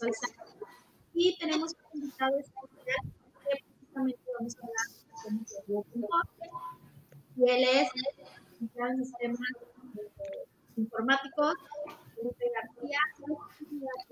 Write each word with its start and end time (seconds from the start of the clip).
Sánchez, 0.00 0.34
y 1.12 1.36
tenemos 1.38 1.76
un 1.92 2.00
invitado 2.00 2.38
especial 2.38 2.96
que 3.44 3.64
precisamente 3.68 4.20
vamos 4.38 4.56
a 4.56 4.60
hablar 4.60 5.66
de 5.66 5.76
Open 5.76 6.04
y 7.36 7.50
él 7.50 7.64
es 7.64 7.90
un 8.60 8.70
gran 8.74 9.04
sistema 9.04 9.38
informáticos, 10.76 11.54
Felipe 12.14 12.44
García, 12.54 12.98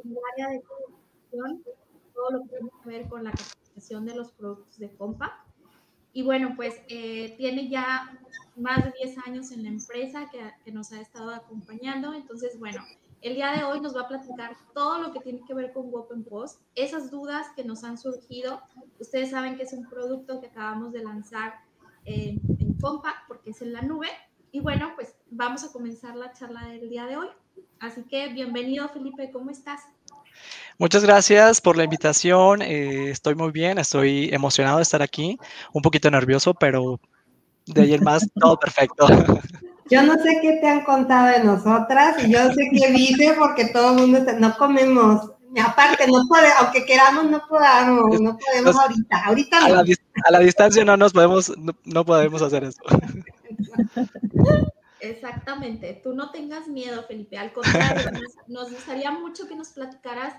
en 0.04 0.10
el 0.10 0.18
área 0.32 0.48
de 0.50 0.60
producción, 0.60 1.64
todo 2.12 2.30
lo 2.32 2.42
que 2.42 2.48
tiene 2.48 2.70
que 2.82 2.88
ver 2.90 3.08
con 3.08 3.24
la 3.24 3.30
capacitación 3.30 4.04
de 4.04 4.14
los 4.14 4.32
productos 4.32 4.78
de 4.78 4.94
Compact. 4.96 5.46
Y 6.12 6.22
bueno, 6.22 6.54
pues 6.56 6.82
eh, 6.88 7.34
tiene 7.38 7.68
ya 7.68 8.18
más 8.56 8.84
de 8.84 8.92
10 9.02 9.18
años 9.26 9.52
en 9.52 9.62
la 9.62 9.68
empresa 9.70 10.28
que, 10.30 10.40
que, 10.64 10.72
nos 10.72 10.92
ha 10.92 11.00
estado 11.00 11.30
acompañando. 11.30 12.12
Entonces, 12.12 12.58
bueno, 12.58 12.82
el 13.22 13.34
día 13.34 13.52
de 13.52 13.64
hoy 13.64 13.80
nos 13.80 13.96
va 13.96 14.02
a 14.02 14.08
platicar 14.08 14.56
todo 14.74 14.98
lo 14.98 15.12
que 15.12 15.20
tiene 15.20 15.40
que 15.46 15.54
ver 15.54 15.72
con 15.72 15.90
Open 15.92 16.24
Post, 16.24 16.60
esas 16.74 17.10
dudas 17.10 17.48
que 17.56 17.64
nos 17.64 17.84
han 17.84 17.98
surgido. 17.98 18.60
Ustedes 18.98 19.30
saben 19.30 19.56
que 19.56 19.64
es 19.64 19.72
un 19.72 19.88
producto 19.88 20.40
que 20.40 20.46
acabamos 20.46 20.92
de 20.92 21.02
lanzar 21.02 21.54
en, 22.04 22.40
en 22.58 22.74
Compact 22.74 23.26
porque 23.26 23.50
es 23.50 23.62
en 23.62 23.72
la 23.72 23.82
nube 23.82 24.08
y 24.52 24.60
bueno, 24.60 24.92
pues 24.94 25.14
vamos 25.30 25.64
a 25.64 25.72
comenzar 25.72 26.16
la 26.16 26.32
charla 26.32 26.66
del 26.68 26.88
día 26.88 27.06
de 27.06 27.16
hoy. 27.16 27.28
Así 27.80 28.02
que 28.04 28.28
bienvenido, 28.28 28.88
Felipe, 28.88 29.30
¿cómo 29.32 29.50
estás? 29.50 29.82
Muchas 30.78 31.04
gracias 31.04 31.60
por 31.60 31.76
la 31.76 31.84
invitación. 31.84 32.62
Eh, 32.62 33.10
estoy 33.10 33.34
muy 33.34 33.50
bien, 33.50 33.78
estoy 33.78 34.32
emocionado 34.32 34.76
de 34.76 34.84
estar 34.84 35.02
aquí, 35.02 35.38
un 35.72 35.82
poquito 35.82 36.10
nervioso, 36.10 36.54
pero 36.54 37.00
de 37.66 37.82
ahí 37.82 37.94
en 37.94 38.04
más, 38.04 38.28
todo 38.40 38.58
perfecto. 38.58 39.06
Yo 39.90 40.02
no 40.02 40.14
sé 40.18 40.38
qué 40.42 40.58
te 40.60 40.68
han 40.68 40.84
contado 40.84 41.28
de 41.28 41.44
nosotras 41.44 42.22
y 42.24 42.32
yo 42.32 42.50
sé 42.52 42.68
que 42.72 42.92
vive 42.92 43.34
porque 43.38 43.66
todo 43.66 43.92
el 43.92 44.08
mundo 44.08 44.32
no 44.38 44.56
comemos. 44.56 45.32
Aparte, 45.64 46.06
no 46.06 46.26
puede, 46.28 46.48
aunque 46.60 46.84
queramos, 46.84 47.24
no 47.30 47.42
podamos, 47.48 48.20
no 48.20 48.36
podemos 48.36 48.76
ahorita. 48.76 49.24
Ahorita 49.24 49.60
no. 49.60 49.66
A 50.24 50.30
la, 50.30 50.40
distancia 50.40 50.84
no 50.84 50.96
nos 50.96 51.12
podemos, 51.12 51.52
no 51.84 52.04
podemos 52.04 52.42
hacer 52.42 52.64
eso. 52.64 52.82
Exactamente, 55.00 56.00
tú 56.02 56.14
no 56.14 56.30
tengas 56.30 56.66
miedo, 56.66 57.04
Felipe, 57.04 57.38
al 57.38 57.52
contrario, 57.52 58.10
nos, 58.48 58.70
gustaría 58.70 59.10
mucho 59.12 59.46
que 59.46 59.54
nos 59.54 59.68
platicaras 59.68 60.34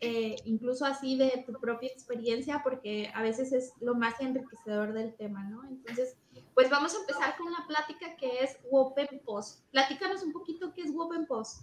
eh, 0.00 0.36
incluso 0.44 0.86
así 0.86 1.18
de 1.18 1.44
tu 1.46 1.52
propia 1.54 1.90
experiencia, 1.90 2.60
porque 2.62 3.10
a 3.14 3.22
veces 3.22 3.52
es 3.52 3.72
lo 3.80 3.94
más 3.94 4.14
enriquecedor 4.20 4.92
del 4.92 5.14
tema, 5.14 5.44
¿no? 5.44 5.62
Entonces, 5.68 6.16
pues 6.58 6.70
vamos 6.70 6.92
a 6.92 6.98
empezar 6.98 7.36
con 7.36 7.52
la 7.52 7.64
plática 7.68 8.16
que 8.16 8.42
es 8.42 8.58
Open 8.72 9.20
Post. 9.24 9.60
Platícanos 9.70 10.24
un 10.24 10.32
poquito 10.32 10.72
qué 10.74 10.82
es 10.82 10.90
Open 10.90 11.24
Post. 11.24 11.62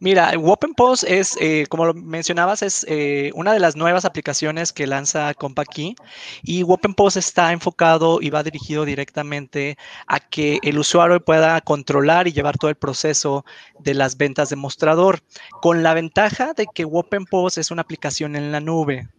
Mira, 0.00 0.32
Post 0.74 1.04
es, 1.04 1.36
eh, 1.38 1.66
como 1.68 1.84
lo 1.84 1.92
mencionabas, 1.92 2.62
es 2.62 2.86
eh, 2.88 3.30
una 3.34 3.52
de 3.52 3.60
las 3.60 3.76
nuevas 3.76 4.06
aplicaciones 4.06 4.72
que 4.72 4.86
lanza 4.86 5.34
Key 5.70 5.96
y 6.42 6.62
Post 6.94 7.18
está 7.18 7.52
enfocado 7.52 8.22
y 8.22 8.30
va 8.30 8.42
dirigido 8.42 8.86
directamente 8.86 9.76
a 10.06 10.18
que 10.18 10.60
el 10.62 10.78
usuario 10.78 11.22
pueda 11.22 11.60
controlar 11.60 12.26
y 12.26 12.32
llevar 12.32 12.56
todo 12.56 12.70
el 12.70 12.76
proceso 12.76 13.44
de 13.80 13.92
las 13.92 14.16
ventas 14.16 14.48
de 14.48 14.56
mostrador, 14.56 15.20
con 15.60 15.82
la 15.82 15.92
ventaja 15.92 16.54
de 16.54 16.66
que 16.74 16.86
Post 17.30 17.58
es 17.58 17.70
una 17.70 17.82
aplicación 17.82 18.34
en 18.34 18.50
la 18.50 18.60
nube. 18.60 19.10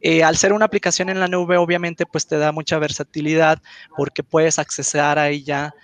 Eh, 0.00 0.22
al 0.22 0.36
ser 0.36 0.52
una 0.52 0.66
aplicación 0.66 1.08
en 1.08 1.20
la 1.20 1.28
nube, 1.28 1.56
obviamente, 1.56 2.06
pues 2.06 2.26
te 2.26 2.38
da 2.38 2.52
mucha 2.52 2.78
versatilidad 2.78 3.60
porque 3.96 4.22
puedes 4.22 4.58
accesar 4.58 5.18
a 5.18 5.28
ella 5.28 5.74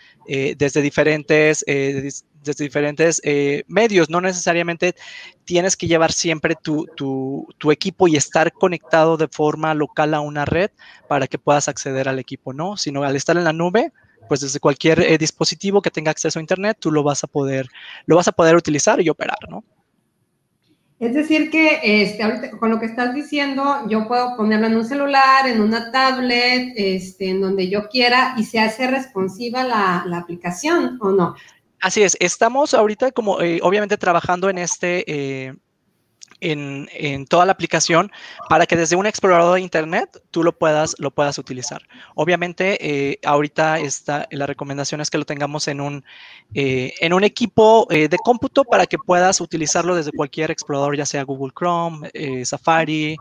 desde 0.56 0.82
diferentes 0.82 1.64
desde 2.42 2.64
diferentes 2.64 3.20
eh, 3.24 3.64
medios. 3.66 4.10
No 4.10 4.20
necesariamente 4.20 4.94
tienes 5.44 5.76
que 5.76 5.86
llevar 5.86 6.12
siempre 6.12 6.56
tu, 6.60 6.86
equipo 7.70 8.08
y 8.08 8.16
estar 8.16 8.52
conectado 8.52 9.16
de 9.16 9.28
forma 9.28 9.74
local 9.74 10.14
a 10.14 10.20
una 10.20 10.44
red 10.44 10.70
para 11.08 11.26
que 11.26 11.38
puedas 11.38 11.68
acceder 11.68 12.08
al 12.08 12.18
equipo, 12.18 12.52
¿no? 12.52 12.76
Sino 12.76 13.02
al 13.02 13.16
estar 13.16 13.36
en 13.36 13.44
la 13.44 13.52
nube, 13.52 13.92
pues 14.28 14.40
desde 14.40 14.60
cualquier 14.60 15.00
eh, 15.00 15.18
dispositivo 15.18 15.82
que 15.82 15.90
tenga 15.90 16.10
acceso 16.10 16.38
a 16.38 16.42
internet, 16.42 16.76
tú 16.80 16.90
lo 16.90 17.02
vas 17.02 17.24
a 17.24 17.26
poder, 17.26 17.68
lo 18.06 18.16
vas 18.16 18.28
a 18.28 18.32
poder 18.32 18.56
utilizar 18.56 19.00
y 19.00 19.08
operar, 19.08 19.38
¿no? 19.48 19.64
Es 21.02 21.14
decir, 21.14 21.50
que 21.50 21.80
este, 21.82 22.50
con 22.60 22.70
lo 22.70 22.78
que 22.78 22.86
estás 22.86 23.12
diciendo, 23.12 23.80
yo 23.88 24.06
puedo 24.06 24.36
ponerlo 24.36 24.68
en 24.68 24.76
un 24.76 24.84
celular, 24.84 25.48
en 25.48 25.60
una 25.60 25.90
tablet, 25.90 26.74
este, 26.76 27.30
en 27.30 27.40
donde 27.40 27.68
yo 27.68 27.88
quiera 27.88 28.34
y 28.36 28.44
se 28.44 28.60
hace 28.60 28.86
responsiva 28.86 29.64
la, 29.64 30.04
la 30.06 30.18
aplicación, 30.18 30.98
¿o 31.00 31.10
no? 31.10 31.34
Así 31.80 32.04
es, 32.04 32.16
estamos 32.20 32.72
ahorita 32.72 33.10
como 33.10 33.40
eh, 33.40 33.58
obviamente 33.64 33.96
trabajando 33.96 34.48
en 34.48 34.58
este, 34.58 35.02
eh, 35.08 35.54
en, 36.42 37.26
toda 37.26 37.46
la 37.46 37.52
aplicación 37.52 38.10
para 38.48 38.66
que 38.66 38.76
desde 38.76 38.96
un 38.96 39.06
explorador 39.06 39.54
de 39.54 39.60
internet 39.60 40.22
tú 40.30 40.42
lo 40.42 40.56
puedas, 40.56 40.94
lo 40.98 41.10
puedas 41.10 41.38
utilizar. 41.38 41.82
Obviamente 42.14 42.78
eh, 42.80 43.18
ahorita 43.24 43.78
está, 43.78 44.26
la 44.30 44.46
recomendación 44.46 45.00
es 45.00 45.10
que 45.10 45.18
lo 45.18 45.24
tengamos 45.24 45.68
en 45.68 45.80
un, 45.80 46.04
en 46.54 47.12
un 47.12 47.24
equipo 47.24 47.86
de 47.90 48.16
cómputo 48.22 48.64
para 48.64 48.86
que 48.86 48.98
puedas 48.98 49.40
utilizarlo 49.40 49.94
desde 49.94 50.12
cualquier 50.12 50.50
explorador, 50.50 50.96
ya 50.96 51.06
sea 51.06 51.22
Google 51.22 51.52
Chrome, 51.56 52.10
Safari, 52.44 53.16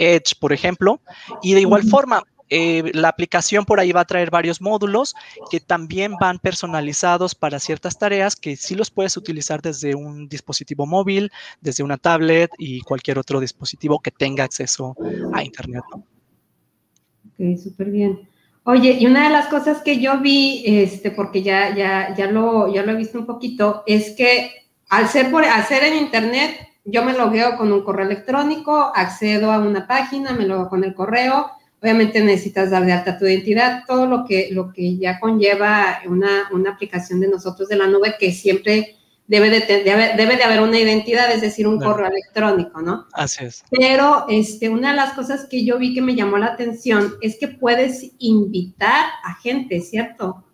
Edge, 0.00 0.34
por 0.38 0.52
ejemplo. 0.52 1.00
Y 1.42 1.54
de 1.54 1.60
igual 1.60 1.84
forma, 1.84 2.22
eh, 2.50 2.90
la 2.94 3.08
aplicación 3.08 3.64
por 3.64 3.78
ahí 3.78 3.92
va 3.92 4.00
a 4.00 4.04
traer 4.04 4.30
varios 4.30 4.60
módulos 4.60 5.14
que 5.50 5.60
también 5.60 6.16
van 6.20 6.40
personalizados 6.40 7.34
para 7.34 7.60
ciertas 7.60 7.96
tareas 7.96 8.34
que 8.34 8.56
sí 8.56 8.74
los 8.74 8.90
puedes 8.90 9.16
utilizar 9.16 9.62
desde 9.62 9.94
un 9.94 10.28
dispositivo 10.28 10.84
móvil, 10.84 11.30
desde 11.60 11.84
una 11.84 11.96
tablet 11.96 12.50
y 12.58 12.80
cualquier 12.80 13.18
otro 13.18 13.38
dispositivo 13.38 14.00
que 14.00 14.10
tenga 14.10 14.44
acceso 14.44 14.96
a 15.32 15.44
Internet. 15.44 15.84
Ok, 15.94 17.58
súper 17.62 17.90
bien. 17.90 18.28
Oye, 18.64 18.98
y 19.00 19.06
una 19.06 19.24
de 19.24 19.30
las 19.30 19.46
cosas 19.46 19.80
que 19.82 20.00
yo 20.00 20.20
vi, 20.20 20.62
este, 20.66 21.10
porque 21.10 21.42
ya, 21.42 21.74
ya, 21.74 22.14
ya, 22.16 22.26
lo, 22.26 22.72
ya 22.72 22.82
lo 22.82 22.92
he 22.92 22.96
visto 22.96 23.18
un 23.18 23.26
poquito, 23.26 23.82
es 23.86 24.10
que 24.10 24.50
al 24.88 25.08
ser, 25.08 25.30
por, 25.30 25.44
al 25.44 25.64
ser 25.64 25.84
en 25.84 25.96
Internet, 25.96 26.68
yo 26.84 27.04
me 27.04 27.12
logueo 27.12 27.56
con 27.56 27.72
un 27.72 27.82
correo 27.82 28.06
electrónico, 28.06 28.92
accedo 28.94 29.52
a 29.52 29.58
una 29.58 29.86
página, 29.86 30.32
me 30.32 30.46
logo 30.46 30.68
con 30.68 30.84
el 30.84 30.94
correo, 30.94 31.50
Obviamente 31.82 32.20
necesitas 32.20 32.70
dar 32.70 32.84
de 32.84 32.92
alta 32.92 33.18
tu 33.18 33.26
identidad, 33.26 33.84
todo 33.86 34.06
lo 34.06 34.24
que, 34.26 34.48
lo 34.52 34.72
que 34.72 34.96
ya 34.98 35.18
conlleva 35.18 36.00
una, 36.06 36.48
una 36.52 36.72
aplicación 36.72 37.20
de 37.20 37.28
nosotros 37.28 37.68
de 37.68 37.76
la 37.76 37.86
nube 37.86 38.16
que 38.18 38.32
siempre 38.32 38.96
debe 39.30 39.48
de, 39.48 39.84
debe, 40.16 40.36
de 40.36 40.42
haber 40.42 40.60
una 40.60 40.76
identidad, 40.76 41.32
es 41.32 41.40
decir, 41.40 41.68
un 41.68 41.78
correo 41.78 42.08
electrónico, 42.08 42.82
¿no? 42.82 43.06
Así 43.12 43.44
es. 43.44 43.62
Pero 43.70 44.26
este, 44.28 44.68
una 44.68 44.90
de 44.90 44.96
las 44.96 45.12
cosas 45.12 45.46
que 45.48 45.64
yo 45.64 45.78
vi 45.78 45.94
que 45.94 46.02
me 46.02 46.16
llamó 46.16 46.36
la 46.36 46.46
atención 46.46 47.14
es 47.20 47.38
que 47.38 47.46
puedes 47.46 48.10
invitar 48.18 49.06
a 49.22 49.34
gente, 49.36 49.80
¿cierto? 49.82 50.44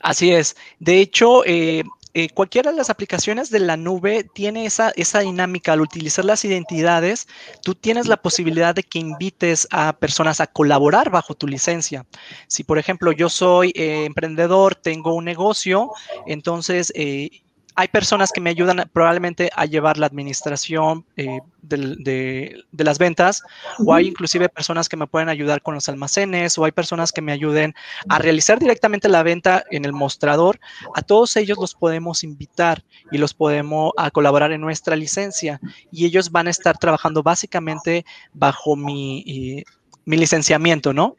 Así 0.00 0.32
es. 0.32 0.56
De 0.80 0.98
hecho, 0.98 1.44
eh, 1.46 1.84
eh, 2.14 2.28
cualquiera 2.30 2.70
de 2.70 2.76
las 2.76 2.90
aplicaciones 2.90 3.50
de 3.50 3.58
la 3.58 3.76
nube 3.76 4.24
tiene 4.34 4.66
esa, 4.66 4.92
esa 4.96 5.20
dinámica. 5.20 5.72
Al 5.72 5.80
utilizar 5.80 6.24
las 6.24 6.44
identidades, 6.44 7.26
tú 7.62 7.74
tienes 7.74 8.06
la 8.06 8.16
posibilidad 8.16 8.74
de 8.74 8.84
que 8.84 9.00
invites 9.00 9.66
a 9.72 9.92
personas 9.94 10.40
a 10.40 10.46
colaborar 10.46 11.10
bajo 11.10 11.34
tu 11.34 11.48
licencia. 11.48 12.06
Si, 12.46 12.62
por 12.62 12.78
ejemplo, 12.78 13.10
yo 13.12 13.28
soy 13.28 13.72
eh, 13.74 14.04
emprendedor, 14.04 14.76
tengo 14.76 15.14
un 15.14 15.24
negocio, 15.24 15.90
entonces 16.26 16.92
eh, 16.94 17.43
hay 17.76 17.88
personas 17.88 18.30
que 18.30 18.40
me 18.40 18.50
ayudan 18.50 18.88
probablemente 18.92 19.50
a 19.54 19.64
llevar 19.66 19.98
la 19.98 20.06
administración 20.06 21.04
eh, 21.16 21.40
de, 21.62 22.64
las 22.72 22.98
ventas, 22.98 23.42
o 23.84 23.94
hay 23.94 24.06
inclusive 24.08 24.48
personas 24.48 24.88
que 24.88 24.96
me 24.96 25.06
pueden 25.06 25.28
ayudar 25.28 25.60
con 25.62 25.74
los 25.74 25.88
almacenes, 25.88 26.56
o 26.56 26.64
hay 26.64 26.72
personas 26.72 27.10
que 27.10 27.22
me 27.22 27.32
ayuden 27.32 27.74
a 28.08 28.18
realizar 28.18 28.58
directamente 28.58 29.08
la 29.08 29.22
venta 29.22 29.64
en 29.70 29.84
el 29.84 29.92
mostrador. 29.92 30.60
A 30.94 31.02
todos 31.02 31.36
ellos 31.36 31.58
los 31.58 31.74
podemos 31.74 32.22
invitar 32.22 32.84
y 33.10 33.18
los 33.18 33.34
podemos 33.34 33.92
a 33.96 34.10
colaborar 34.10 34.52
en 34.52 34.60
nuestra 34.60 34.94
licencia, 34.94 35.60
y 35.90 36.06
ellos 36.06 36.30
van 36.30 36.46
a 36.46 36.50
estar 36.50 36.78
trabajando 36.78 37.22
básicamente 37.22 38.04
bajo 38.32 38.76
mi, 38.76 39.24
eh, 39.26 39.64
mi 40.04 40.16
licenciamiento, 40.16 40.92
¿no? 40.92 41.16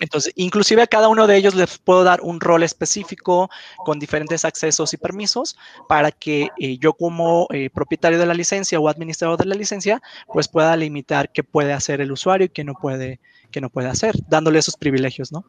Entonces, 0.00 0.32
inclusive 0.36 0.82
a 0.82 0.86
cada 0.86 1.08
uno 1.08 1.26
de 1.26 1.36
ellos 1.36 1.54
les 1.54 1.78
puedo 1.78 2.04
dar 2.04 2.20
un 2.20 2.40
rol 2.40 2.62
específico 2.62 3.50
con 3.84 3.98
diferentes 3.98 4.44
accesos 4.44 4.92
y 4.94 4.96
permisos 4.96 5.56
para 5.88 6.10
que 6.10 6.48
eh, 6.58 6.78
yo 6.78 6.92
como 6.92 7.46
eh, 7.50 7.70
propietario 7.70 8.18
de 8.18 8.26
la 8.26 8.34
licencia 8.34 8.78
o 8.78 8.88
administrador 8.88 9.38
de 9.38 9.46
la 9.46 9.54
licencia, 9.54 10.00
pues 10.32 10.48
pueda 10.48 10.76
limitar 10.76 11.30
qué 11.32 11.42
puede 11.42 11.72
hacer 11.72 12.00
el 12.00 12.12
usuario 12.12 12.46
y 12.46 12.50
qué 12.50 12.64
no 12.64 12.74
puede, 12.74 13.20
qué 13.50 13.60
no 13.60 13.70
puede 13.70 13.88
hacer, 13.88 14.14
dándole 14.28 14.58
esos 14.58 14.76
privilegios, 14.76 15.32
¿no? 15.32 15.44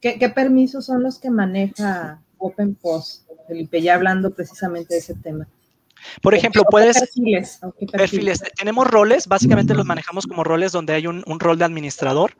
¿Qué, 0.00 0.32
permisos 0.34 0.86
son 0.86 1.02
los 1.02 1.18
que 1.20 1.30
maneja 1.30 2.20
OpenPost? 2.38 3.22
Felipe, 3.46 3.82
ya 3.82 3.94
hablando 3.94 4.34
precisamente 4.34 4.94
de 4.94 5.00
ese 5.00 5.14
tema. 5.14 5.46
Por 6.20 6.34
ejemplo, 6.34 6.64
puedes... 6.64 6.98
Perfiles, 6.98 7.60
perfiles. 7.92 8.42
Tenemos 8.56 8.86
roles, 8.86 9.26
básicamente 9.26 9.74
los 9.74 9.86
manejamos 9.86 10.26
como 10.26 10.44
roles 10.44 10.72
donde 10.72 10.94
hay 10.94 11.06
un, 11.06 11.22
rol 11.40 11.58
de 11.58 11.64
administrador 11.64 12.36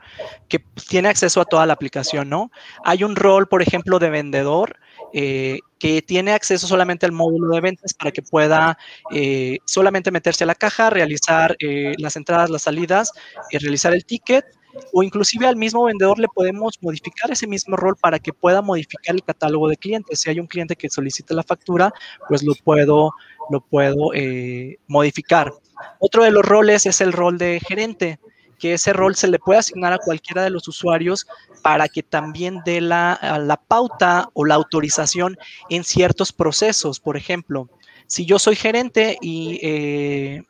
que 0.49 0.65
tiene 0.89 1.09
acceso 1.09 1.41
a 1.41 1.45
toda 1.45 1.67
la 1.67 1.73
aplicación, 1.73 2.29
¿no? 2.29 2.51
Hay 2.85 3.05
un 3.05 3.17
rol, 3.17 3.49
por 3.49 3.63
ejemplo, 3.63 3.99
de 3.99 4.11
vendedor 4.11 4.77
eh, 5.13 5.59
que 5.79 6.01
tiene 6.03 6.33
acceso 6.33 6.67
solamente 6.67 7.07
al 7.07 7.13
módulo 7.13 7.55
de 7.55 7.61
ventas 7.61 7.93
para 7.95 8.13
que 8.13 8.23
pueda 8.23 8.79
eh, 9.11 9.59
solamente 9.65 10.11
meterse 10.11 10.45
a 10.45 10.47
la 10.47 10.55
caja, 10.55 10.91
realizar 10.91 11.57
eh, 11.59 11.95
las 11.99 12.17
entradas, 12.17 12.51
las 12.51 12.63
salidas, 12.63 13.13
y 13.51 13.59
realizar 13.59 13.93
el 13.93 14.05
ticket 14.05 14.45
o 14.93 15.03
inclusive 15.03 15.47
al 15.47 15.57
mismo 15.57 15.85
vendedor 15.85 16.19
le 16.19 16.29
podemos 16.29 16.79
modificar 16.81 17.31
ese 17.31 17.47
mismo 17.47 17.77
rol 17.77 17.97
para 17.97 18.19
que 18.19 18.33
pueda 18.33 18.63
modificar 18.63 19.15
el 19.15 19.23
catálogo 19.23 19.69
de 19.69 19.77
clientes. 19.77 20.21
Si 20.21 20.31
hay 20.31 20.41
un 20.41 20.47
cliente 20.47 20.77
que 20.77 20.89
solicita 20.89 21.35
la 21.35 21.43
factura, 21.43 21.93
pues 22.29 22.43
lo 22.43 22.55
puedo, 22.55 23.13
lo 23.51 23.61
puedo 23.61 24.13
eh, 24.15 24.79
modificar. 24.87 25.53
Otro 25.99 26.25
de 26.25 26.31
los 26.31 26.45
roles 26.45 26.87
es 26.87 27.01
el 27.01 27.13
rol 27.13 27.39
de 27.39 27.61
gerente, 27.61 28.19
que 28.59 28.75
ese 28.75 28.93
rol 28.93 29.17
se 29.17 29.27
le 29.27 29.39
puede 29.39 29.59
asignar 29.59 29.93
a 29.93 29.99
cualquiera 29.99 30.45
de 30.45 30.51
los 30.51 30.69
usuarios 30.69 31.27
para 31.63 31.89
que 31.89 32.03
también 32.03 32.61
dé 32.65 32.81
la, 32.81 33.19
la 33.41 33.57
pauta 33.57 34.29
o 34.35 34.45
la 34.45 34.55
autorización 34.55 35.37
en 35.69 35.83
ciertos 35.83 36.33
procesos. 36.33 37.01
Por 37.01 37.17
ejemplo, 37.17 37.69
si 38.07 38.25
yo 38.25 38.39
soy 38.39 38.57
gerente 38.57 39.17
y 39.21 39.59
eh, 39.63 40.43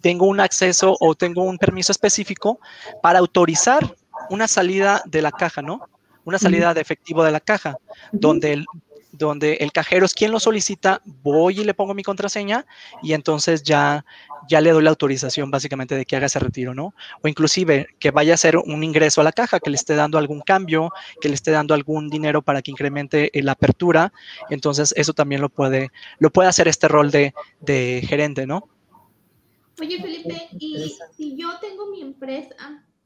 tengo 0.00 0.26
un 0.26 0.40
acceso 0.40 0.96
o 1.00 1.14
tengo 1.14 1.42
un 1.42 1.58
permiso 1.58 1.92
específico 1.92 2.60
para 3.02 3.18
autorizar 3.18 3.96
una 4.30 4.48
salida 4.48 5.02
de 5.06 5.22
la 5.22 5.32
caja, 5.32 5.62
¿no? 5.62 5.88
Una 6.24 6.38
salida 6.38 6.74
de 6.74 6.80
efectivo 6.80 7.22
de 7.22 7.30
la 7.30 7.38
caja, 7.38 7.76
donde 8.10 8.52
el, 8.52 8.66
donde 9.12 9.54
el 9.54 9.72
cajero 9.72 10.06
es 10.06 10.14
quien 10.14 10.30
lo 10.30 10.40
solicita, 10.40 11.00
voy 11.04 11.60
y 11.60 11.64
le 11.64 11.74
pongo 11.74 11.94
mi 11.94 12.02
contraseña 12.02 12.66
y 13.02 13.12
entonces 13.12 13.62
ya, 13.62 14.04
ya 14.48 14.60
le 14.60 14.70
doy 14.70 14.82
la 14.82 14.90
autorización 14.90 15.50
básicamente 15.50 15.94
de 15.94 16.04
que 16.04 16.16
haga 16.16 16.26
ese 16.26 16.38
retiro, 16.38 16.74
¿no? 16.74 16.94
O 17.22 17.28
inclusive 17.28 17.88
que 17.98 18.10
vaya 18.10 18.32
a 18.32 18.34
hacer 18.34 18.56
un 18.56 18.82
ingreso 18.82 19.20
a 19.20 19.24
la 19.24 19.32
caja, 19.32 19.60
que 19.60 19.70
le 19.70 19.76
esté 19.76 19.94
dando 19.94 20.18
algún 20.18 20.40
cambio, 20.40 20.90
que 21.20 21.28
le 21.28 21.34
esté 21.34 21.50
dando 21.50 21.74
algún 21.74 22.08
dinero 22.08 22.42
para 22.42 22.62
que 22.62 22.70
incremente 22.70 23.30
la 23.34 23.52
apertura. 23.52 24.12
Entonces 24.50 24.92
eso 24.96 25.12
también 25.12 25.40
lo 25.40 25.48
puede, 25.48 25.90
lo 26.18 26.30
puede 26.30 26.48
hacer 26.48 26.68
este 26.68 26.88
rol 26.88 27.10
de, 27.10 27.34
de 27.60 28.04
gerente, 28.06 28.46
¿no? 28.46 28.68
Oye, 29.80 30.00
Felipe, 30.00 30.48
y 30.58 30.96
si 31.12 31.36
yo 31.36 31.48
tengo 31.60 31.86
mi 31.86 32.00
empresa, 32.00 32.54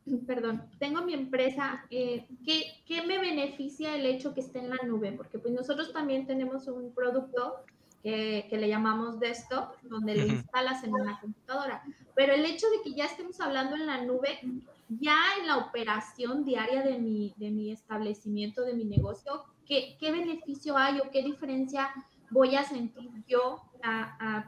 perdón, 0.26 0.62
tengo 0.78 1.02
mi 1.02 1.14
empresa, 1.14 1.84
eh, 1.90 2.26
¿qué, 2.44 3.02
me 3.06 3.18
beneficia 3.18 3.94
el 3.96 4.06
hecho 4.06 4.34
que 4.34 4.40
esté 4.40 4.60
en 4.60 4.70
la 4.70 4.78
nube? 4.86 5.12
Porque 5.12 5.38
pues 5.38 5.52
nosotros 5.52 5.92
también 5.92 6.26
tenemos 6.26 6.68
un 6.68 6.92
producto 6.92 7.56
que, 8.02 8.46
le 8.50 8.68
llamamos 8.68 9.18
desktop, 9.18 9.74
donde 9.82 10.16
lo 10.16 10.26
instalas 10.26 10.84
en 10.84 10.94
una 10.94 11.20
computadora. 11.20 11.82
Pero 12.14 12.34
el 12.34 12.44
hecho 12.44 12.66
de 12.70 12.82
que 12.82 12.94
ya 12.94 13.06
estemos 13.06 13.40
hablando 13.40 13.76
en 13.76 13.86
la 13.86 14.02
nube, 14.04 14.40
ya 14.88 15.18
en 15.40 15.46
la 15.48 15.58
operación 15.58 16.44
diaria 16.44 16.82
de 16.82 16.98
mi, 16.98 17.34
de 17.36 17.50
mi 17.50 17.72
establecimiento, 17.72 18.62
de 18.62 18.74
mi 18.74 18.84
negocio, 18.84 19.44
¿qué, 19.66 19.96
¿qué 19.98 20.12
beneficio 20.12 20.76
hay 20.76 20.98
o 20.98 21.10
qué 21.10 21.22
diferencia 21.22 21.90
voy 22.30 22.56
a 22.56 22.64
sentir 22.64 23.10
yo 23.26 23.62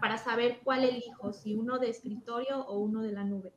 para 0.01 0.19
saber 0.19 0.61
cuál 0.63 0.85
elijo, 0.85 1.33
si 1.33 1.55
uno 1.55 1.79
de 1.79 1.91
escritorio 1.91 2.61
o 2.67 2.79
uno 2.79 3.03
de 3.03 3.13
la 3.13 3.25
nube. 3.25 3.53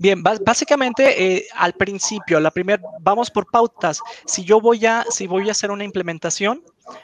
Bien, 0.00 0.22
básicamente 0.22 1.36
eh, 1.36 1.46
al 1.56 1.72
principio, 1.72 2.38
la 2.38 2.52
primera, 2.52 2.80
vamos 3.00 3.32
por 3.32 3.50
pautas. 3.50 4.00
Si 4.26 4.44
yo 4.44 4.60
voy 4.60 4.86
a, 4.86 5.04
si 5.10 5.26
voy 5.26 5.48
a 5.48 5.52
hacer 5.52 5.72
una 5.72 5.82
implementación, 5.82 6.62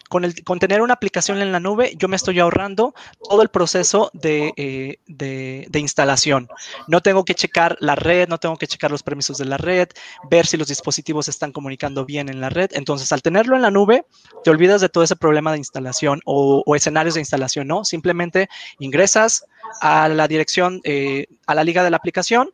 con, 0.08 0.24
el, 0.24 0.44
con 0.44 0.60
tener 0.60 0.80
una 0.80 0.94
aplicación 0.94 1.42
en 1.42 1.50
la 1.50 1.58
nube, 1.58 1.94
yo 1.96 2.06
me 2.08 2.16
estoy 2.16 2.38
ahorrando 2.38 2.94
todo 3.28 3.42
el 3.42 3.48
proceso 3.48 4.10
de, 4.14 4.52
eh, 4.56 5.78
instalación. 5.78 6.48
No 6.86 7.00
tengo 7.00 7.24
que 7.24 7.34
checar 7.34 7.76
la 7.80 7.96
red, 7.96 8.28
no 8.28 8.38
tengo 8.38 8.56
que 8.56 8.68
checar 8.68 8.92
los 8.92 9.02
permisos 9.02 9.38
de 9.38 9.44
la 9.44 9.56
red, 9.56 9.88
ver 10.30 10.46
si 10.46 10.56
los 10.56 10.68
dispositivos 10.68 11.28
están 11.28 11.50
comunicando 11.52 12.04
bien 12.04 12.28
en 12.28 12.40
la 12.40 12.48
red. 12.48 12.70
Entonces, 12.74 13.10
al 13.12 13.22
tenerlo 13.22 13.56
en 13.56 13.62
la 13.62 13.70
nube, 13.70 14.06
te 14.44 14.50
olvidas 14.50 14.80
de 14.80 14.88
todo 14.88 15.02
ese 15.04 15.16
problema 15.16 15.50
de 15.52 15.58
instalación 15.58 16.20
o, 16.24 16.62
o 16.64 16.76
escenarios 16.76 17.14
de 17.14 17.20
instalación, 17.20 17.66
¿no? 17.66 17.84
Simplemente 17.84 18.48
ingresas 18.78 19.44
a 19.80 20.08
la 20.08 20.28
dirección, 20.28 20.80
eh, 20.84 21.26
a 21.46 21.54
la 21.54 21.64
liga 21.64 21.82
de 21.82 21.90
la 21.90 21.96
aplicación, 21.96 22.50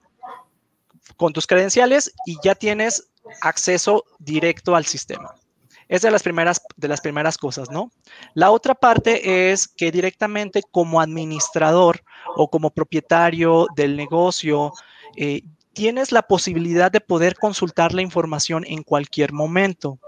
con 1.20 1.34
tus 1.34 1.46
credenciales 1.46 2.14
y 2.24 2.38
ya 2.42 2.54
tienes 2.54 3.10
acceso 3.42 4.06
directo 4.18 4.74
al 4.74 4.86
sistema. 4.86 5.34
Es 5.86 6.00
de 6.00 6.10
las 6.10 6.22
primeras, 6.22 6.62
de 6.78 6.88
las 6.88 7.02
primeras 7.02 7.36
cosas, 7.36 7.70
¿no? 7.70 7.92
La 8.32 8.50
otra 8.50 8.74
parte 8.74 9.52
es 9.52 9.68
que 9.68 9.92
directamente 9.92 10.62
como 10.70 10.98
administrador 10.98 12.02
o 12.36 12.48
como 12.48 12.70
propietario 12.70 13.66
del 13.76 13.98
negocio, 13.98 14.72
eh, 15.14 15.42
tienes 15.74 16.10
la 16.10 16.22
posibilidad 16.22 16.90
de 16.90 17.02
poder 17.02 17.34
consultar 17.34 17.92
la 17.92 18.00
información 18.00 18.64
en 18.66 18.82
cualquier 18.82 19.34
momento. 19.34 19.98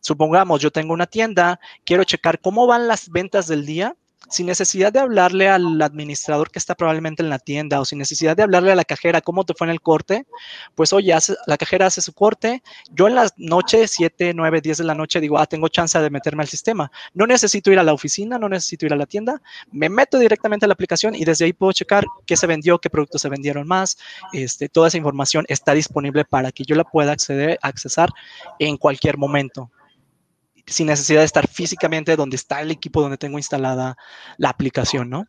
Supongamos, 0.00 0.60
yo 0.60 0.70
tengo 0.70 0.92
una 0.92 1.06
tienda, 1.06 1.60
quiero 1.82 2.04
checar 2.04 2.40
cómo 2.40 2.66
van 2.66 2.88
las 2.88 3.08
ventas 3.08 3.46
del 3.46 3.64
día 3.64 3.96
sin 4.28 4.46
necesidad 4.46 4.92
de 4.92 5.00
hablarle 5.00 5.48
al 5.48 5.80
administrador 5.80 6.50
que 6.50 6.58
está 6.58 6.74
probablemente 6.74 7.22
en 7.22 7.28
la 7.28 7.38
tienda 7.38 7.80
o 7.80 7.84
sin 7.84 7.98
necesidad 7.98 8.36
de 8.36 8.42
hablarle 8.42 8.72
a 8.72 8.76
la 8.76 8.84
cajera 8.84 9.20
cómo 9.20 9.44
te 9.44 9.54
fue 9.54 9.66
en 9.66 9.70
el 9.70 9.80
corte, 9.80 10.26
pues 10.74 10.92
oye, 10.92 11.14
la 11.46 11.56
cajera 11.56 11.86
hace 11.86 12.00
su 12.00 12.12
corte. 12.12 12.62
Yo 12.90 13.08
en 13.08 13.14
las 13.14 13.34
noches, 13.36 13.92
7, 13.92 14.32
9, 14.34 14.60
10 14.60 14.78
de 14.78 14.84
la 14.84 14.94
noche, 14.94 15.20
digo, 15.20 15.38
ah, 15.38 15.46
tengo 15.46 15.68
chance 15.68 15.98
de 15.98 16.10
meterme 16.10 16.42
al 16.42 16.48
sistema. 16.48 16.90
No 17.14 17.26
necesito 17.26 17.70
ir 17.70 17.78
a 17.78 17.82
la 17.82 17.92
oficina, 17.92 18.38
no 18.38 18.48
necesito 18.48 18.86
ir 18.86 18.92
a 18.92 18.96
la 18.96 19.06
tienda, 19.06 19.42
me 19.70 19.88
meto 19.88 20.18
directamente 20.18 20.66
a 20.66 20.68
la 20.68 20.74
aplicación 20.74 21.14
y 21.14 21.24
desde 21.24 21.44
ahí 21.44 21.52
puedo 21.52 21.72
checar 21.72 22.04
qué 22.26 22.36
se 22.36 22.46
vendió, 22.46 22.78
qué 22.78 22.90
productos 22.90 23.22
se 23.22 23.28
vendieron 23.28 23.66
más. 23.66 23.98
Este, 24.32 24.68
toda 24.68 24.88
esa 24.88 24.96
información 24.96 25.44
está 25.48 25.74
disponible 25.74 26.24
para 26.24 26.52
que 26.52 26.64
yo 26.64 26.74
la 26.74 26.84
pueda 26.84 27.12
acceder, 27.12 27.58
accesar 27.62 28.10
en 28.58 28.76
cualquier 28.76 29.18
momento 29.18 29.70
sin 30.66 30.86
necesidad 30.86 31.20
de 31.20 31.26
estar 31.26 31.48
físicamente 31.48 32.16
donde 32.16 32.36
está 32.36 32.60
el 32.60 32.70
equipo 32.70 33.00
donde 33.00 33.18
tengo 33.18 33.38
instalada 33.38 33.96
la 34.38 34.48
aplicación, 34.50 35.10
¿no? 35.10 35.26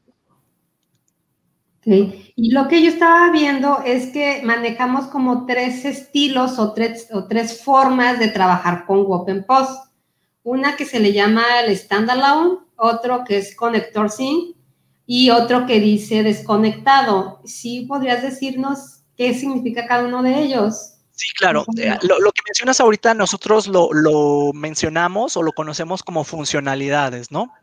Sí. 1.84 2.34
Y 2.38 2.52
lo 2.52 2.70
que 2.70 2.82
yo 2.82 2.90
estaba 2.90 3.30
viendo 3.32 3.80
es 3.86 4.08
que 4.08 4.42
manejamos 4.44 5.08
como 5.08 5.46
tres 5.46 5.84
estilos 5.84 6.58
o 6.58 6.74
tres, 6.74 7.10
o 7.12 7.25
tres 7.25 7.62
formas 7.62 8.20
de 8.20 8.30
trabajar 8.30 8.86
con 8.86 9.06
OpenPost. 9.06 9.92
Una 10.44 10.78
que 10.78 10.86
se 10.86 11.00
le 11.00 11.12
llama 11.12 11.44
el 11.66 11.75
standalone, 11.75 12.60
otro 12.78 13.24
que 13.25 13.38
es 13.38 13.56
Connector 13.56 14.10
Sync 14.10 14.56
y 15.06 15.30
otro 15.30 15.66
que 15.66 15.80
dice 15.82 16.24
desconectado. 16.24 17.42
¿Sí 17.44 17.86
podrías 17.88 18.22
decirnos 18.22 19.04
qué 19.18 19.34
significa 19.34 19.86
cada 19.86 20.06
uno 20.06 20.24
de 20.24 20.42
ellos? 20.42 20.93
Sí, 21.15 21.29
claro. 21.38 21.63
Eh, 21.77 21.96
lo, 22.01 22.32
que 22.32 22.41
mencionas 22.46 22.79
ahorita, 22.79 23.13
nosotros 23.13 23.67
lo, 23.67 24.51
mencionamos 24.53 25.38
o 25.38 25.43
lo 25.43 25.51
conocemos 25.51 26.01
como 26.01 26.24
funcionalidades, 26.24 27.32
¿no? 27.32 27.53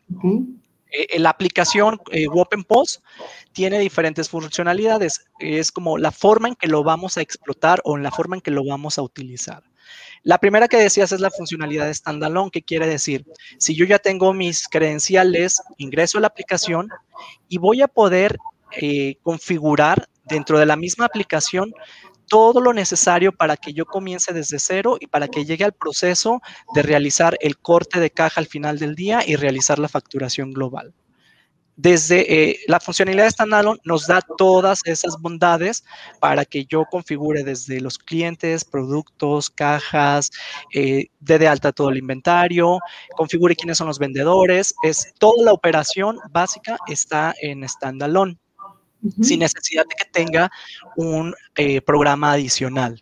Eh, 0.91 1.19
la 1.19 1.31
aplicación 1.31 1.99
eh, 2.11 2.27
OpenPost 2.29 3.03
tiene 3.51 3.79
diferentes 3.79 4.29
funcionalidades. 4.29 5.25
Es 5.39 5.71
como 5.71 5.97
la 5.97 6.11
forma 6.11 6.47
en 6.47 6.55
que 6.55 6.67
lo 6.67 6.83
vamos 6.83 7.17
a 7.17 7.21
explotar 7.21 7.81
o 7.83 7.97
en 7.97 8.03
la 8.03 8.11
forma 8.11 8.37
en 8.37 8.41
que 8.41 8.51
lo 8.51 8.63
vamos 8.63 8.97
a 8.97 9.01
utilizar. 9.01 9.63
La 10.23 10.37
primera 10.37 10.69
que 10.69 10.77
decías 10.77 11.11
es 11.11 11.19
la 11.19 11.31
funcionalidad 11.31 11.87
de 11.87 11.93
standalone, 11.93 12.51
que 12.51 12.61
quiere 12.61 12.87
decir, 12.87 13.25
si 13.57 13.75
yo 13.75 13.85
ya 13.85 13.99
tengo 13.99 14.33
mis 14.33 14.67
credenciales, 14.69 15.61
ingreso 15.77 16.19
a 16.19 16.21
la 16.21 16.27
aplicación 16.27 16.87
y 17.49 17.57
voy 17.57 17.81
a 17.81 17.89
poder 17.89 18.37
configurar 19.23 20.07
dentro 20.23 20.57
de 20.57 20.65
la 20.65 20.77
misma 20.77 21.05
aplicación 21.05 21.73
todo 22.31 22.61
lo 22.61 22.71
necesario 22.71 23.33
para 23.33 23.57
que 23.57 23.73
yo 23.73 23.85
comience 23.85 24.31
desde 24.31 24.57
cero 24.57 24.95
y 25.01 25.07
para 25.07 25.27
que 25.27 25.43
llegue 25.43 25.65
al 25.65 25.73
proceso 25.73 26.41
de 26.73 26.81
realizar 26.81 27.37
el 27.41 27.57
corte 27.57 27.99
de 27.99 28.09
caja 28.09 28.39
al 28.39 28.47
final 28.47 28.79
del 28.79 28.95
día 28.95 29.19
y 29.27 29.35
realizar 29.35 29.79
la 29.79 29.89
facturación 29.89 30.53
global. 30.53 30.93
Desde 31.75 32.51
eh, 32.51 32.59
la 32.67 32.79
funcionalidad 32.79 33.25
de 33.25 33.31
standalone 33.31 33.81
nos 33.83 34.07
da 34.07 34.21
todas 34.37 34.79
esas 34.85 35.17
bondades 35.19 35.83
para 36.21 36.45
que 36.45 36.63
yo 36.63 36.85
configure 36.89 37.43
desde 37.43 37.81
los 37.81 37.97
clientes, 37.97 38.63
productos, 38.63 39.49
cajas, 39.49 40.31
eh, 40.73 41.07
dé 41.19 41.37
de 41.37 41.49
alta 41.49 41.73
todo 41.73 41.89
el 41.89 41.97
inventario, 41.97 42.79
configure 43.17 43.57
quiénes 43.57 43.77
son 43.77 43.87
los 43.87 43.99
vendedores. 43.99 44.73
Es 44.83 45.13
toda 45.19 45.43
la 45.43 45.51
operación 45.51 46.17
básica 46.31 46.77
está 46.87 47.33
en 47.41 47.67
standalone 47.67 48.37
sin 49.21 49.39
necesidad 49.39 49.85
de 49.87 49.95
que 49.95 50.09
tenga 50.11 50.51
un 50.95 51.33
eh, 51.55 51.81
programa 51.81 52.33
adicional. 52.33 53.01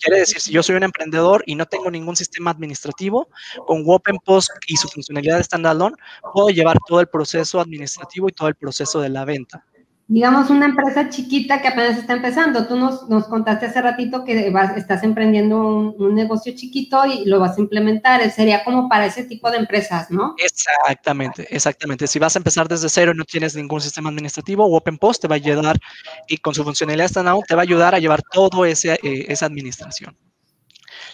Quiere 0.00 0.18
decir, 0.18 0.40
si 0.40 0.52
yo 0.52 0.64
soy 0.64 0.74
un 0.74 0.82
emprendedor 0.82 1.44
y 1.46 1.54
no 1.54 1.64
tengo 1.66 1.90
ningún 1.90 2.16
sistema 2.16 2.50
administrativo, 2.50 3.28
con 3.66 3.84
OpenPost 3.86 4.50
y 4.66 4.76
su 4.76 4.88
funcionalidad 4.88 5.36
de 5.36 5.44
standalone, 5.44 5.94
puedo 6.32 6.48
llevar 6.48 6.76
todo 6.86 7.00
el 7.00 7.06
proceso 7.06 7.60
administrativo 7.60 8.28
y 8.28 8.32
todo 8.32 8.48
el 8.48 8.56
proceso 8.56 9.00
de 9.00 9.10
la 9.10 9.24
venta. 9.24 9.64
Digamos, 10.10 10.48
una 10.48 10.64
empresa 10.64 11.10
chiquita 11.10 11.60
que 11.60 11.68
apenas 11.68 11.98
está 11.98 12.14
empezando. 12.14 12.66
Tú 12.66 12.76
nos, 12.76 13.06
nos 13.10 13.26
contaste 13.26 13.66
hace 13.66 13.82
ratito 13.82 14.24
que 14.24 14.48
vas, 14.48 14.74
estás 14.74 15.02
emprendiendo 15.02 15.58
un, 15.58 16.14
negocio 16.14 16.54
chiquito 16.56 17.04
y 17.04 17.26
lo 17.26 17.38
vas 17.38 17.58
a 17.58 17.60
implementar. 17.60 18.28
Sería 18.30 18.64
como 18.64 18.88
para 18.88 19.04
ese 19.04 19.24
tipo 19.24 19.50
de 19.50 19.58
empresas, 19.58 20.10
¿no? 20.10 20.34
Exactamente, 20.38 21.46
exactamente. 21.54 22.06
Si 22.06 22.18
vas 22.18 22.34
a 22.34 22.38
empezar 22.38 22.66
desde 22.68 22.88
cero 22.88 23.12
y 23.14 23.18
no 23.18 23.24
tienes 23.24 23.54
ningún 23.54 23.82
sistema 23.82 24.08
administrativo, 24.08 24.64
OpenPost 24.64 25.20
te 25.20 25.28
va 25.28 25.34
a 25.34 25.36
ayudar 25.36 25.78
y 26.26 26.38
con 26.38 26.54
su 26.54 26.64
funcionalidad 26.64 27.08
standalone 27.08 27.44
te 27.46 27.54
va 27.54 27.60
a 27.60 27.64
ayudar 27.64 27.94
a 27.94 27.98
llevar 27.98 28.22
todo 28.32 28.64
ese, 28.64 28.94
eh, 29.02 29.26
esa 29.28 29.44
administración. 29.44 30.16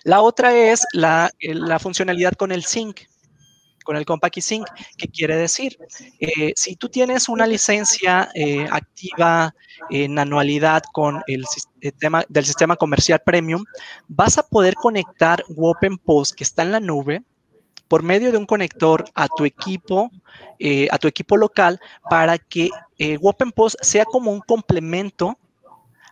La 0.04 0.20
otra 0.20 0.54
es 0.54 0.86
la, 0.92 1.30
la 1.40 1.80
funcionalidad 1.80 2.34
con 2.34 2.52
el 2.52 2.64
Sync 2.64 3.00
con 3.84 3.96
el 3.96 4.04
Compact 4.04 4.40
Sync. 4.40 4.66
¿Qué 4.96 5.06
quiere 5.06 5.36
decir? 5.36 5.78
Eh, 6.18 6.52
si 6.56 6.74
tú 6.74 6.88
tienes 6.88 7.28
una 7.28 7.46
licencia 7.46 8.30
eh, 8.34 8.66
activa 8.70 9.54
en 9.90 10.18
anualidad 10.18 10.82
con 10.92 11.22
el 11.28 11.44
sistema 11.46 12.24
del 12.28 12.44
sistema 12.44 12.74
comercial 12.76 13.20
premium, 13.24 13.64
vas 14.08 14.38
a 14.38 14.42
poder 14.42 14.74
conectar 14.74 15.44
Post 16.04 16.34
que 16.34 16.44
está 16.44 16.62
en 16.62 16.72
la 16.72 16.80
nube 16.80 17.22
por 17.88 18.02
medio 18.02 18.32
de 18.32 18.38
un 18.38 18.46
conector 18.46 19.04
a 19.14 19.28
tu 19.28 19.44
equipo, 19.44 20.10
eh, 20.58 20.88
a 20.90 20.98
tu 20.98 21.06
equipo 21.06 21.36
local, 21.36 21.80
para 22.08 22.38
que 22.38 22.70
eh, 22.98 23.18
Post 23.54 23.76
sea 23.82 24.04
como 24.04 24.32
un 24.32 24.40
complemento 24.40 25.38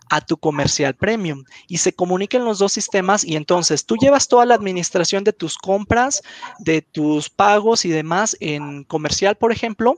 a 0.09 0.21
tu 0.21 0.37
comercial 0.37 0.95
premium 0.95 1.43
y 1.67 1.77
se 1.77 1.93
comuniquen 1.93 2.45
los 2.45 2.59
dos 2.59 2.71
sistemas 2.73 3.23
y 3.23 3.35
entonces 3.35 3.85
tú 3.85 3.95
llevas 3.97 4.27
toda 4.27 4.45
la 4.45 4.55
administración 4.55 5.23
de 5.23 5.33
tus 5.33 5.57
compras, 5.57 6.21
de 6.59 6.81
tus 6.81 7.29
pagos 7.29 7.85
y 7.85 7.89
demás 7.89 8.37
en 8.39 8.83
comercial, 8.83 9.35
por 9.35 9.51
ejemplo, 9.51 9.95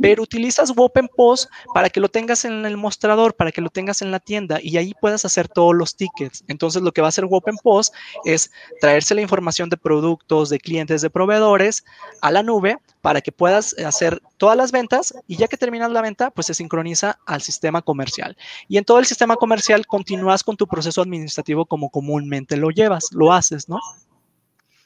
pero 0.00 0.22
utilizas 0.22 0.72
Post 1.16 1.50
para 1.74 1.90
que 1.90 2.00
lo 2.00 2.08
tengas 2.08 2.44
en 2.44 2.64
el 2.66 2.76
mostrador, 2.76 3.34
para 3.34 3.52
que 3.52 3.60
lo 3.60 3.70
tengas 3.70 4.02
en 4.02 4.10
la 4.10 4.20
tienda 4.20 4.58
y 4.62 4.76
ahí 4.76 4.94
puedas 5.00 5.24
hacer 5.24 5.48
todos 5.48 5.74
los 5.74 5.96
tickets. 5.96 6.44
Entonces 6.48 6.82
lo 6.82 6.92
que 6.92 7.00
va 7.00 7.08
a 7.08 7.10
hacer 7.10 7.26
Post 7.62 7.94
es 8.24 8.50
traerse 8.80 9.14
la 9.14 9.22
información 9.22 9.68
de 9.68 9.76
productos, 9.76 10.48
de 10.50 10.58
clientes, 10.58 11.02
de 11.02 11.10
proveedores 11.10 11.84
a 12.20 12.30
la 12.30 12.42
nube 12.42 12.78
para 13.02 13.20
que 13.20 13.32
puedas 13.32 13.74
hacer 13.84 14.22
todas 14.38 14.56
las 14.56 14.72
ventas 14.72 15.12
y 15.26 15.36
ya 15.36 15.48
que 15.48 15.58
terminas 15.58 15.90
la 15.90 16.00
venta, 16.00 16.30
pues 16.30 16.46
se 16.46 16.54
sincroniza 16.54 17.18
al 17.26 17.42
sistema 17.42 17.82
comercial. 17.82 18.36
Y 18.68 18.78
en 18.78 18.84
todo 18.84 19.00
el 19.00 19.06
sistema 19.06 19.36
comercial 19.36 19.86
continúas 19.86 20.42
con 20.42 20.56
tu 20.56 20.66
proceso 20.66 21.02
administrativo 21.02 21.66
como 21.66 21.90
comúnmente 21.90 22.56
lo 22.56 22.70
llevas, 22.70 23.08
lo 23.12 23.32
haces, 23.32 23.68
¿no? 23.68 23.80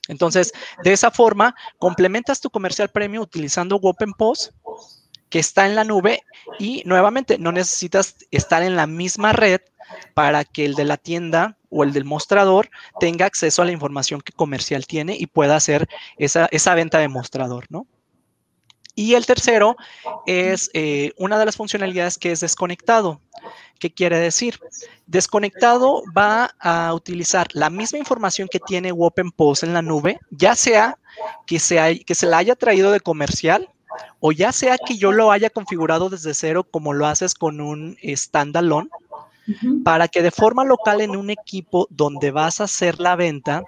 Entonces, 0.08 0.52
de 0.82 0.92
esa 0.92 1.10
forma, 1.10 1.54
complementas 1.78 2.40
tu 2.40 2.48
comercial 2.48 2.88
premium 2.88 3.22
utilizando 3.22 3.80
Post 4.16 4.52
que 5.28 5.38
está 5.38 5.66
en 5.66 5.74
la 5.74 5.84
nube 5.84 6.22
y 6.58 6.82
nuevamente 6.86 7.36
no 7.38 7.52
necesitas 7.52 8.16
estar 8.30 8.62
en 8.62 8.76
la 8.76 8.86
misma 8.86 9.32
red 9.32 9.60
para 10.14 10.44
que 10.44 10.64
el 10.64 10.74
de 10.74 10.84
la 10.84 10.96
tienda 10.96 11.58
o 11.68 11.84
el 11.84 11.92
del 11.92 12.04
mostrador 12.04 12.70
tenga 13.00 13.26
acceso 13.26 13.60
a 13.60 13.64
la 13.64 13.72
información 13.72 14.20
que 14.20 14.32
comercial 14.32 14.86
tiene 14.86 15.16
y 15.18 15.26
pueda 15.26 15.56
hacer 15.56 15.88
esa, 16.16 16.48
esa 16.52 16.74
venta 16.74 16.98
de 16.98 17.08
mostrador, 17.08 17.66
¿no? 17.68 17.86
Y 18.96 19.14
el 19.14 19.26
tercero 19.26 19.76
es 20.26 20.70
eh, 20.72 21.12
una 21.18 21.38
de 21.38 21.44
las 21.44 21.56
funcionalidades 21.56 22.18
que 22.18 22.32
es 22.32 22.40
desconectado. 22.40 23.20
¿Qué 23.78 23.92
quiere 23.92 24.18
decir? 24.18 24.58
Desconectado 25.06 26.02
va 26.16 26.54
a 26.58 26.94
utilizar 26.94 27.46
la 27.52 27.68
misma 27.68 27.98
información 27.98 28.48
que 28.50 28.58
tiene 28.58 28.92
Post 29.36 29.64
en 29.64 29.74
la 29.74 29.82
nube, 29.82 30.18
ya 30.30 30.56
sea 30.56 30.98
que 31.46 31.58
que 32.06 32.14
se 32.14 32.26
la 32.26 32.38
haya 32.38 32.56
traído 32.56 32.90
de 32.90 33.00
comercial 33.00 33.68
o 34.20 34.32
ya 34.32 34.52
sea 34.52 34.78
que 34.78 34.96
yo 34.96 35.12
lo 35.12 35.30
haya 35.30 35.50
configurado 35.50 36.08
desde 36.08 36.34
cero 36.34 36.64
como 36.64 36.92
lo 36.92 37.06
haces 37.06 37.34
con 37.34 37.60
un 37.60 37.96
standalone, 38.02 38.88
para 39.84 40.08
que 40.08 40.22
de 40.22 40.30
forma 40.30 40.64
local 40.64 41.00
en 41.00 41.16
un 41.16 41.30
equipo 41.30 41.86
donde 41.90 42.30
vas 42.30 42.60
a 42.60 42.64
hacer 42.64 42.98
la 42.98 43.14
venta 43.14 43.62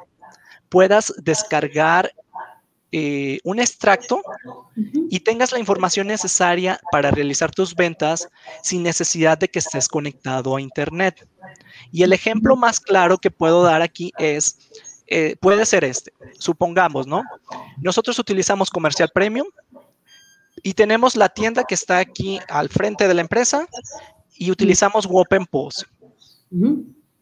puedas 0.68 1.14
descargar 1.18 2.12
eh, 2.90 3.38
un 3.44 3.60
extracto 3.60 4.22
y 5.10 5.20
tengas 5.20 5.52
la 5.52 5.58
información 5.58 6.06
necesaria 6.06 6.80
para 6.90 7.10
realizar 7.10 7.50
tus 7.50 7.74
ventas 7.74 8.28
sin 8.62 8.82
necesidad 8.82 9.36
de 9.36 9.48
que 9.48 9.58
estés 9.58 9.88
conectado 9.88 10.56
a 10.56 10.60
Internet. 10.60 11.28
Y 11.92 12.02
el 12.02 12.14
ejemplo 12.14 12.56
más 12.56 12.80
claro 12.80 13.18
que 13.18 13.30
puedo 13.30 13.62
dar 13.62 13.82
aquí 13.82 14.10
es, 14.18 14.56
eh, 15.06 15.36
puede 15.38 15.66
ser 15.66 15.84
este. 15.84 16.12
Supongamos, 16.38 17.06
¿no? 17.06 17.22
Nosotros 17.76 18.18
utilizamos 18.18 18.70
Comercial 18.70 19.10
Premium 19.12 19.48
y 20.62 20.72
tenemos 20.72 21.14
la 21.14 21.28
tienda 21.28 21.64
que 21.64 21.74
está 21.74 21.98
aquí 21.98 22.40
al 22.48 22.70
frente 22.70 23.06
de 23.06 23.14
la 23.14 23.20
empresa 23.20 23.66
y 24.34 24.50
utilizamos 24.50 25.06
Open 25.10 25.44
Post. 25.44 25.82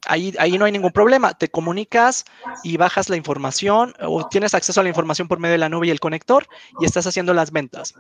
Ahí, 0.06 0.32
no 0.58 0.64
hay 0.64 0.72
ningún 0.72 0.92
problema. 0.92 1.34
Te 1.34 1.48
comunicas 1.48 2.25
y 2.62 2.76
bajas 2.76 3.08
la 3.08 3.16
información 3.16 3.94
o 4.00 4.26
tienes 4.28 4.54
acceso 4.54 4.80
a 4.80 4.82
la 4.82 4.88
información 4.88 5.28
por 5.28 5.38
medio 5.38 5.52
de 5.52 5.58
la 5.58 5.68
nube 5.68 5.88
y 5.88 5.90
el 5.90 6.00
conector 6.00 6.46
y 6.80 6.84
estás 6.84 7.06
haciendo 7.06 7.34
las 7.34 7.50
ventas. 7.50 7.94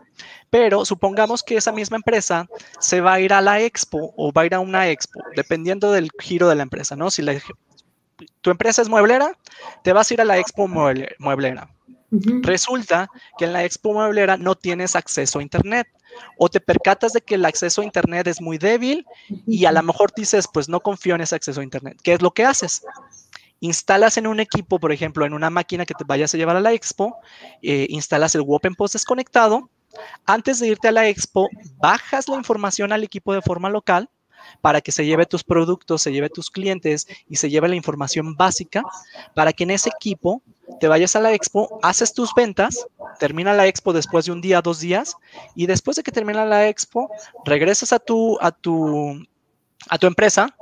Pero 0.50 0.84
supongamos 0.84 1.42
que 1.42 1.56
esa 1.56 1.72
misma 1.72 1.96
empresa 1.96 2.46
se 2.78 3.00
va 3.00 3.14
a 3.14 3.20
ir 3.20 3.32
a 3.32 3.40
la 3.40 3.60
expo 3.60 4.14
o 4.16 4.32
va 4.32 4.42
a 4.42 4.46
ir 4.46 4.54
a 4.54 4.60
una 4.60 4.88
expo, 4.88 5.20
dependiendo 5.34 5.92
del 5.92 6.10
giro 6.20 6.48
de 6.48 6.54
la 6.54 6.62
empresa, 6.62 6.96
¿no? 6.96 7.10
Si 7.10 7.22
tu 8.40 8.50
empresa 8.50 8.82
es 8.82 8.88
mueblera, 8.88 9.36
te 9.82 9.92
vas 9.92 10.10
a 10.10 10.14
ir 10.14 10.20
a 10.20 10.24
la 10.24 10.38
expo 10.38 10.68
mueblera. 10.68 11.68
Resulta 12.10 13.10
que 13.38 13.46
en 13.46 13.52
la 13.52 13.64
expo 13.64 13.92
mueblera 13.92 14.36
no 14.36 14.54
tienes 14.54 14.94
acceso 14.96 15.38
a 15.38 15.42
Internet 15.42 15.88
o 16.38 16.48
te 16.48 16.60
percatas 16.60 17.12
de 17.12 17.20
que 17.20 17.34
el 17.34 17.44
acceso 17.44 17.80
a 17.80 17.84
Internet 17.84 18.26
es 18.26 18.40
muy 18.40 18.58
débil 18.58 19.04
y 19.46 19.64
a 19.64 19.72
lo 19.72 19.82
mejor 19.82 20.12
dices, 20.14 20.46
pues 20.52 20.68
no 20.68 20.80
confío 20.80 21.14
en 21.14 21.20
ese 21.20 21.34
acceso 21.34 21.60
a 21.60 21.64
Internet. 21.64 21.98
¿Qué 22.02 22.14
es 22.14 22.22
lo 22.22 22.30
que 22.30 22.44
haces? 22.44 22.82
Instalas 23.60 24.16
en 24.18 24.26
un 24.26 24.38
equipo, 24.40 24.78
por 24.78 24.92
ejemplo, 24.92 25.24
en 25.24 25.32
una 25.32 25.50
máquina 25.50 25.86
que 25.86 25.94
te 25.94 26.04
vayas 26.04 26.34
a 26.34 26.38
llevar 26.38 26.56
a 26.56 26.60
la 26.60 26.72
expo, 26.72 27.16
eh, 27.62 27.86
instalas 27.90 28.34
el 28.34 28.44
Post 28.76 28.94
desconectado. 28.94 29.70
Antes 30.26 30.60
de 30.60 30.68
irte 30.68 30.88
a 30.88 30.92
la 30.92 31.08
expo, 31.08 31.48
bajas 31.78 32.28
la 32.28 32.36
información 32.36 32.92
al 32.92 33.02
equipo 33.02 33.32
de 33.32 33.40
forma 33.40 33.70
local 33.70 34.10
para 34.60 34.80
que 34.80 34.92
se 34.92 35.04
lleve 35.04 35.26
tus 35.26 35.44
productos, 35.44 36.02
se 36.02 36.12
lleve 36.12 36.30
tus 36.30 36.50
clientes 36.50 37.06
y 37.28 37.36
se 37.36 37.50
lleve 37.50 37.68
la 37.68 37.76
información 37.76 38.36
básica 38.36 38.82
para 39.34 39.52
que 39.52 39.64
en 39.64 39.70
ese 39.70 39.90
equipo 39.90 40.42
te 40.80 40.88
vayas 40.88 41.16
a 41.16 41.20
la 41.20 41.32
expo, 41.32 41.78
haces 41.82 42.12
tus 42.12 42.34
ventas, 42.34 42.86
termina 43.18 43.52
la 43.52 43.66
expo 43.66 43.92
después 43.92 44.26
de 44.26 44.32
un 44.32 44.40
día, 44.40 44.60
dos 44.60 44.80
días, 44.80 45.16
y 45.54 45.66
después 45.66 45.96
de 45.96 46.02
que 46.02 46.12
termina 46.12 46.44
la 46.44 46.68
expo, 46.68 47.10
regresas 47.44 47.92
a 47.92 47.98
tu, 47.98 48.38
a 48.40 48.50
tu, 48.50 49.24
a 49.88 49.98
tu 49.98 50.06
empresa, 50.06 50.54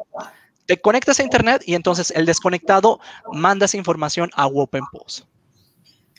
te 0.66 0.80
conectas 0.80 1.20
a 1.20 1.22
internet 1.22 1.62
y 1.66 1.74
entonces 1.74 2.10
el 2.14 2.26
desconectado 2.26 3.00
manda 3.32 3.66
esa 3.66 3.76
información 3.76 4.30
a 4.34 4.46
OpenPost. 4.46 5.26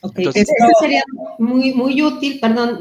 Okay. 0.09 0.31
sería 0.79 1.03
muy, 1.39 1.74
muy 1.74 2.01
útil, 2.01 2.39
perdón, 2.39 2.79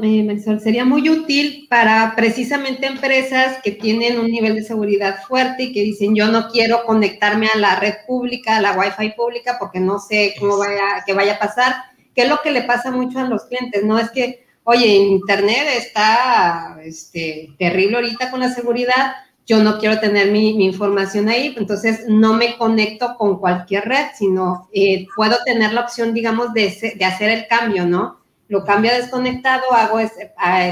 sería 0.61 0.85
muy 0.85 1.09
útil 1.09 1.65
para 1.69 2.13
precisamente 2.15 2.85
empresas 2.85 3.57
que 3.63 3.71
tienen 3.71 4.19
un 4.19 4.29
nivel 4.29 4.55
de 4.55 4.63
seguridad 4.63 5.23
fuerte 5.27 5.63
y 5.63 5.73
que 5.73 5.81
dicen 5.81 6.15
yo 6.15 6.27
no 6.27 6.49
quiero 6.49 6.85
conectarme 6.85 7.47
a 7.47 7.57
la 7.57 7.79
red 7.79 7.95
pública, 8.07 8.57
a 8.57 8.61
la 8.61 8.77
Wi-Fi 8.77 9.13
pública, 9.15 9.57
porque 9.59 9.79
no 9.79 9.99
sé 9.99 10.35
cómo 10.39 10.57
vaya, 10.57 11.03
que 11.05 11.13
vaya 11.13 11.33
a 11.35 11.39
pasar. 11.39 11.75
¿Qué 12.13 12.23
es 12.23 12.29
lo 12.29 12.41
que 12.41 12.51
le 12.51 12.61
pasa 12.61 12.91
mucho 12.91 13.19
a 13.19 13.27
los 13.27 13.45
clientes? 13.45 13.83
No 13.83 13.99
es 13.99 14.09
que, 14.11 14.45
oye, 14.63 14.87
Internet 14.87 15.67
está 15.77 16.77
este, 16.83 17.49
terrible 17.57 17.97
ahorita 17.97 18.31
con 18.31 18.39
la 18.39 18.53
seguridad, 18.53 19.15
yo 19.45 19.63
no 19.63 19.77
quiero 19.77 19.99
tener 19.99 20.31
mi, 20.31 20.63
información 20.65 21.29
ahí, 21.29 21.53
entonces 21.55 22.05
no 22.07 22.33
me 22.33 22.57
conecto 22.57 23.15
con 23.17 23.39
cualquier 23.39 23.85
red, 23.85 24.07
sino 24.17 24.67
eh, 24.73 25.05
puedo 25.15 25.35
tener 25.45 25.73
la 25.73 25.81
opción, 25.81 26.13
digamos, 26.13 26.53
de, 26.53 26.95
de, 26.97 27.05
hacer 27.05 27.29
el 27.29 27.47
cambio, 27.47 27.85
¿no? 27.85 28.19
Lo 28.47 28.63
cambio 28.63 28.91
a 28.91 28.95
desconectado, 28.95 29.71
hago 29.71 29.99
ese, 29.99 30.31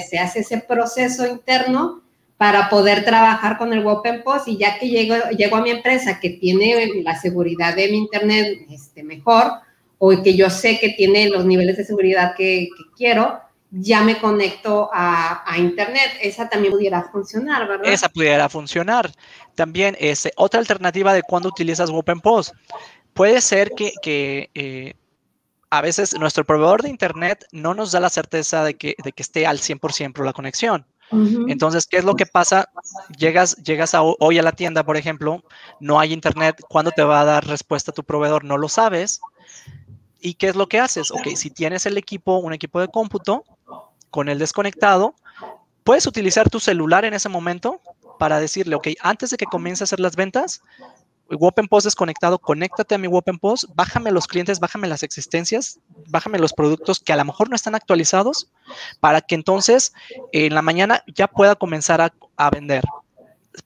se 0.09 0.17
hace 0.17 0.39
ese 0.39 0.57
proceso 0.59 1.27
interno 1.27 2.01
para 2.37 2.69
poder 2.69 3.05
trabajar 3.05 3.57
con 3.57 3.73
el 3.73 3.85
Open 3.85 4.23
Post 4.23 4.47
y 4.47 4.57
ya 4.57 4.77
que 4.79 4.89
llego, 4.89 5.15
llego 5.37 5.55
a 5.57 5.61
mi 5.61 5.69
empresa 5.69 6.19
que 6.19 6.31
tiene 6.31 7.01
la 7.03 7.19
seguridad 7.19 7.75
de 7.75 7.89
mi 7.89 7.97
internet 7.97 8.65
este, 8.69 9.03
mejor 9.03 9.51
o 9.97 10.21
que 10.21 10.35
yo 10.35 10.49
sé 10.49 10.79
que 10.79 10.89
tiene 10.89 11.29
los 11.29 11.45
niveles 11.45 11.77
de 11.77 11.85
seguridad 11.85 12.33
que, 12.35 12.69
que 12.75 12.83
quiero, 12.97 13.39
ya 13.75 14.03
me 14.03 14.19
conecto 14.19 14.89
a, 14.93 15.43
Internet. 15.57 16.11
Esa 16.21 16.47
también 16.47 16.73
pudiera 16.73 17.09
funcionar, 17.11 17.67
¿verdad? 17.67 17.91
Esa 17.91 18.07
pudiera 18.07 18.47
funcionar. 18.47 19.11
También 19.55 19.95
es 19.99 20.25
este, 20.25 20.33
otra 20.35 20.59
alternativa 20.59 21.13
de 21.13 21.23
cuando 21.23 21.49
utilizas 21.49 21.89
OpenPost. 21.89 22.53
Puede 23.13 23.41
ser 23.41 23.71
que, 23.71 24.49
eh, 24.53 24.93
a 25.69 25.81
veces 25.81 26.17
nuestro 26.19 26.45
proveedor 26.45 26.83
de 26.83 26.89
Internet 26.89 27.45
no 27.51 27.73
nos 27.73 27.91
da 27.91 27.99
la 27.99 28.09
certeza 28.09 28.63
de 28.63 28.75
que, 28.75 28.95
de 29.03 29.11
que 29.11 29.23
esté 29.23 29.47
al 29.47 29.57
100% 29.57 30.23
la 30.23 30.33
conexión. 30.33 30.85
Entonces, 31.47 31.85
¿qué 31.85 31.97
es 31.97 32.05
lo 32.05 32.15
que 32.15 32.25
pasa? 32.25 32.69
Llegas, 33.19 33.55
llegas 33.57 33.93
a, 33.93 34.01
hoy 34.01 34.39
a 34.39 34.43
la 34.43 34.51
tienda, 34.51 34.83
por 34.83 34.97
ejemplo, 34.97 35.43
no 35.79 35.99
hay 35.99 36.11
internet. 36.11 36.59
¿Cuándo 36.67 36.89
te 36.89 37.03
va 37.03 37.21
a 37.21 37.25
dar 37.25 37.45
respuesta 37.45 37.91
tu 37.91 38.03
proveedor? 38.03 38.43
No 38.43 38.57
lo 38.57 38.67
sabes. 38.67 39.21
¿Y 40.19 40.35
qué 40.35 40.47
es 40.47 40.55
lo 40.55 40.67
que 40.67 40.79
haces? 40.79 41.11
Ok, 41.11 41.35
si 41.35 41.51
tienes 41.51 41.85
el 41.85 41.97
equipo, 41.97 42.37
un 42.37 42.53
equipo 42.53 42.79
de 42.79 42.87
cómputo, 42.87 43.43
con 44.13 44.29
el 44.29 44.37
desconectado, 44.37 45.15
puedes 45.83 46.05
utilizar 46.05 46.47
tu 46.47 46.59
celular 46.59 47.03
en 47.03 47.15
ese 47.15 47.29
momento 47.29 47.81
para 48.19 48.39
decirle, 48.39 48.75
ok, 48.75 48.89
antes 49.01 49.31
de 49.31 49.37
que 49.37 49.47
comience 49.47 49.83
a 49.83 49.85
hacer 49.85 49.99
las 49.99 50.15
ventas, 50.15 50.61
Post 51.67 51.85
desconectado, 51.85 52.37
conéctate 52.37 52.93
a 52.93 52.99
mi 52.99 53.07
Post, 53.41 53.63
bájame 53.73 54.11
los 54.11 54.27
clientes, 54.27 54.59
bájame 54.59 54.87
las 54.87 55.01
existencias, 55.01 55.79
bájame 56.09 56.37
los 56.37 56.53
productos 56.53 56.99
que 56.99 57.11
a 57.11 57.15
lo 57.15 57.25
mejor 57.25 57.49
no 57.49 57.55
están 57.55 57.73
actualizados 57.73 58.51
para 58.99 59.19
que 59.19 59.33
entonces 59.33 59.93
en 60.31 60.53
la 60.53 60.61
mañana 60.61 61.03
ya 61.07 61.27
pueda 61.27 61.55
comenzar 61.55 61.99
a, 61.99 62.13
a 62.37 62.51
vender. 62.51 62.83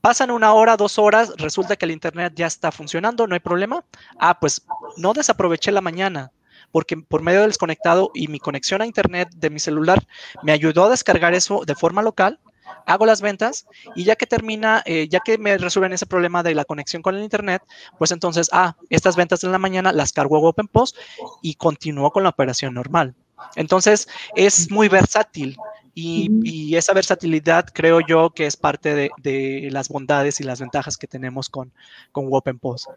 Pasan 0.00 0.30
una 0.30 0.54
hora, 0.54 0.78
dos 0.78 0.98
horas, 0.98 1.34
resulta 1.36 1.76
que 1.76 1.84
el 1.84 1.90
internet 1.90 2.32
ya 2.34 2.46
está 2.46 2.72
funcionando, 2.72 3.26
no 3.26 3.34
hay 3.34 3.40
problema. 3.40 3.84
Ah, 4.18 4.40
pues 4.40 4.62
no 4.96 5.12
desaproveché 5.12 5.72
la 5.72 5.82
mañana, 5.82 6.32
porque 6.72 6.96
por 6.96 7.22
medio 7.22 7.40
del 7.40 7.50
desconectado 7.50 8.10
y 8.14 8.28
mi 8.28 8.38
conexión 8.38 8.82
a 8.82 8.86
internet 8.86 9.28
de 9.34 9.50
mi 9.50 9.60
celular 9.60 10.06
me 10.42 10.52
ayudó 10.52 10.84
a 10.84 10.90
descargar 10.90 11.34
eso 11.34 11.62
de 11.66 11.74
forma 11.74 12.02
local 12.02 12.38
hago 12.86 13.06
las 13.06 13.20
ventas 13.20 13.66
y 13.94 14.04
ya 14.04 14.16
que 14.16 14.26
termina, 14.26 14.82
eh, 14.84 15.08
ya 15.08 15.20
que 15.20 15.38
me 15.38 15.56
resuelven 15.58 15.92
ese 15.92 16.06
problema 16.06 16.42
de 16.42 16.54
la 16.54 16.64
conexión 16.64 17.02
con 17.02 17.14
el 17.14 17.22
Internet, 17.22 17.62
pues 17.98 18.10
entonces, 18.10 18.48
ah, 18.52 18.76
estas 18.90 19.16
ventas 19.16 19.40
de 19.40 19.48
la 19.48 19.58
mañana 19.58 19.92
las 19.92 20.12
cargo 20.12 20.36
a 20.36 20.40
OpenPost 20.40 20.96
y 21.42 21.54
continúo 21.54 22.10
con 22.10 22.22
la 22.22 22.30
operación 22.30 22.74
normal. 22.74 23.14
Entonces, 23.56 24.08
es 24.34 24.70
muy 24.70 24.88
versátil 24.88 25.56
y, 25.94 26.76
esa 26.76 26.92
versatilidad 26.92 27.66
creo 27.72 28.00
yo 28.00 28.30
que 28.30 28.46
es 28.46 28.56
parte 28.56 28.94
de, 28.94 29.68
las 29.70 29.88
bondades 29.88 30.40
y 30.40 30.44
las 30.44 30.60
ventajas 30.60 30.96
que 30.96 31.06
tenemos 31.06 31.48
con, 31.48 31.72
con 32.12 32.28
OpenPost. 32.30 32.88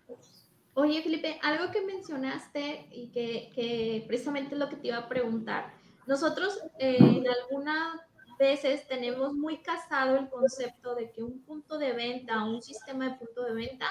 Oye, 0.73 1.01
Felipe, 1.01 1.39
algo 1.43 1.71
que 1.71 1.81
mencionaste 1.81 2.87
y 2.91 3.07
que, 3.09 4.03
precisamente 4.07 4.55
es 4.55 4.59
lo 4.59 4.69
que 4.69 4.77
te 4.77 4.87
iba 4.87 4.97
a 4.97 5.09
preguntar. 5.09 5.73
Nosotros 6.07 6.59
eh, 6.79 6.97
en 6.99 7.27
alguna 7.27 8.01
veces 8.41 8.87
tenemos 8.87 9.33
muy 9.33 9.57
casado 9.57 10.17
el 10.17 10.27
concepto 10.27 10.95
de 10.95 11.11
que 11.11 11.21
un 11.21 11.43
punto 11.43 11.77
de 11.77 11.93
venta, 11.93 12.43
un 12.43 12.61
sistema 12.61 13.09
de 13.09 13.15
punto 13.15 13.43
de 13.43 13.53
venta, 13.53 13.85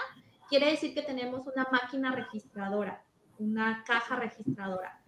quiere 0.49 0.73
decir 0.73 0.93
que 0.93 1.03
tenemos 1.03 1.47
una 1.47 1.69
máquina 1.71 2.11
registradora, 2.11 3.05
una 3.39 3.85
caja 3.85 4.17
registradora. 4.17 5.01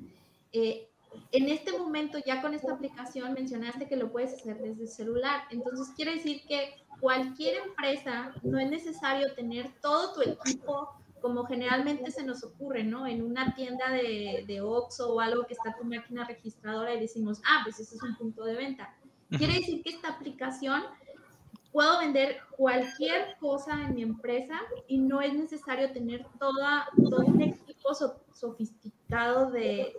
Eh, 0.52 0.88
en 1.33 1.49
este 1.49 1.76
momento, 1.76 2.19
ya 2.25 2.41
con 2.41 2.55
esta 2.55 2.73
aplicación, 2.73 3.33
mencionaste 3.33 3.88
que 3.88 3.97
lo 3.97 4.12
puedes 4.12 4.33
hacer 4.35 4.59
desde 4.59 4.83
el 4.83 4.88
celular. 4.88 5.43
Entonces, 5.50 5.93
quiere 5.97 6.14
decir 6.14 6.43
que 6.47 6.75
cualquier 7.00 7.57
empresa, 7.67 8.33
no 8.43 8.61
es 8.61 8.71
necesario 8.71 9.35
tener 9.35 9.73
todo 9.81 10.14
tu 10.14 10.23
equipo 10.23 10.91
como 11.23 11.45
generalmente 11.45 12.11
se 12.11 12.25
nos 12.25 12.45
ocurre, 12.45 12.85
¿no? 12.85 13.07
En 13.07 13.23
una 13.23 13.55
tienda 13.55 13.91
de, 13.91 14.45
de 14.47 14.61
Oxxo 14.61 15.14
o 15.14 15.21
algo 15.21 15.47
que 15.47 15.55
está 15.55 15.75
tu 15.76 15.85
máquina 15.85 16.25
registradora 16.25 16.95
y 16.95 17.00
decimos, 17.00 17.41
ah, 17.47 17.61
pues 17.64 17.81
ese 17.81 17.95
es 17.95 18.02
un 18.02 18.17
punto 18.17 18.45
de 18.45 18.57
venta. 18.57 18.95
Quiere 19.31 19.55
decir 19.55 19.83
que 19.83 19.91
esta 19.91 20.09
aplicación 20.09 20.83
puedo 21.73 22.00
vender 22.00 22.37
cualquier 22.50 23.37
cosa 23.41 23.73
en 23.83 23.95
mi 23.95 24.02
empresa 24.02 24.61
y 24.87 24.99
no 24.99 25.23
es 25.23 25.33
necesario 25.33 25.91
tener 25.93 26.26
toda, 26.38 26.87
todo 26.97 27.25
un 27.25 27.41
equipo 27.41 27.95
sofisticado 28.35 29.50
de, 29.50 29.97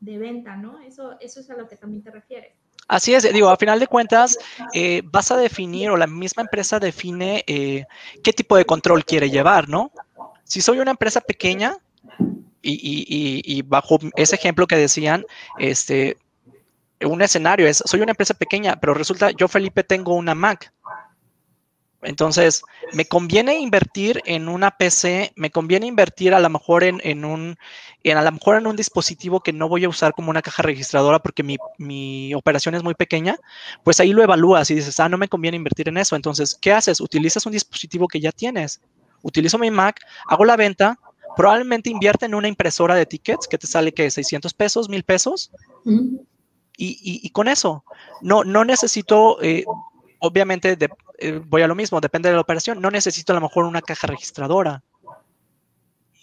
de, 0.00 0.18
venta, 0.18 0.56
¿no? 0.56 0.80
Eso, 0.80 1.16
eso 1.20 1.40
es 1.40 1.50
a 1.50 1.56
lo 1.56 1.66
que 1.66 1.76
también 1.76 2.02
te 2.02 2.10
refieres. 2.10 2.52
Así 2.88 3.14
es, 3.14 3.30
digo, 3.32 3.50
a 3.50 3.56
final 3.56 3.80
de 3.80 3.86
cuentas, 3.86 4.38
eh, 4.72 5.02
vas 5.04 5.30
a 5.30 5.36
definir 5.36 5.90
o 5.90 5.96
la 5.96 6.06
misma 6.06 6.42
empresa 6.42 6.78
define 6.78 7.44
eh, 7.46 7.84
qué 8.22 8.32
tipo 8.32 8.56
de 8.56 8.64
control 8.64 9.04
quiere 9.04 9.28
llevar, 9.28 9.68
¿no? 9.68 9.92
Si 10.48 10.62
soy 10.62 10.80
una 10.80 10.92
empresa 10.92 11.20
pequeña 11.20 11.76
y, 12.62 13.62
bajo 13.62 13.98
ese 14.16 14.34
ejemplo 14.34 14.66
que 14.66 14.76
decían, 14.76 15.24
este, 15.58 16.16
un 17.02 17.20
escenario 17.20 17.68
es, 17.68 17.82
soy 17.84 18.00
una 18.00 18.12
empresa 18.12 18.34
pequeña, 18.34 18.76
pero 18.80 18.94
resulta, 18.94 19.30
yo 19.30 19.46
Felipe 19.46 19.84
tengo 19.84 20.14
una 20.14 20.34
Mac. 20.34 20.72
Entonces, 22.00 22.62
me 22.92 23.04
conviene 23.04 23.58
invertir 23.58 24.22
en 24.24 24.48
una 24.48 24.70
PC, 24.70 25.32
me 25.36 25.50
conviene 25.50 25.86
invertir 25.86 26.32
a 26.32 26.40
lo 26.40 26.48
mejor 26.48 26.82
en, 26.84 27.24
un, 27.24 27.58
en, 28.04 28.16
a 28.16 28.22
lo 28.22 28.32
mejor 28.32 28.56
en 28.56 28.68
un 28.68 28.76
dispositivo 28.76 29.40
que 29.40 29.52
no 29.52 29.68
voy 29.68 29.84
a 29.84 29.88
usar 29.88 30.12
como 30.14 30.30
una 30.30 30.40
caja 30.40 30.62
registradora 30.62 31.18
porque 31.18 31.42
mi, 31.42 31.58
mi, 31.76 32.32
operación 32.34 32.74
es 32.74 32.82
muy 32.82 32.94
pequeña, 32.94 33.36
pues 33.84 34.00
ahí 34.00 34.12
lo 34.12 34.22
evalúas 34.22 34.70
y 34.70 34.76
dices, 34.76 34.98
ah, 35.00 35.08
no 35.08 35.18
me 35.18 35.28
conviene 35.28 35.56
invertir 35.56 35.88
en 35.88 35.98
eso. 35.98 36.16
Entonces, 36.16 36.56
¿qué 36.58 36.72
haces? 36.72 37.00
Utilizas 37.00 37.44
un 37.44 37.52
dispositivo 37.52 38.08
que 38.08 38.20
ya 38.20 38.32
tienes. 38.32 38.80
Utilizo 39.22 39.58
mi 39.58 39.70
Mac, 39.70 40.00
hago 40.26 40.44
la 40.44 40.56
venta, 40.56 40.98
probablemente 41.36 41.90
invierte 41.90 42.26
en 42.26 42.34
una 42.34 42.48
impresora 42.48 42.94
de 42.94 43.06
tickets 43.06 43.46
que 43.46 43.58
te 43.58 43.66
sale 43.66 43.92
que 43.92 44.10
600 44.10 44.54
pesos, 44.54 44.88
1000 44.88 45.02
pesos. 45.04 45.50
Y, 46.76 47.30
con 47.30 47.48
eso, 47.48 47.84
no, 48.22 48.44
no 48.44 48.64
necesito, 48.64 49.42
eh, 49.42 49.64
obviamente, 50.20 50.76
eh, 51.18 51.40
voy 51.44 51.62
a 51.62 51.66
lo 51.66 51.74
mismo, 51.74 52.00
depende 52.00 52.28
de 52.28 52.36
la 52.36 52.40
operación, 52.40 52.80
no 52.80 52.90
necesito 52.90 53.32
a 53.32 53.34
lo 53.34 53.40
mejor 53.40 53.64
una 53.64 53.82
caja 53.82 54.06
registradora. 54.06 54.84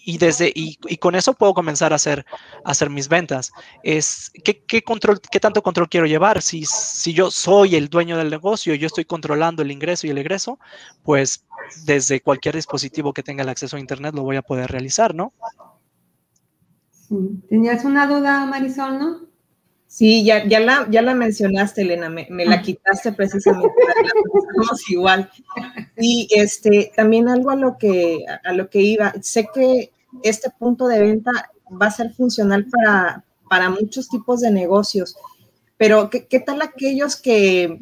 Y, 0.07 0.19
desde, 0.19 0.51
y, 0.53 0.77
con 0.97 1.15
eso 1.15 1.33
puedo 1.33 1.55
comenzar 1.55 1.91
a 1.91 1.95
hacer, 1.95 2.27
hacer 2.63 2.91
mis 2.91 3.09
ventas. 3.09 3.51
Es, 3.81 4.31
¿qué, 4.43 4.83
control, 4.83 5.19
¿Qué 5.19 5.39
tanto 5.39 5.63
control 5.63 5.89
quiero 5.89 6.05
llevar? 6.05 6.43
Si, 6.43 6.63
si 6.65 7.11
yo 7.11 7.31
soy 7.31 7.75
el 7.75 7.89
dueño 7.89 8.15
del 8.15 8.29
negocio, 8.29 8.75
yo 8.75 8.85
estoy 8.85 9.05
controlando 9.05 9.63
el 9.63 9.71
ingreso 9.71 10.05
y 10.05 10.11
el 10.11 10.19
egreso, 10.19 10.59
pues 11.01 11.43
desde 11.85 12.21
cualquier 12.21 12.55
dispositivo 12.55 13.13
que 13.13 13.23
tenga 13.23 13.41
el 13.41 13.49
acceso 13.49 13.77
a 13.77 13.79
Internet 13.79 14.13
lo 14.13 14.21
voy 14.21 14.35
a 14.35 14.43
poder 14.43 14.69
realizar, 14.69 15.15
¿no? 15.15 15.33
Tenías 17.49 17.83
una 17.83 18.05
duda, 18.05 18.45
Marisol, 18.45 18.99
¿no? 18.99 19.25
Sí, 19.87 20.25
ya, 20.25 20.45
ya, 20.45 20.59
la, 20.59 20.87
ya 20.89 21.01
la 21.01 21.15
mencionaste, 21.15 21.83
Elena, 21.83 22.09
me, 22.09 22.45
la 22.45 22.61
quitaste 22.61 23.13
precisamente, 23.13 23.73
igual. 24.89 25.31
Y 25.97 26.27
este, 26.31 26.91
también 26.95 27.29
algo 27.29 27.49
a 27.49 27.55
lo, 27.55 27.77
que, 27.77 28.25
a 28.43 28.51
lo 28.51 28.69
que 28.69 28.81
iba, 28.81 29.13
sé 29.21 29.47
que 29.53 29.93
este 30.23 30.49
punto 30.49 30.87
de 30.87 30.99
venta 30.99 31.31
va 31.81 31.87
a 31.87 31.91
ser 31.91 32.13
funcional 32.13 32.65
para, 32.65 33.23
para 33.49 33.69
muchos 33.69 34.09
tipos 34.09 34.41
de 34.41 34.51
negocios, 34.51 35.15
pero 35.77 36.09
¿qué, 36.09 36.27
qué 36.27 36.39
tal 36.39 36.61
aquellos 36.61 37.15
que, 37.15 37.79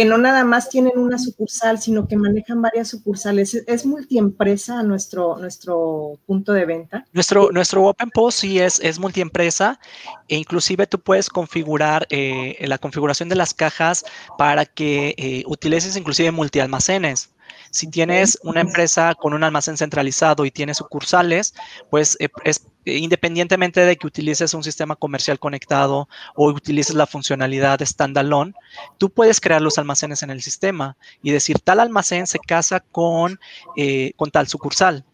que 0.00 0.06
no 0.06 0.16
nada 0.16 0.44
más 0.44 0.70
tienen 0.70 0.98
una 0.98 1.18
sucursal, 1.18 1.78
sino 1.78 2.08
que 2.08 2.16
manejan 2.16 2.62
varias 2.62 2.88
sucursales. 2.88 3.52
¿Es, 3.66 3.84
multiempresa 3.84 4.82
nuestro, 4.82 5.36
nuestro 5.36 6.18
punto 6.24 6.54
de 6.54 6.64
venta? 6.64 7.04
Nuestro, 7.12 7.50
nuestro 7.52 7.84
Open 7.84 8.08
Post 8.08 8.38
sí 8.38 8.58
es, 8.58 8.80
es 8.80 8.98
multiempresa 8.98 9.78
e 10.26 10.36
inclusive 10.36 10.86
tú 10.86 11.00
puedes 11.00 11.28
configurar 11.28 12.06
eh, 12.08 12.56
la 12.66 12.78
configuración 12.78 13.28
de 13.28 13.34
las 13.34 13.52
cajas 13.52 14.06
para 14.38 14.64
que 14.64 15.14
eh, 15.18 15.42
utilices 15.46 15.98
inclusive 15.98 16.30
multialmacenes. 16.30 17.28
Si 17.70 17.88
tienes 17.88 18.38
una 18.42 18.60
empresa 18.60 19.14
con 19.14 19.32
un 19.32 19.44
almacén 19.44 19.76
centralizado 19.76 20.44
y 20.44 20.50
tienes 20.50 20.78
sucursales, 20.78 21.54
pues 21.88 22.16
eh, 22.20 22.28
es, 22.44 22.66
independientemente 22.84 23.80
de 23.80 23.96
que 23.96 24.06
utilices 24.06 24.54
un 24.54 24.64
sistema 24.64 24.96
comercial 24.96 25.38
conectado 25.38 26.08
o 26.34 26.48
utilices 26.48 26.96
la 26.96 27.06
funcionalidad 27.06 27.80
standalone, 27.84 28.54
tú 28.98 29.10
puedes 29.10 29.40
crear 29.40 29.62
los 29.62 29.78
almacenes 29.78 30.22
en 30.22 30.30
el 30.30 30.42
sistema 30.42 30.96
y 31.22 31.30
decir 31.30 31.60
tal 31.60 31.80
almacén 31.80 32.26
se 32.26 32.38
casa 32.40 32.80
con, 32.80 33.38
eh, 33.76 34.12
con 34.16 34.30
tal 34.30 34.48
sucursal. 34.48 35.04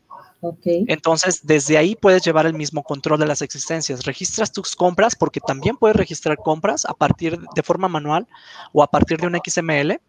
Entonces, 0.65 1.41
desde 1.45 1.77
ahí 1.79 1.97
puedes 1.97 2.23
llevar 2.23 2.47
el 2.47 2.55
mismo 2.55 2.83
control 2.83 3.19
de 3.19 3.27
las 3.27 3.43
existencias. 3.43 4.05
Registras 4.05 4.53
tus 4.53 4.77
compras 4.77 5.17
porque 5.17 5.41
también 5.41 5.77
puedes 5.77 5.97
registrar 5.97 6.37
compras 6.37 6.85
a 6.85 6.95
partir 6.95 7.39
de 7.55 7.63
forma 7.63 7.89
manual 7.89 8.27
o 8.73 8.83
a 8.83 8.87
partir 8.87 9.19
de 9.19 9.27
un 9.27 9.41
XML 9.45 10.01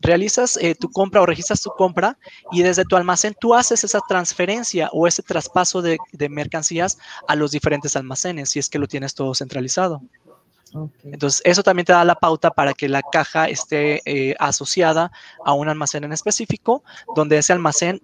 realizas 0.00 0.56
eh, 0.56 0.74
tu 0.74 0.90
compra 0.90 1.20
o 1.20 1.26
registras 1.26 1.60
tu 1.62 1.70
compra 1.70 2.18
y 2.50 2.62
desde 2.62 2.84
tu 2.84 2.96
almacén 2.96 3.34
tú 3.38 3.54
haces 3.54 3.84
esa 3.84 4.00
transferencia 4.08 4.88
o 4.92 5.06
ese 5.06 5.22
traspaso 5.22 5.82
de, 5.82 5.98
mercancías 6.28 6.98
a 7.28 7.36
los 7.36 7.50
diferentes 7.50 7.96
almacenes 7.96 8.50
si 8.50 8.58
es 8.58 8.68
que 8.68 8.78
lo 8.78 8.86
tienes 8.86 9.14
todo 9.14 9.34
centralizado. 9.34 10.02
Entonces, 11.02 11.42
eso 11.44 11.64
también 11.64 11.84
te 11.84 11.92
da 11.92 12.04
la 12.04 12.14
pauta 12.14 12.52
para 12.52 12.74
que 12.74 12.88
la 12.88 13.02
caja 13.02 13.48
esté 13.48 14.02
eh, 14.04 14.36
asociada 14.38 15.10
a 15.44 15.52
un 15.52 15.68
almacén 15.68 16.04
en 16.04 16.12
específico, 16.12 16.84
donde 17.16 17.38
ese 17.38 17.52
almacén 17.52 18.00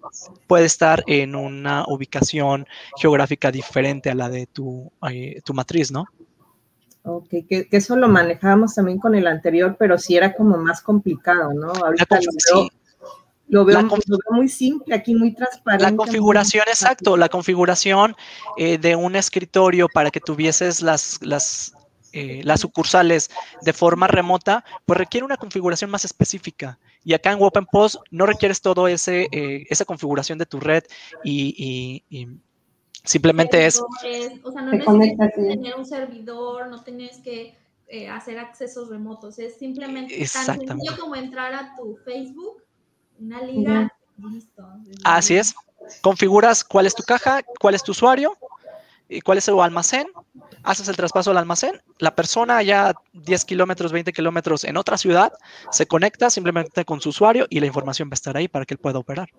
puede 0.47 0.65
estar 0.65 1.01
en 1.07 1.35
una 1.35 1.85
ubicación 1.87 2.67
geográfica 2.97 3.51
diferente 3.51 4.09
a 4.09 4.15
la 4.15 4.27
de 4.27 4.47
tu, 4.47 4.91
eh, 5.09 5.39
tu 5.45 5.53
matriz, 5.53 5.91
¿no? 5.91 6.07
Ok, 7.09 7.29
que, 7.47 7.67
eso 7.71 7.95
lo 7.95 8.09
manejábamos 8.09 8.75
también 8.75 8.99
con 8.99 9.15
el 9.15 9.27
anterior, 9.27 9.77
pero 9.79 9.97
sí 9.97 10.17
era 10.17 10.35
como 10.35 10.57
más 10.57 10.81
complicado, 10.81 11.53
¿no? 11.53 11.71
Ahorita 11.71 12.19
lo 13.49 13.63
veo, 13.63 13.87
muy 14.31 14.49
simple, 14.49 14.93
aquí 14.93 15.15
muy 15.15 15.33
transparente. 15.33 15.89
La 15.89 15.95
configuración, 15.95 16.65
exacto, 16.67 17.15
la 17.15 17.29
configuración 17.29 18.13
eh, 18.57 18.77
de 18.77 18.97
un 18.97 19.15
escritorio 19.15 19.87
para 19.87 20.11
que 20.11 20.19
tuvieses 20.19 20.81
las, 20.81 21.19
las, 21.21 21.73
eh, 22.11 22.41
las 22.43 22.59
sucursales 22.59 23.29
de 23.61 23.71
forma 23.71 24.07
remota, 24.07 24.65
pues 24.85 24.97
requiere 24.97 25.23
una 25.23 25.37
configuración 25.37 25.89
más 25.89 26.03
específica. 26.03 26.77
Y 27.05 27.13
acá 27.13 27.31
en 27.31 27.37
OpenPost 27.41 28.01
no 28.11 28.25
requieres 28.25 28.59
todo 28.59 28.89
ese 28.89 29.29
eh, 29.31 29.65
esa 29.69 29.85
configuración 29.85 30.37
de 30.37 30.45
tu 30.45 30.59
red 30.59 30.83
y, 31.23 32.03
y 32.09 32.27
Simplemente 33.07 33.65
es... 33.65 33.81
O 34.43 34.51
sea, 34.51 34.61
no 34.61 34.71
necesitas 34.71 35.33
tener 35.33 35.75
un 35.75 35.85
servidor, 35.85 36.67
no 36.67 36.83
tienes 36.83 37.17
que 37.19 37.57
eh, 37.87 38.09
hacer 38.09 38.37
accesos 38.37 38.89
remotos. 38.89 39.39
Es 39.39 39.57
simplemente 39.57 40.13
tan 40.33 40.45
sencillo 40.45 40.99
como 40.99 41.15
entrar 41.15 41.53
a 41.53 41.73
tu 41.77 41.95
Facebook 42.03 42.61
una 43.19 43.41
liga, 43.41 43.93
listo. 44.17 44.67
Así 45.05 45.37
es. 45.37 45.55
Configuras 46.01 46.65
cuál 46.65 46.85
es 46.85 46.93
tu 46.93 47.03
caja, 47.03 47.41
cuál 47.59 47.75
es 47.75 47.83
tu 47.83 47.91
usuario 47.91 48.37
y 49.07 49.21
cuál 49.21 49.37
es 49.37 49.45
su 49.45 49.61
almacén. 49.61 50.07
Haces 50.63 50.89
el 50.89 50.97
traspaso 50.97 51.31
al 51.31 51.37
almacén. 51.37 51.81
La 51.99 52.13
persona 52.13 52.61
ya 52.61 52.93
10 53.13 53.45
kilómetros, 53.45 53.93
20 53.93 54.11
kilómetros 54.11 54.65
en 54.65 54.75
otra 54.75 54.97
ciudad 54.97 55.31
se 55.71 55.87
conecta 55.87 56.29
simplemente 56.29 56.83
con 56.83 56.99
su 56.99 57.09
usuario 57.09 57.47
y 57.49 57.61
la 57.61 57.67
información 57.67 58.09
va 58.09 58.13
a 58.13 58.15
estar 58.15 58.35
ahí 58.35 58.49
para 58.49 58.65
que 58.65 58.73
él 58.73 58.79
pueda 58.79 58.99
operar. 58.99 59.29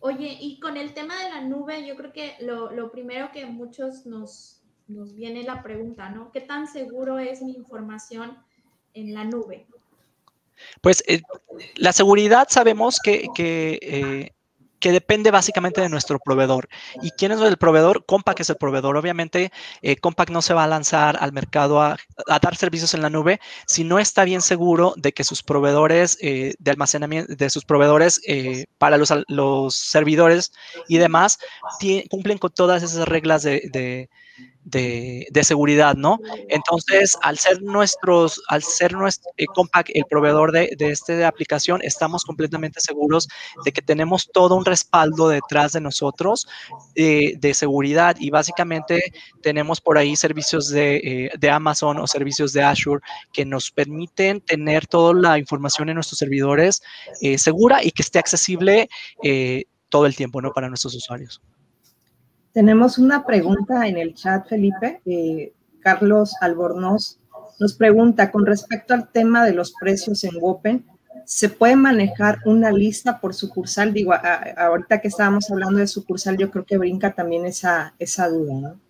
Oye, 0.00 0.38
y 0.40 0.58
con 0.60 0.76
el 0.76 0.94
tema 0.94 1.14
de 1.22 1.30
la 1.30 1.42
nube, 1.42 1.86
yo 1.86 1.94
creo 1.94 2.12
que 2.12 2.34
lo, 2.40 2.90
primero 2.90 3.30
que 3.32 3.44
muchos 3.46 4.06
nos, 4.06 4.62
nos 4.88 5.14
viene 5.14 5.42
la 5.42 5.62
pregunta, 5.62 6.08
¿no? 6.08 6.32
¿Qué 6.32 6.40
tan 6.40 6.66
seguro 6.66 7.18
es 7.18 7.42
mi 7.42 7.52
información 7.52 8.38
en 8.94 9.12
la 9.12 9.24
nube? 9.24 9.66
Pues 10.80 11.02
eh, 11.06 11.22
la 11.76 11.92
seguridad 11.92 12.48
sabemos 12.48 12.98
que, 12.98 13.26
que, 13.34 13.78
eh, 13.82 14.32
que, 14.80 14.92
depende 14.92 15.30
básicamente 15.30 15.80
de 15.80 15.88
nuestro 15.88 16.18
proveedor. 16.18 16.68
¿Y 17.02 17.10
quién 17.12 17.32
es 17.32 17.40
el 17.40 17.56
proveedor? 17.56 18.04
Compaq 18.06 18.40
es 18.40 18.50
el 18.50 18.56
proveedor. 18.56 18.96
Obviamente, 18.96 19.52
eh, 19.82 19.96
Compaq 19.96 20.30
no 20.30 20.42
se 20.42 20.54
va 20.54 20.64
a 20.64 20.66
lanzar 20.66 21.16
al 21.20 21.32
mercado 21.32 21.80
a, 21.80 21.96
dar 22.42 22.56
servicios 22.56 22.94
en 22.94 23.02
la 23.02 23.10
nube 23.10 23.40
si 23.66 23.84
no 23.84 23.98
está 23.98 24.24
bien 24.24 24.42
seguro 24.42 24.94
de 24.96 25.12
que 25.12 25.24
sus 25.24 25.42
proveedores 25.42 26.18
eh, 26.20 26.54
de 26.58 26.70
almacenamiento, 26.70 27.34
de 27.34 27.50
sus 27.50 27.64
proveedores 27.64 28.20
eh, 28.26 28.66
para 28.78 28.96
los, 28.98 29.74
servidores 29.74 30.52
y 30.88 30.98
demás, 30.98 31.38
cumplen 32.08 32.38
con 32.38 32.50
todas 32.50 32.82
esas 32.82 33.06
reglas 33.08 33.42
de 33.42 34.08
de, 34.70 35.44
seguridad, 35.44 35.94
¿no? 35.96 36.18
Entonces, 36.48 37.16
al 37.22 37.38
ser 37.38 37.62
nuestros, 37.62 38.42
al 38.48 38.62
ser 38.62 38.92
nuestro 38.92 39.30
eh, 39.36 39.46
Compaq 39.46 39.90
el 39.94 40.04
proveedor 40.08 40.52
de, 40.52 40.74
de 40.76 40.90
esta 40.90 41.26
aplicación, 41.26 41.80
estamos 41.82 42.24
completamente 42.24 42.80
seguros 42.80 43.28
de 43.64 43.72
que 43.72 43.82
tenemos 43.82 44.30
todo 44.32 44.54
un 44.56 44.64
respaldo 44.64 45.28
detrás 45.28 45.72
de 45.72 45.80
nosotros 45.80 46.46
eh, 46.94 47.34
de 47.38 47.54
seguridad 47.54 48.16
y 48.18 48.30
básicamente 48.30 49.12
tenemos 49.42 49.80
por 49.80 49.98
ahí 49.98 50.16
servicios 50.16 50.68
de, 50.68 50.96
eh, 50.96 51.30
de, 51.38 51.50
Amazon 51.50 51.98
o 51.98 52.06
servicios 52.06 52.52
de 52.52 52.62
Azure 52.62 53.00
que 53.32 53.44
nos 53.44 53.70
permiten 53.70 54.40
tener 54.40 54.86
toda 54.86 55.14
la 55.14 55.38
información 55.38 55.88
en 55.88 55.96
nuestros 55.96 56.18
servidores 56.18 56.82
segura 57.38 57.82
y 57.82 57.90
que 57.90 58.02
esté 58.02 58.18
accesible 58.18 58.88
todo 59.88 60.06
el 60.06 60.14
tiempo, 60.14 60.40
¿no? 60.40 60.52
Para 60.52 60.68
nuestros 60.68 60.94
usuarios. 60.94 61.40
Tenemos 62.52 62.98
una 62.98 63.24
pregunta 63.24 63.86
en 63.86 63.96
el 63.96 64.14
chat, 64.14 64.48
Felipe. 64.48 65.00
Eh, 65.06 65.52
Carlos 65.80 66.34
Albornoz 66.40 67.20
nos 67.60 67.74
pregunta 67.74 68.30
con 68.30 68.46
respecto 68.46 68.94
al 68.94 69.08
tema 69.08 69.44
de 69.44 69.52
los 69.52 69.74
precios 69.78 70.24
en 70.24 70.32
Open, 70.40 70.84
¿se 71.26 71.50
puede 71.50 71.76
manejar 71.76 72.38
una 72.46 72.72
lista 72.72 73.20
por 73.20 73.34
sucursal? 73.34 73.92
Digo, 73.92 74.14
ahorita 74.56 75.00
que 75.00 75.08
estábamos 75.08 75.50
hablando 75.50 75.78
de 75.78 75.86
sucursal, 75.86 76.38
yo 76.38 76.50
creo 76.50 76.64
que 76.64 76.78
brinca 76.78 77.12
también 77.12 77.44
esa, 77.44 77.94
esa 77.98 78.28
duda, 78.28 78.54
¿no? 78.54 78.80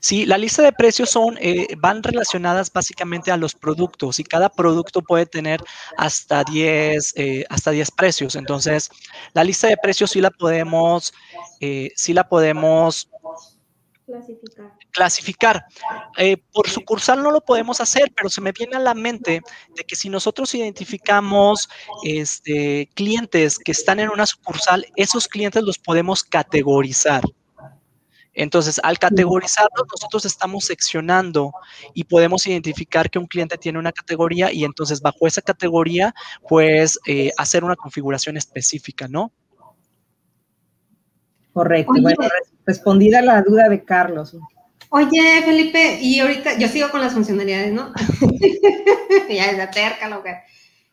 Sí, 0.00 0.26
la 0.26 0.38
lista 0.38 0.62
de 0.62 0.72
precios 0.72 1.10
son, 1.10 1.36
eh, 1.40 1.66
van 1.78 2.02
relacionadas 2.02 2.72
básicamente 2.72 3.30
a 3.30 3.36
los 3.36 3.54
productos 3.54 4.18
y 4.18 4.24
cada 4.24 4.48
producto 4.50 5.02
puede 5.02 5.26
tener 5.26 5.62
hasta 5.96 6.44
10, 6.44 7.12
eh, 7.16 7.44
hasta 7.50 7.70
10 7.70 7.90
precios. 7.90 8.36
Entonces, 8.36 8.90
la 9.34 9.44
lista 9.44 9.68
de 9.68 9.76
precios 9.76 10.10
sí 10.12 10.20
la 10.20 10.30
podemos, 10.30 11.12
eh, 11.60 11.90
sí 11.96 12.12
la 12.12 12.28
podemos 12.28 13.08
clasificar. 14.06 14.72
clasificar. 14.92 15.64
Eh, 16.16 16.36
por 16.52 16.68
sucursal 16.68 17.22
no 17.22 17.30
lo 17.30 17.40
podemos 17.42 17.80
hacer, 17.80 18.12
pero 18.16 18.28
se 18.28 18.40
me 18.40 18.52
viene 18.52 18.76
a 18.76 18.80
la 18.80 18.94
mente 18.94 19.42
de 19.76 19.84
que 19.84 19.96
si 19.96 20.08
nosotros 20.08 20.54
identificamos 20.54 21.68
este, 22.02 22.88
clientes 22.94 23.58
que 23.58 23.72
están 23.72 24.00
en 24.00 24.10
una 24.10 24.26
sucursal, 24.26 24.86
esos 24.96 25.28
clientes 25.28 25.62
los 25.62 25.78
podemos 25.78 26.24
categorizar. 26.24 27.22
Entonces, 28.38 28.80
al 28.84 29.00
categorizarlos, 29.00 29.84
nosotros 29.90 30.24
estamos 30.24 30.64
seccionando 30.64 31.50
y 31.92 32.04
podemos 32.04 32.46
identificar 32.46 33.10
que 33.10 33.18
un 33.18 33.26
cliente 33.26 33.58
tiene 33.58 33.80
una 33.80 33.90
categoría 33.90 34.52
y 34.52 34.62
entonces 34.62 35.00
bajo 35.00 35.26
esa 35.26 35.42
categoría, 35.42 36.14
pues, 36.48 37.00
eh, 37.04 37.32
hacer 37.36 37.64
una 37.64 37.74
configuración 37.74 38.36
específica, 38.36 39.08
¿no? 39.08 39.32
Correcto. 41.52 41.90
Oye, 41.90 42.02
bueno, 42.02 42.20
respondida 42.64 43.22
la 43.22 43.42
duda 43.42 43.68
de 43.68 43.82
Carlos. 43.84 44.36
Oye, 44.90 45.42
Felipe, 45.44 45.98
y 46.00 46.20
ahorita 46.20 46.58
yo 46.58 46.68
sigo 46.68 46.90
con 46.90 47.00
las 47.00 47.14
funcionalidades, 47.14 47.72
¿no? 47.72 47.92
ya 49.28 49.46
es 49.46 49.58
la 49.58 49.68
terca, 49.68 50.08
lo 50.08 50.22
que. 50.22 50.36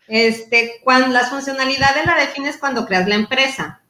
Este, 0.08 0.82
cuando 0.84 1.10
las 1.10 1.30
funcionalidades 1.30 2.08
la 2.08 2.16
defines 2.16 2.58
cuando 2.58 2.88
creas 2.88 3.08
la 3.08 3.16
empresa. 3.16 3.84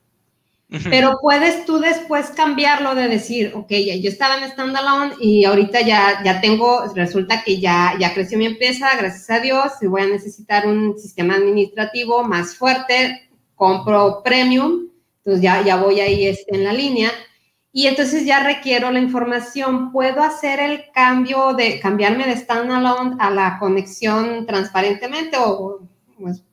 Pero 0.67 1.19
puedes 1.21 1.65
tú 1.65 1.80
después 1.80 2.32
cambiarlo 2.32 2.95
de 2.95 3.08
decir, 3.08 3.51
ok, 3.54 3.69
ya, 3.69 3.95
yo 3.95 4.10
estaba 4.10 4.38
en 4.38 4.49
standalone 4.49 5.13
y 5.19 5.45
ahorita 5.45 5.82
ya, 5.82 6.23
ya 6.23 6.41
tengo, 6.41 6.91
resulta 6.95 7.43
que 7.43 7.60
ya, 7.60 7.93
ya 7.99 8.13
creció 8.13 8.38
mi 8.38 8.47
empresa, 8.47 8.89
gracias 8.97 9.30
a 9.30 9.39
Dios, 9.39 9.73
y 9.82 9.88
voy 9.88 10.01
a 10.01 10.08
necesitar 10.08 10.65
un 10.65 10.97
sistema 10.97 11.36
administrativo 11.36 12.23
más 12.23 12.56
fuerte, 12.56 13.30
compro 13.54 14.21
premium, 14.23 14.89
entonces 15.17 15.43
ya, 15.43 15.63
ya 15.63 15.75
voy 15.78 15.99
ahí 15.99 16.28
este, 16.28 16.56
en 16.56 16.63
la 16.63 16.73
línea. 16.73 17.12
Y 17.71 17.88
entonces 17.88 18.25
ya 18.25 18.41
requiero 18.41 18.89
la 18.91 18.99
información. 18.99 19.91
¿Puedo 19.91 20.21
hacer 20.21 20.60
el 20.60 20.91
cambio 20.93 21.54
de 21.54 21.80
cambiarme 21.80 22.25
de 22.25 22.38
standalone 22.38 23.17
a 23.19 23.30
la 23.32 23.58
conexión 23.60 24.45
transparentemente 24.45 25.36
o 25.38 25.82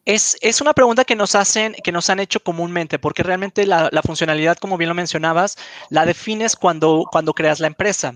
es, 0.05 0.37
es, 0.40 0.61
una 0.61 0.72
pregunta 0.72 1.05
que 1.05 1.14
nos 1.14 1.35
hacen, 1.35 1.75
que 1.85 1.92
nos 1.92 2.11
han 2.11 2.20
hecho 2.20 2.40
comúnmente, 2.40 2.98
porque 2.98 3.22
realmente 3.22 3.66
la, 3.66 3.88
la 3.92 4.03
funcionalidad, 4.03 4.57
como 4.57 4.77
bien 4.77 4.88
lo 4.88 4.94
mencionabas, 4.94 5.57
la 5.90 6.05
defines 6.05 6.57
cuando, 6.57 7.05
cuando 7.11 7.33
creas 7.33 7.61
la 7.61 7.68
empresa. 7.68 8.14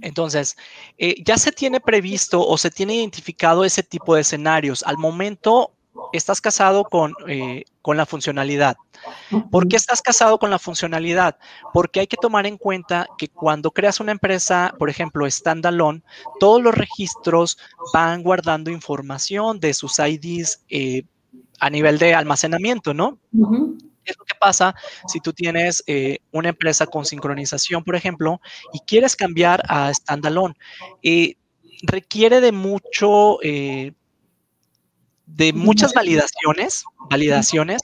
Entonces, 0.00 0.56
eh, 0.96 1.16
ya 1.24 1.36
se 1.38 1.50
tiene 1.50 1.80
previsto 1.80 2.46
o 2.46 2.56
se 2.56 2.70
tiene 2.70 2.94
identificado 2.94 3.64
ese 3.64 3.82
tipo 3.82 4.14
de 4.14 4.20
escenarios. 4.20 4.84
Al 4.84 4.96
momento, 4.96 5.75
estás 6.12 6.40
casado 6.40 6.84
con, 6.84 7.14
eh, 7.28 7.64
con 7.82 7.96
la 7.96 8.06
funcionalidad. 8.06 8.76
¿Por 9.50 9.68
qué 9.68 9.76
estás 9.76 10.02
casado 10.02 10.38
con 10.38 10.50
la 10.50 10.58
funcionalidad? 10.58 11.38
Porque 11.72 12.00
hay 12.00 12.06
que 12.06 12.16
tomar 12.16 12.46
en 12.46 12.56
cuenta 12.56 13.06
que 13.18 13.28
cuando 13.28 13.70
creas 13.70 14.00
una 14.00 14.12
empresa, 14.12 14.74
por 14.78 14.90
ejemplo, 14.90 15.28
standalone, 15.30 16.02
todos 16.40 16.62
los 16.62 16.74
registros 16.74 17.58
van 17.92 18.22
guardando 18.22 18.70
información 18.70 19.60
de 19.60 19.74
sus 19.74 19.98
IDs 19.98 20.64
eh, 20.68 21.02
a 21.60 21.70
nivel 21.70 21.98
de 21.98 22.14
almacenamiento, 22.14 22.94
¿no? 22.94 23.18
Uh 23.32 23.46
-huh. 23.46 23.78
¿Qué 24.06 24.12
es 24.12 24.18
lo 24.18 24.24
que 24.24 24.36
pasa 24.38 24.74
si 25.08 25.20
tú 25.20 25.32
tienes 25.32 25.82
eh, 25.88 26.18
una 26.30 26.50
empresa 26.50 26.86
con 26.86 27.04
sincronización, 27.04 27.82
por 27.82 27.96
ejemplo, 27.96 28.40
y 28.72 28.78
quieres 28.86 29.16
cambiar 29.16 29.62
a 29.68 29.92
standalone? 29.92 30.54
Eh, 31.02 31.34
requiere 31.82 32.40
de 32.40 32.52
mucho 32.52 33.42
eh, 33.42 33.92
de 35.26 35.52
muchas 35.52 35.92
validaciones, 35.92 36.84
validaciones, 37.10 37.82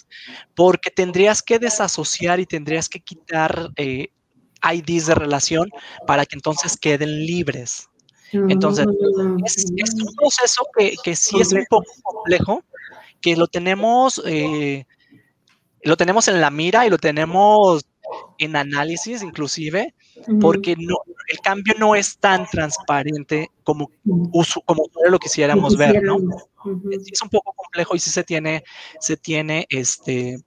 porque 0.55 0.91
tendrías 0.91 1.43
que 1.43 1.59
desasociar 1.59 2.41
y 2.41 2.47
tendrías 2.47 2.89
que 2.89 3.01
quitar 3.01 3.71
eh, 3.77 4.09
IDs 4.73 5.07
de 5.07 5.15
relación 5.15 5.71
para 6.07 6.25
que 6.25 6.37
entonces 6.37 6.77
queden 6.77 7.27
libres. 7.27 7.89
Entonces, 8.33 8.87
es, 9.45 9.57
es 9.77 9.95
un 9.95 10.15
proceso 10.15 10.65
que, 10.79 10.95
que, 11.05 11.15
sí 11.15 11.39
es 11.39 11.53
un 11.53 11.67
poco 11.69 11.93
complejo, 12.03 12.65
que 13.21 13.37
lo 13.37 13.47
tenemos, 13.47 14.23
eh, 14.25 14.87
lo 15.83 15.99
tenemos 15.99 16.29
en 16.29 16.41
la 16.41 16.51
mira 16.51 16.87
y 16.87 16.91
lo 16.91 16.97
tenemos 16.97 17.85
en 18.39 18.57
análisis 18.57 19.23
inclusive, 19.23 19.95
porque 20.41 20.77
no, 20.77 20.97
el 21.29 21.39
cambio 21.41 21.75
no 21.79 21.95
es 21.95 22.19
tan 22.19 22.47
transparente 22.47 23.51
como, 23.65 23.91
como 24.65 24.85
lo 25.09 25.19
quisiéramos 25.19 25.77
ver, 25.77 26.03
¿no? 26.03 26.17
Es 26.91 27.23
un 27.23 27.29
poco 27.29 27.53
complejo 27.55 27.95
y 27.95 27.99
sí 27.99 28.11
se 28.11 28.25
tiene, 28.25 28.65
se 29.01 29.17
tiene 29.17 29.67
este, 29.71 30.39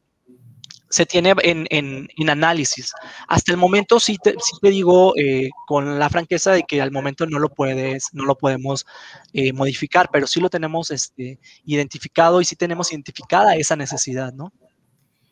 se 0.90 1.06
tiene 1.06 1.34
en, 1.44 1.68
en, 1.72 2.08
en, 2.16 2.30
análisis. 2.30 2.94
Hasta 3.28 3.52
el 3.52 3.58
momento 3.58 4.00
sí 4.00 4.18
te, 4.22 4.32
sí 4.32 4.58
te 4.62 4.70
digo 4.70 5.14
eh, 5.18 5.50
con 5.68 6.00
la 6.00 6.10
franqueza 6.10 6.54
de 6.54 6.64
que 6.64 6.82
al 6.82 6.92
momento 6.92 7.26
no 7.26 7.40
lo 7.40 7.50
puedes, 7.50 8.10
no 8.14 8.26
lo 8.26 8.38
podemos 8.38 8.86
eh, 9.34 9.52
modificar, 9.52 10.10
pero 10.12 10.26
sí 10.26 10.40
lo 10.40 10.50
tenemos 10.50 10.92
este, 10.92 11.40
identificado 11.66 12.40
y 12.40 12.46
sí 12.46 12.56
tenemos 12.56 12.92
identificada 12.94 13.56
esa 13.56 13.76
necesidad, 13.76 14.32
¿no? 14.34 14.54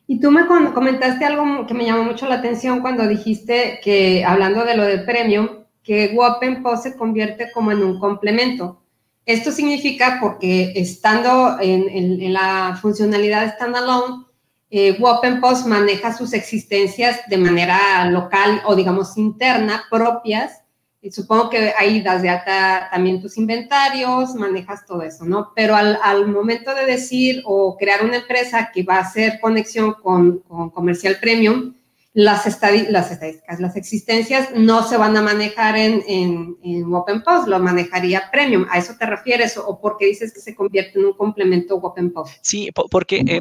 Y 0.06 0.20
tú 0.20 0.30
me 0.30 0.46
comentaste 0.46 1.24
algo 1.24 1.66
que 1.66 1.74
me 1.74 1.86
llamó 1.86 2.04
mucho 2.04 2.28
la 2.28 2.36
atención 2.36 2.80
cuando 2.80 3.08
dijiste 3.08 3.80
que, 3.82 4.24
hablando 4.24 4.64
de 4.64 4.76
lo 4.76 4.84
del 4.84 5.04
premium, 5.04 5.48
que 5.82 6.12
Wapen 6.14 6.62
Post 6.62 6.82
se 6.82 6.96
convierte 6.96 7.50
como 7.52 7.72
en 7.72 7.82
un 7.82 7.98
complemento. 7.98 8.82
Esto 9.26 9.50
significa 9.50 10.18
porque 10.20 10.72
estando 10.76 11.56
en, 11.60 12.32
la 12.32 12.78
funcionalidad 12.80 13.54
standalone, 13.54 14.24
eh, 14.70 14.96
Wapen 14.98 15.40
Post 15.40 15.66
maneja 15.66 16.12
sus 16.12 16.32
existencias 16.32 17.20
de 17.28 17.38
manera 17.38 18.10
local 18.10 18.60
o 18.66 18.74
digamos 18.74 19.16
interna, 19.16 19.84
propias, 19.90 20.63
supongo 21.10 21.50
que 21.50 21.72
ahí 21.78 22.00
das 22.00 22.22
de 22.22 22.30
alta 22.30 22.88
también 22.90 23.20
tus 23.20 23.36
inventarios, 23.36 24.34
manejas 24.34 24.86
todo 24.86 25.02
eso, 25.02 25.24
¿no? 25.24 25.52
Pero 25.54 25.76
al, 25.76 25.98
al 26.02 26.26
momento 26.28 26.74
de 26.74 26.86
decir 26.86 27.42
o 27.44 27.76
crear 27.76 28.04
una 28.04 28.16
empresa 28.16 28.70
que 28.72 28.82
va 28.82 28.96
a 28.96 29.00
hacer 29.00 29.38
conexión 29.40 29.94
con, 29.94 30.38
con 30.40 30.70
comercial 30.70 31.18
premium, 31.20 31.74
las, 32.14 32.46
las 32.46 33.10
estadísticas, 33.10 33.60
las 33.60 33.74
existencias 33.74 34.50
no 34.54 34.86
se 34.86 34.96
van 34.96 35.16
a 35.16 35.22
manejar 35.22 35.76
en, 35.76 36.02
en, 36.06 36.56
en 36.62 36.94
Open 36.94 37.22
Post, 37.22 37.48
lo 37.48 37.58
manejaría 37.58 38.30
Premium. 38.30 38.66
¿A 38.70 38.78
eso 38.78 38.94
te 38.96 39.04
refieres 39.04 39.58
o, 39.58 39.80
por 39.80 39.96
qué 39.98 40.06
dices 40.06 40.32
que 40.32 40.38
se 40.40 40.54
convierte 40.54 41.00
en 41.00 41.06
un 41.06 41.14
complemento 41.14 41.74
Open 41.74 42.12
Post? 42.12 42.36
Sí, 42.40 42.70
porque 42.88 43.24
eh, 43.26 43.40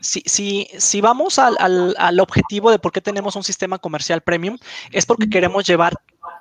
si, 0.00 0.22
si, 0.24 0.66
si, 0.78 1.02
vamos 1.02 1.38
al, 1.38 1.54
al, 1.58 1.94
al, 1.98 2.18
objetivo 2.18 2.70
de 2.70 2.78
por 2.78 2.92
qué 2.92 3.02
tenemos 3.02 3.36
un 3.36 3.44
sistema 3.44 3.78
comercial 3.78 4.22
Premium, 4.22 4.56
es 4.90 5.04
porque 5.04 5.28
queremos 5.28 5.66
llevar 5.66 5.92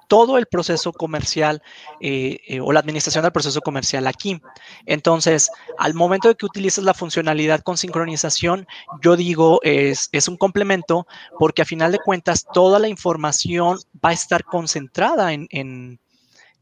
todo 0.08 0.38
el 0.38 0.46
proceso 0.46 0.94
comercial 0.94 1.62
eh, 2.00 2.40
eh, 2.48 2.60
o 2.60 2.72
la 2.72 2.80
administración 2.80 3.24
del 3.24 3.32
proceso 3.32 3.62
comercial 3.62 4.08
aquí. 4.08 4.42
Entonces, 4.86 5.50
al 5.78 5.94
momento 5.94 6.28
de 6.28 6.36
que 6.36 6.46
utilices 6.46 6.84
la 6.84 6.94
funcionalidad 6.94 7.62
con 7.62 7.78
sincronización, 7.78 8.68
yo 9.02 9.16
digo 9.16 9.60
es, 9.64 10.10
es 10.12 10.28
un 10.28 10.38
complemento 10.38 11.08
porque 11.40 11.62
a 11.62 11.66
final 11.66 11.92
de 11.92 12.00
cuentas 12.00 12.46
toda 12.54 12.80
la 12.80 12.88
información 12.88 13.80
va 14.04 14.10
a 14.10 14.14
estar 14.14 14.44
concentrada 14.44 15.34
en, 15.34 15.48
en, 15.50 16.00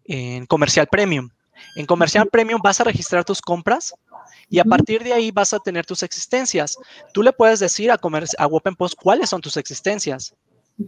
en 0.06 0.46
comercial 0.46 0.88
premium. 0.88 1.30
En 1.76 1.86
comercial 1.86 2.28
premium 2.28 2.60
vas 2.64 2.80
a 2.82 2.86
registrar 2.86 3.24
tus 3.24 3.42
compras 3.42 3.94
y 4.50 4.60
a 4.60 4.66
partir 4.66 5.04
de 5.04 5.14
ahí 5.14 5.32
vas 5.32 5.54
a 5.54 5.60
tener 5.60 5.86
tus 5.86 6.04
existencias. 6.04 6.78
Tú 7.14 7.24
le 7.24 7.32
puedes 7.32 7.60
decir 7.60 7.92
a, 7.92 7.96
a 7.96 8.50
Post 8.78 8.96
cuáles 9.02 9.30
son 9.30 9.42
tus 9.42 9.58
existencias 9.58 10.34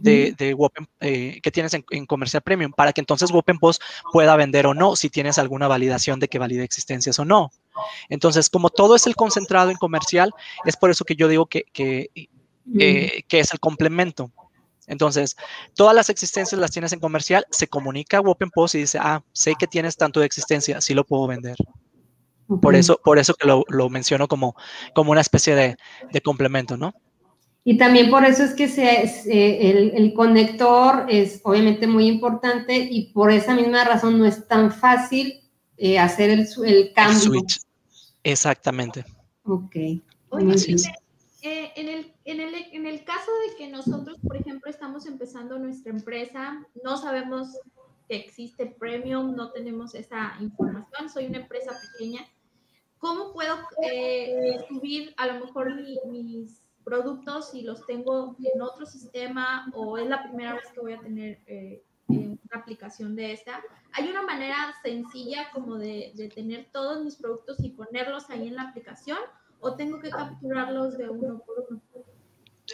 de, 0.02 0.34
de 0.36 0.56
eh, 1.00 1.40
que 1.42 1.50
tienes 1.50 1.74
en, 1.74 2.06
comercial 2.06 2.42
premium 2.42 2.72
para 2.72 2.92
que 2.92 3.00
entonces 3.00 3.30
Post 3.60 3.82
pueda 4.12 4.36
vender 4.36 4.66
o 4.66 4.74
no 4.74 4.96
si 4.96 5.10
tienes 5.10 5.38
alguna 5.38 5.68
validación 5.68 6.20
de 6.20 6.28
que 6.28 6.38
valide 6.38 6.64
existencias 6.64 7.18
o 7.18 7.24
no. 7.24 7.50
Entonces, 8.08 8.48
como 8.48 8.70
todo 8.70 8.96
es 8.96 9.06
el 9.06 9.16
concentrado 9.16 9.70
en 9.70 9.76
comercial, 9.76 10.32
es 10.64 10.76
por 10.76 10.90
eso 10.90 11.04
que 11.04 11.16
yo 11.16 11.28
digo 11.28 11.46
que, 11.46 11.64
que, 11.72 12.10
eh, 12.78 13.22
que 13.28 13.40
es 13.40 13.52
el 13.52 13.60
complemento. 13.60 14.30
Entonces, 14.86 15.36
todas 15.74 15.94
las 15.94 16.10
existencias 16.10 16.60
las 16.60 16.70
tienes 16.70 16.92
en 16.92 17.00
comercial, 17.00 17.46
se 17.50 17.68
comunica 17.68 18.18
a 18.18 18.22
Post 18.22 18.74
y 18.74 18.78
dice, 18.78 18.98
ah, 19.00 19.22
sé 19.32 19.54
que 19.58 19.66
tienes 19.66 19.96
tanto 19.96 20.20
de 20.20 20.26
existencia, 20.26 20.80
sí 20.80 20.94
lo 20.94 21.04
puedo 21.04 21.26
vender. 21.26 21.56
Por 22.60 22.74
eso, 22.74 23.00
por 23.02 23.18
eso 23.18 23.34
que 23.34 23.46
lo, 23.46 23.64
lo 23.68 23.88
menciono 23.88 24.28
como, 24.28 24.54
como 24.94 25.12
una 25.12 25.22
especie 25.22 25.54
de, 25.54 25.76
de 26.12 26.20
complemento, 26.20 26.76
¿no? 26.76 26.94
Y 27.66 27.78
también 27.78 28.10
por 28.10 28.24
eso 28.26 28.44
es 28.44 28.52
que 28.52 28.68
se, 28.68 29.70
el, 29.70 29.92
el, 29.94 30.12
conector 30.12 31.06
es 31.08 31.40
obviamente 31.44 31.86
muy 31.86 32.06
importante 32.06 32.76
y 32.76 33.10
por 33.12 33.30
esa 33.30 33.54
misma 33.54 33.84
razón 33.84 34.18
no 34.18 34.26
es 34.26 34.46
tan 34.46 34.70
fácil 34.70 35.40
eh, 35.78 35.98
hacer 35.98 36.28
el, 36.28 36.46
el 36.66 36.92
cambio. 36.92 37.20
switch. 37.20 37.60
Exactamente. 38.22 39.06
Ok. 39.44 39.76
Oye, 40.28 40.54
eh, 41.42 41.72
en, 41.76 41.88
el, 41.88 42.12
en, 42.24 42.40
el, 42.40 42.54
en 42.54 42.86
el 42.86 43.04
caso 43.04 43.30
de 43.48 43.56
que 43.56 43.68
nosotros, 43.68 44.18
por 44.26 44.36
ejemplo, 44.36 44.70
estamos 44.70 45.06
empezando 45.06 45.58
nuestra 45.58 45.90
empresa, 45.90 46.66
no 46.82 46.98
sabemos 46.98 47.48
que 48.08 48.16
existe 48.16 48.66
Premium, 48.66 49.34
no 49.34 49.52
tenemos 49.52 49.94
esa 49.94 50.36
información, 50.40 51.08
soy 51.08 51.26
una 51.26 51.38
empresa 51.38 51.72
pequeña, 51.92 52.26
¿cómo 52.98 53.32
puedo 53.32 53.56
eh, 53.82 54.58
subir 54.68 55.14
a 55.16 55.26
lo 55.26 55.44
mejor 55.44 55.74
mi, 55.74 55.98
mis 56.06 56.63
productos 56.84 57.50
si 57.50 57.62
los 57.62 57.84
tengo 57.86 58.36
en 58.38 58.60
otro 58.62 58.86
sistema 58.86 59.70
o 59.74 59.98
es 59.98 60.06
la 60.08 60.22
primera 60.22 60.54
vez 60.54 60.64
que 60.72 60.80
voy 60.80 60.92
a 60.92 61.00
tener 61.00 61.40
eh, 61.46 61.82
una 62.08 62.38
aplicación 62.52 63.16
de 63.16 63.32
esta. 63.32 63.60
Hay 63.92 64.08
una 64.08 64.22
manera 64.22 64.74
sencilla 64.82 65.50
como 65.52 65.76
de, 65.76 66.12
tener 66.34 66.68
todos 66.72 67.02
mis 67.02 67.16
productos 67.16 67.58
y 67.60 67.70
ponerlos 67.70 68.28
ahí 68.30 68.48
en 68.48 68.56
la 68.56 68.62
aplicación 68.62 69.18
o 69.60 69.74
tengo 69.74 69.98
que 70.00 70.10
capturarlos 70.10 70.98
de 70.98 71.08
uno 71.08 71.40
por 71.44 71.66
uno. 71.70 71.80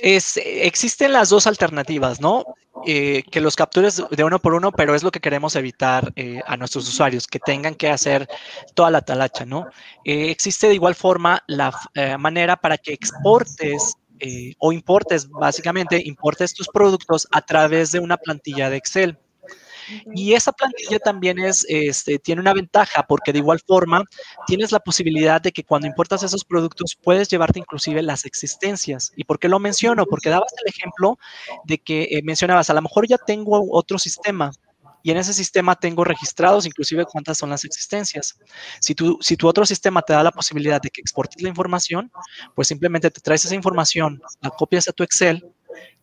Es, 0.00 0.36
existen 0.36 1.12
las 1.12 1.30
dos 1.30 1.46
alternativas, 1.46 2.20
¿no? 2.20 2.44
Eh, 2.86 3.24
que 3.30 3.40
los 3.40 3.56
captures 3.56 4.02
de 4.10 4.24
uno 4.24 4.38
por 4.38 4.54
uno, 4.54 4.72
pero 4.72 4.94
es 4.94 5.02
lo 5.02 5.10
que 5.10 5.20
queremos 5.20 5.56
evitar 5.56 6.12
eh, 6.16 6.40
a 6.46 6.56
nuestros 6.56 6.88
usuarios, 6.88 7.26
que 7.26 7.40
tengan 7.40 7.74
que 7.74 7.90
hacer 7.90 8.28
toda 8.74 8.90
la 8.90 9.02
talacha, 9.02 9.44
¿no? 9.44 9.66
Existe 10.04 10.68
de 10.68 10.74
igual 10.74 10.94
forma 10.94 11.42
la 11.46 11.72
manera 12.18 12.56
para 12.56 12.78
que 12.78 12.92
exportes 12.92 13.96
eh, 14.20 14.54
o 14.58 14.72
importes, 14.72 15.28
básicamente, 15.28 16.00
importes 16.04 16.54
tus 16.54 16.68
productos 16.68 17.26
a 17.30 17.42
través 17.42 17.92
de 17.92 18.00
una 18.00 18.16
plantilla 18.16 18.70
de 18.70 18.76
Excel. 18.76 19.18
Y 20.14 20.34
esa 20.34 20.52
plantilla 20.52 20.98
también 20.98 21.38
es, 21.38 21.66
este, 21.68 22.18
tiene 22.18 22.40
una 22.40 22.54
ventaja 22.54 23.04
porque 23.08 23.32
de 23.32 23.40
igual 23.40 23.60
forma 23.66 24.04
tienes 24.46 24.72
la 24.72 24.80
posibilidad 24.80 25.40
de 25.40 25.52
que 25.52 25.64
cuando 25.64 25.88
importas 25.88 26.22
esos 26.22 26.44
productos 26.44 26.96
puedes 27.02 27.28
llevarte 27.28 27.58
inclusive 27.58 28.02
las 28.02 28.24
existencias. 28.24 29.12
¿Y 29.16 29.24
por 29.24 29.38
qué 29.38 29.48
lo 29.48 29.58
menciono? 29.58 30.06
Porque 30.06 30.30
dabas 30.30 30.52
el 30.64 30.72
ejemplo 30.72 31.18
de 31.64 31.78
que 31.78 32.02
eh, 32.04 32.22
mencionabas, 32.22 32.70
a 32.70 32.74
lo 32.74 32.82
mejor 32.82 33.08
ya 33.08 33.18
tengo 33.18 33.66
otro 33.70 33.98
sistema, 33.98 34.52
y 35.02 35.10
en 35.10 35.16
ese 35.16 35.32
sistema 35.32 35.74
tengo 35.76 36.04
registrados 36.04 36.66
inclusive 36.66 37.04
cuántas 37.04 37.38
son 37.38 37.50
las 37.50 37.64
existencias. 37.64 38.38
Si 38.80 38.94
tu, 38.94 39.18
si 39.20 39.36
tu 39.36 39.48
otro 39.48 39.64
sistema 39.66 40.02
te 40.02 40.12
da 40.12 40.22
la 40.22 40.32
posibilidad 40.32 40.80
de 40.80 40.90
que 40.90 41.00
exportes 41.00 41.42
la 41.42 41.48
información, 41.48 42.10
pues 42.54 42.68
simplemente 42.68 43.10
te 43.10 43.20
traes 43.20 43.44
esa 43.44 43.54
información, 43.54 44.20
la 44.40 44.50
copias 44.50 44.88
a 44.88 44.92
tu 44.92 45.02
Excel, 45.02 45.44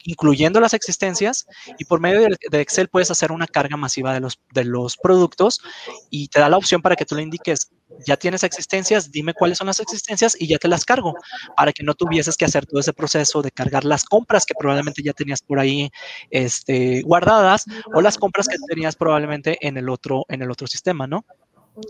incluyendo 0.04 0.60
las 0.60 0.74
existencias, 0.74 1.48
y 1.78 1.86
por 1.86 2.00
medio 2.00 2.22
de, 2.22 2.62
Excel 2.62 2.88
puedes 2.88 3.12
hacer 3.12 3.32
una 3.32 3.48
carga 3.48 3.78
masiva 3.78 4.14
de 4.14 4.20
los, 4.20 4.40
de 4.54 4.64
los 4.64 4.98
productos 4.98 5.62
y 6.10 6.30
te 6.30 6.40
da 6.40 6.50
la 6.50 6.58
opción 6.58 6.82
para 6.82 6.96
que 6.96 7.06
tú 7.06 7.16
le 7.16 7.24
indiques, 7.24 7.72
ya 8.06 8.18
tienes 8.18 8.44
existencias, 8.44 9.12
dime 9.12 9.34
cuáles 9.34 9.58
son 9.58 9.68
las 9.68 9.80
existencias 9.80 10.36
y 10.40 10.48
ya 10.48 10.58
te 10.58 10.68
las 10.68 10.86
cargo, 10.86 11.16
para 11.56 11.72
que 11.72 11.84
no 11.84 11.94
tuvieses 11.94 12.36
que 12.36 12.46
hacer 12.46 12.66
todo 12.66 12.80
ese 12.80 12.94
proceso 12.94 13.42
de 13.42 13.52
cargar 13.52 13.86
las 13.86 14.04
compras 14.04 14.46
que 14.46 14.54
probablemente 14.58 15.02
ya 15.02 15.14
tenías 15.14 15.42
por 15.42 15.60
ahí 15.60 15.90
este, 16.30 17.02
guardadas 17.02 17.66
o 17.94 18.02
las 18.02 18.18
compras 18.18 18.48
que 18.48 18.58
tenías 18.68 18.96
probablemente 18.96 19.58
en 19.66 19.78
el 19.78 19.90
otro, 19.90 20.26
en 20.30 20.42
el 20.42 20.52
otro 20.52 20.68
sistema, 20.68 21.08
¿no? 21.08 21.26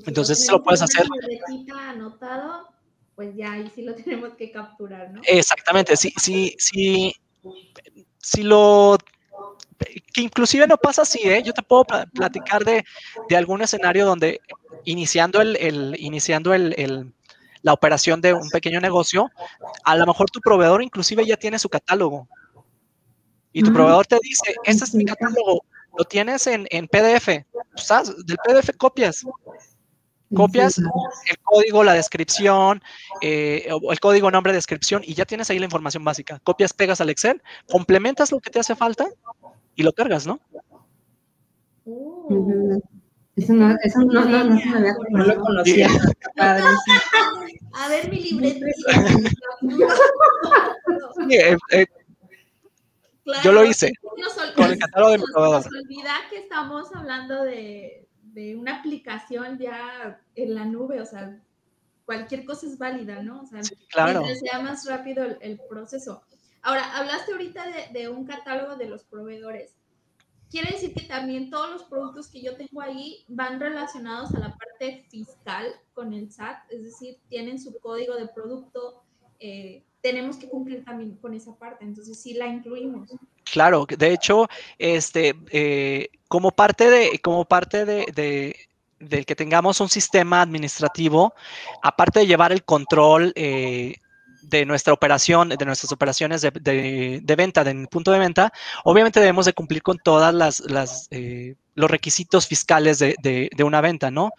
Entonces, 0.06 0.42
eso 0.42 0.54
lo 0.54 0.64
puedes 0.64 0.82
hacer. 0.82 1.06
Anotado, 1.78 2.68
pues 3.16 3.36
ya 3.36 3.54
ahí 3.54 3.72
sí 3.74 3.84
lo 3.84 3.96
tenemos 3.96 4.34
que 4.34 4.52
capturar, 4.52 5.12
¿no? 5.12 5.22
Exactamente, 5.26 5.96
sí, 5.96 6.14
sí, 6.18 6.56
sí. 6.60 7.16
Si 8.20 8.44
lo 8.44 8.98
que 10.14 10.22
inclusive 10.22 10.68
no 10.68 10.78
pasa 10.78 11.04
así, 11.04 11.20
¿eh? 11.24 11.42
Yo 11.44 11.54
te 11.54 11.62
puedo 11.62 11.86
platicar 11.86 12.66
de, 12.66 12.84
de 13.30 13.38
algún 13.38 13.62
escenario 13.62 14.06
donde 14.06 14.42
iniciando, 14.88 15.42
el, 15.42 15.58
el 15.58 15.96
iniciando 16.00 16.54
el, 16.54 16.74
el, 16.78 17.14
la 17.62 17.74
operación 17.74 18.22
de 18.22 18.34
un 18.34 18.50
pequeño 18.50 18.80
negocio, 18.80 19.30
a 19.84 19.96
lo 19.96 20.06
mejor 20.06 20.30
tu 20.30 20.40
proveedor 20.40 20.82
inclusive 20.82 21.26
ya 21.26 21.36
tiene 21.36 21.60
su 21.60 21.70
catálogo. 21.70 22.28
Y 23.52 23.64
tu 23.64 23.74
proveedor 23.74 24.06
te 24.06 24.18
dice, 24.22 24.56
este 24.64 24.86
es 24.86 24.96
mi 24.96 25.04
catálogo, 25.04 25.66
lo 25.98 26.06
tienes 26.06 26.48
en, 26.48 26.68
en 26.70 26.88
PDF, 26.88 27.46
¿sabes? 27.76 28.16
Del 28.26 28.38
PDF 28.38 28.70
copias. 28.78 29.26
Copias 30.36 30.78
el 30.78 31.38
código, 31.42 31.84
la 31.86 31.94
descripción, 31.94 32.82
eh, 33.22 33.68
el 33.90 34.00
código, 34.00 34.30
nombre, 34.30 34.52
descripción, 34.54 35.02
y 35.06 35.14
ya 35.14 35.26
tienes 35.26 35.50
ahí 35.50 35.58
la 35.58 35.66
información 35.66 36.04
básica. 36.04 36.40
Copias, 36.44 36.74
pegas 36.74 37.02
al 37.02 37.10
Excel, 37.10 37.42
complementas 37.70 38.32
lo 38.32 38.40
que 38.40 38.50
te 38.50 38.60
hace 38.60 38.76
falta 38.76 39.08
y 39.76 39.84
lo 39.84 39.94
cargas, 39.94 40.28
¿no? 40.28 40.40
Uh. 41.86 42.82
Eso 43.38 43.54
no, 43.54 43.76
eso 43.84 44.00
no, 44.00 44.26
no, 44.26 44.44
no, 44.46 44.60
se 44.60 44.66
me 44.66 44.78
había 44.78 44.96
no 45.12 45.24
lo 45.24 45.40
conocía. 45.42 45.88
A 46.38 47.88
ver 47.88 48.10
mi 48.10 48.20
libretita. 48.20 48.92
eh, 51.30 51.56
eh, 51.72 51.86
claro, 53.24 53.44
yo 53.44 53.52
lo 53.52 53.64
hice 53.66 53.94
nos, 54.18 54.34
con 54.54 54.72
el 54.72 54.80
catálogo 54.80 55.12
de 55.12 55.20
proveedor. 55.20 55.66
Nos 55.66 55.84
olvida 55.84 56.16
que 56.32 56.38
estamos 56.40 56.96
hablando 56.96 57.44
de, 57.44 58.08
de 58.24 58.56
una 58.56 58.80
aplicación 58.80 59.60
ya 59.60 60.20
en 60.34 60.56
la 60.56 60.66
nube, 60.66 61.00
o 61.00 61.06
sea, 61.06 61.40
cualquier 62.06 62.44
cosa 62.44 62.66
es 62.66 62.80
válida, 62.80 63.22
¿no? 63.22 63.42
O 63.42 63.46
sea, 63.46 63.64
sí, 63.64 63.76
claro. 63.90 64.24
sea 64.34 64.60
más 64.62 64.84
rápido 64.88 65.24
el, 65.24 65.38
el, 65.42 65.60
proceso. 65.70 66.24
Ahora, 66.64 66.98
hablaste 66.98 67.34
ahorita 67.34 67.66
de, 67.68 68.00
de, 68.00 68.10
un 68.10 68.26
catálogo 68.26 68.76
de 68.78 68.90
los 68.90 69.04
proveedores 69.04 69.77
quiere 70.50 70.72
decir 70.72 70.94
que 70.94 71.04
también 71.06 71.50
todos 71.50 71.70
los 71.70 71.84
productos 71.84 72.28
que 72.28 72.42
yo 72.42 72.56
tengo 72.56 72.82
ahí 72.82 73.24
van 73.28 73.60
relacionados 73.60 74.34
a 74.34 74.40
la 74.40 74.56
parte 74.56 75.06
fiscal 75.10 75.68
con 75.94 76.14
el 76.14 76.32
SAT, 76.32 76.72
es 76.72 76.84
decir, 76.84 77.18
tienen 77.30 77.60
su 77.60 77.78
código 77.80 78.16
de 78.16 78.28
producto, 78.28 79.04
eh, 79.40 79.84
tenemos 80.02 80.38
que 80.38 80.50
cumplir 80.50 80.86
también 80.86 81.16
con 81.18 81.34
esa 81.34 81.56
parte, 81.56 81.84
entonces 81.84 82.22
sí 82.22 82.34
la 82.34 82.48
incluimos. 82.48 83.10
Claro, 83.52 83.86
de 83.86 84.14
hecho, 84.14 84.48
este, 84.78 85.36
eh, 85.52 86.10
como 86.28 86.52
parte 86.52 86.90
de, 86.90 87.20
como 87.20 87.46
parte 87.46 87.86
de, 87.86 88.06
de 88.14 88.56
del 89.00 89.26
que 89.26 89.36
tengamos 89.36 89.80
un 89.80 89.90
sistema 89.90 90.42
administrativo, 90.42 91.34
aparte 91.84 92.20
de 92.20 92.28
llevar 92.28 92.52
el 92.52 92.64
control 92.64 93.32
eh, 93.36 93.96
de 94.48 94.66
nuestra 94.66 94.94
operación, 94.94 95.50
de 95.50 95.66
nuestras 95.66 95.92
operaciones 95.92 96.42
de, 96.42 96.52
de, 96.52 97.20
de 97.24 97.36
venta, 97.36 97.64
del 97.64 97.88
punto 97.88 98.12
de 98.12 98.20
venta, 98.20 98.52
obviamente 98.84 99.20
debemos 99.20 99.46
de 99.46 99.54
cumplir 99.54 99.82
con 99.84 99.98
todas 99.98 100.34
las, 100.34 100.60
las, 100.62 101.08
eh, 101.12 101.56
los 101.78 101.92
requisitos 101.92 102.48
fiscales 102.48 102.98
de, 102.98 103.16
de, 103.22 103.64
una 103.64 103.82
venta, 103.82 104.10
¿no? 104.10 104.32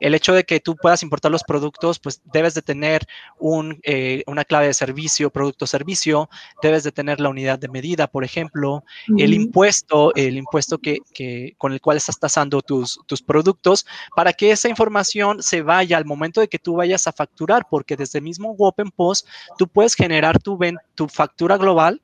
El 0.00 0.14
hecho 0.14 0.32
de 0.32 0.44
que 0.44 0.60
tú 0.60 0.76
puedas 0.76 1.02
importar 1.02 1.30
los 1.30 1.44
productos, 1.44 1.98
pues 1.98 2.22
debes 2.24 2.54
de 2.54 2.62
tener 2.62 3.06
un, 3.38 3.78
eh, 3.82 4.22
una 4.26 4.46
clave 4.46 4.68
de 4.68 4.74
servicio, 4.74 5.28
producto-servicio, 5.28 6.30
debes 6.62 6.84
de 6.84 6.92
tener 6.92 7.20
la 7.20 7.28
unidad 7.28 7.58
de 7.58 7.68
medida, 7.68 8.06
por 8.06 8.24
ejemplo, 8.24 8.82
el 9.18 9.34
impuesto, 9.34 10.14
el 10.14 10.38
impuesto 10.38 10.78
que, 10.78 11.00
que, 11.12 11.54
con 11.58 11.74
el 11.74 11.82
cual 11.82 11.98
estás 11.98 12.18
tasando 12.18 12.62
tus, 12.62 12.98
tus 13.04 13.20
productos, 13.20 13.86
para 14.16 14.32
que 14.32 14.50
esa 14.50 14.70
información 14.70 15.42
se 15.42 15.60
vaya 15.60 15.98
al 15.98 16.06
momento 16.06 16.40
de 16.40 16.48
que 16.48 16.58
tú 16.58 16.76
vayas 16.76 17.06
a 17.06 17.12
facturar, 17.12 17.66
porque 17.70 17.96
desde 17.96 18.20
el 18.20 18.24
mismo 18.24 18.56
Open 18.58 18.90
Post 18.90 19.28
tú 19.58 19.68
puedes 19.68 19.94
generar 19.94 20.38
tu, 20.38 20.58
tu 20.94 21.08
factura 21.08 21.58
global 21.58 22.00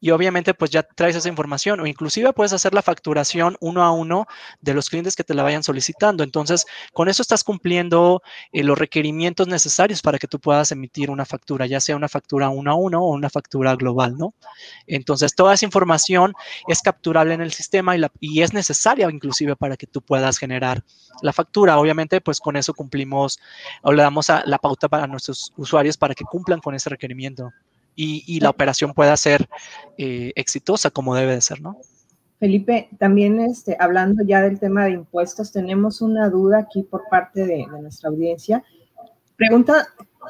y 0.00 0.10
obviamente 0.10 0.54
pues 0.54 0.70
ya 0.70 0.82
traes 0.82 1.16
esa 1.16 1.28
información 1.28 1.80
o 1.80 1.86
inclusive 1.86 2.32
puedes 2.32 2.52
hacer 2.52 2.74
la 2.74 2.82
facturación 2.82 3.56
uno 3.60 3.82
a 3.82 3.92
uno 3.92 4.26
de 4.60 4.74
los 4.74 4.90
clientes 4.90 5.16
que 5.16 5.24
te 5.24 5.34
la 5.34 5.42
vayan 5.42 5.62
solicitando. 5.62 6.22
Entonces, 6.22 6.66
con 6.92 7.08
eso 7.08 7.22
estás 7.22 7.44
cumpliendo 7.44 8.22
eh, 8.52 8.62
los 8.62 8.78
requerimientos 8.78 9.48
necesarios 9.48 10.02
para 10.02 10.18
que 10.18 10.28
tú 10.28 10.38
puedas 10.38 10.70
emitir 10.72 11.10
una 11.10 11.24
factura, 11.24 11.66
ya 11.66 11.80
sea 11.80 11.96
una 11.96 12.08
factura 12.08 12.48
uno 12.50 12.70
a 12.70 12.74
uno 12.74 13.02
o 13.02 13.12
una 13.12 13.30
factura 13.30 13.74
global, 13.76 14.16
¿no? 14.16 14.34
Entonces, 14.86 15.34
toda 15.34 15.54
esa 15.54 15.64
información 15.64 16.34
es 16.68 16.82
capturable 16.82 17.34
en 17.34 17.40
el 17.40 17.52
sistema 17.52 17.96
y, 17.96 18.02
y 18.20 18.42
es 18.42 18.52
necesaria 18.52 19.08
inclusive 19.10 19.56
para 19.56 19.76
que 19.76 19.86
tú 19.86 20.02
puedas 20.02 20.38
generar 20.38 20.84
la 21.22 21.32
factura. 21.32 21.78
Obviamente, 21.78 22.20
pues 22.20 22.40
con 22.40 22.56
eso 22.56 22.74
cumplimos 22.74 23.38
o 23.82 23.92
le 23.92 24.02
damos 24.02 24.30
a 24.30 24.42
la 24.46 24.58
pauta 24.58 24.88
para 24.88 25.06
nuestros 25.06 25.52
usuarios 25.56 25.96
para 25.96 26.14
que 26.14 26.24
cumplan 26.24 26.60
con 26.60 26.74
ese 26.74 26.90
requerimiento 26.90 27.52
y, 27.96 28.40
la 28.40 28.50
operación 28.50 28.92
pueda 28.92 29.16
ser 29.16 29.48
eh, 29.96 30.32
exitosa 30.36 30.90
como 30.90 31.14
debe 31.14 31.34
de 31.34 31.40
ser, 31.40 31.60
¿no? 31.60 31.78
Felipe, 32.38 32.90
también 32.98 33.40
este, 33.40 33.76
hablando 33.80 34.22
ya 34.22 34.42
del 34.42 34.60
tema 34.60 34.84
de 34.84 34.92
impuestos, 34.92 35.52
tenemos 35.52 36.02
una 36.02 36.28
duda 36.28 36.58
aquí 36.58 36.82
por 36.82 37.08
parte 37.10 37.46
de, 37.46 37.66
nuestra 37.66 38.10
audiencia. 38.10 38.62
Pregunta 39.36 39.88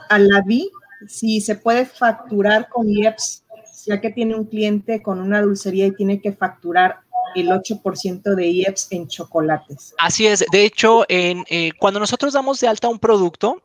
a 0.08 0.18
la 0.18 0.42
vi 0.46 0.70
si 1.08 1.40
se 1.40 1.56
puede 1.56 1.84
facturar 1.84 2.68
con 2.68 2.88
IEPS, 2.88 3.44
ya 3.86 4.00
que 4.00 4.10
tiene 4.10 4.36
un 4.36 4.44
cliente 4.44 5.02
con 5.02 5.20
una 5.20 5.42
dulcería 5.42 5.86
y 5.86 5.94
tiene 5.94 6.20
que 6.20 6.32
facturar 6.32 7.00
el 7.34 7.48
8% 7.48 8.34
de 8.34 8.46
IEPS 8.46 8.88
en 8.92 9.08
chocolates. 9.08 9.94
Así 9.98 10.26
es. 10.26 10.44
De 10.50 10.64
hecho, 10.64 11.04
en, 11.08 11.44
eh, 11.50 11.72
cuando 11.78 12.00
nosotros 12.00 12.32
damos 12.32 12.60
de 12.60 12.68
alta 12.68 12.88
un 12.88 12.98
producto, 12.98 13.60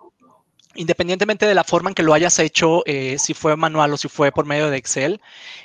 independientemente 0.75 1.45
de 1.45 1.55
la 1.55 1.63
forma 1.63 1.89
en 1.89 1.95
que 1.95 2.03
lo 2.03 2.13
hayas 2.13 2.39
hecho, 2.39 2.83
eh, 2.85 3.17
si 3.19 3.33
fue 3.33 3.55
manual 3.55 3.93
o 3.93 3.97
si 3.97 4.07
fue 4.07 4.31
por 4.31 4.45
medio 4.45 4.69
de 4.69 4.77
Excel, 4.77 5.21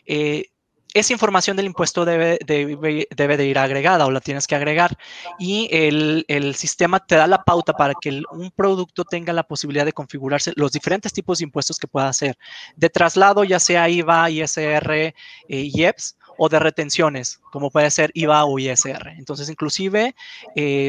eh, 0.07 0.47
esa 0.95 1.12
información 1.12 1.59
del 1.59 1.66
impuesto 1.66 2.07
debe, 2.07 2.38
debe, 2.47 3.37
de 3.37 3.47
ir 3.47 3.59
agregada 3.59 4.07
o 4.07 4.11
la 4.11 4.21
tienes 4.21 4.47
que 4.47 4.55
agregar. 4.55 4.97
Y 5.38 5.69
el, 5.71 6.55
sistema 6.55 7.05
te 7.05 7.16
da 7.16 7.27
la 7.27 7.45
pauta 7.45 7.75
para 7.75 7.92
que 8.01 8.23
un 8.31 8.51
producto 8.51 9.05
tenga 9.05 9.35
la 9.35 9.42
posibilidad 9.42 9.85
de 9.85 9.92
configurarse 9.92 10.55
los 10.57 10.73
diferentes 10.73 11.12
tipos 11.12 11.38
de 11.38 11.45
impuestos 11.45 11.79
que 11.79 11.87
pueda 11.87 12.09
hacer. 12.09 12.38
De 12.77 12.88
traslado, 12.88 13.45
ya 13.45 13.61
sea 13.61 13.90
IVA, 13.90 14.31
ISR, 14.31 14.90
eh, 14.95 15.14
IEPS, 15.49 16.16
o 16.38 16.49
de 16.49 16.61
retenciones, 16.61 17.40
como 17.53 17.71
puede 17.71 17.90
ser 17.90 18.11
IVA 18.14 18.47
o 18.47 18.59
ISR. 18.59 19.09
Entonces, 19.19 19.51
inclusive 19.51 20.14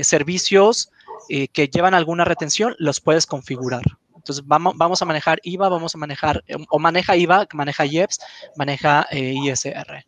servicios 0.04 0.90
que 1.28 1.68
llevan 1.68 1.94
alguna 1.94 2.24
retención, 2.24 2.76
los 2.80 3.02
puedes 3.02 3.26
configurar. 3.26 3.84
Entonces 4.28 4.46
vamos, 4.46 4.74
vamos 4.76 5.02
a 5.02 5.06
manejar 5.06 5.40
IVA, 5.42 5.70
vamos 5.70 5.96
a 5.96 5.98
manejar, 5.98 6.44
em, 6.48 6.66
o 6.70 6.80
maneja 6.80 7.16
IVA, 7.16 7.48
maneja 7.54 7.86
IEPS, 7.86 8.20
maneja 8.58 9.08
eh, 9.10 9.34
ISR. 9.42 10.06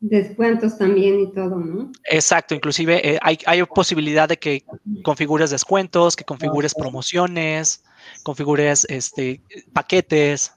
Descuentos 0.00 0.76
también 0.76 1.20
y 1.20 1.32
todo, 1.32 1.56
¿no? 1.56 1.92
Exacto, 2.10 2.56
inclusive 2.56 3.08
eh, 3.08 3.18
hay, 3.22 3.38
hay, 3.46 3.62
posibilidad 3.62 4.28
de 4.28 4.38
que 4.38 4.64
configures 5.04 5.50
descuentos, 5.50 6.16
que 6.16 6.24
configures 6.24 6.74
promociones, 6.74 7.84
configures 8.24 8.86
este, 8.88 9.40
paquetes. 9.72 10.52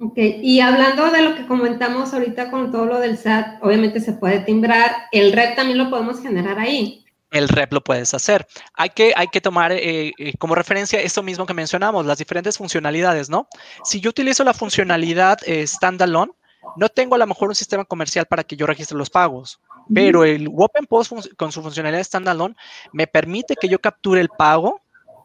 Ok, 0.00 0.16
y 0.16 0.58
hablando 0.58 1.12
de 1.12 1.22
lo 1.22 1.36
que 1.36 1.46
comentamos 1.46 2.12
ahorita 2.14 2.50
con 2.50 2.72
todo 2.72 2.86
lo 2.86 2.98
del 2.98 3.16
SAT, 3.16 3.62
obviamente 3.62 4.00
se 4.00 4.14
puede 4.14 4.40
timbrar, 4.40 4.90
el 5.12 5.32
REP 5.32 5.54
también 5.54 5.78
lo 5.78 5.88
podemos 5.88 6.20
generar 6.20 6.58
ahí 6.58 7.03
el 7.34 7.48
rep 7.48 7.72
lo 7.72 7.82
puedes 7.82 8.14
hacer. 8.14 8.46
Hay 8.74 8.90
que, 8.90 9.12
hay 9.16 9.26
que 9.26 9.40
tomar 9.40 9.72
eh, 9.72 10.12
eh, 10.16 10.36
como 10.38 10.54
referencia 10.54 11.00
esto 11.00 11.22
mismo 11.22 11.46
que 11.46 11.52
mencionamos, 11.52 12.06
las 12.06 12.18
diferentes 12.18 12.56
funcionalidades, 12.56 13.28
¿no? 13.28 13.48
Si 13.82 14.00
yo 14.00 14.10
utilizo 14.10 14.44
la 14.44 14.54
funcionalidad 14.54 15.38
eh, 15.44 15.66
standalone, 15.66 16.32
no 16.76 16.88
tengo 16.88 17.16
a 17.16 17.18
lo 17.18 17.26
mejor 17.26 17.48
un 17.48 17.54
sistema 17.56 17.84
comercial 17.84 18.26
para 18.26 18.44
que 18.44 18.56
yo 18.56 18.66
registre 18.66 18.96
los 18.96 19.10
pagos, 19.10 19.60
pero 19.92 20.24
el 20.24 20.48
Open 20.56 20.86
Post 20.86 21.34
con 21.36 21.52
su 21.52 21.60
funcionalidad 21.60 22.04
standalone 22.04 22.54
me 22.92 23.06
permite 23.06 23.56
que 23.56 23.68
yo 23.68 23.80
capture 23.80 24.20
el 24.20 24.28
pago 24.28 24.80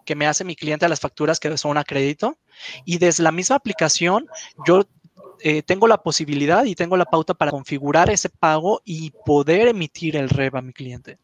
que 0.05 0.15
me 0.15 0.27
hace 0.27 0.43
mi 0.43 0.55
cliente 0.55 0.85
a 0.85 0.89
las 0.89 0.99
facturas 0.99 1.39
que 1.39 1.55
son 1.57 1.77
a 1.77 1.83
crédito 1.83 2.37
y 2.83 2.97
desde 2.97 3.23
la 3.23 3.31
misma 3.31 3.55
aplicación 3.55 4.27
yo 4.65 4.83
tengo 5.65 5.87
la 5.87 6.03
posibilidad 6.03 6.65
y 6.65 6.75
tengo 6.75 6.97
la 6.97 7.05
pauta 7.05 7.33
para 7.33 7.51
configurar 7.51 8.09
ese 8.09 8.27
pago 8.27 8.81
y 8.83 9.11
poder 9.25 9.69
emitir 9.69 10.17
el 10.17 10.27
REP 10.27 10.55
a 10.55 10.61
mi 10.61 10.73
cliente. 10.73 11.17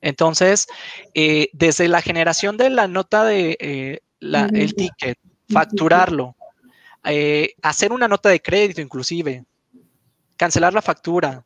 Entonces, 0.00 0.66
eh, 1.14 1.48
desde 1.52 1.88
la 1.88 2.02
generación 2.02 2.56
de 2.56 2.70
la 2.70 2.88
nota 2.88 3.24
de 3.24 3.56
eh, 3.60 4.00
el 4.20 4.74
ticket, 4.74 5.18
facturarlo, 5.48 6.36
eh, 7.04 7.54
hacer 7.62 7.92
una 7.92 8.08
nota 8.08 8.28
de 8.28 8.40
crédito 8.40 8.80
inclusive, 8.80 9.44
cancelar 10.36 10.72
la 10.72 10.82
factura, 10.82 11.44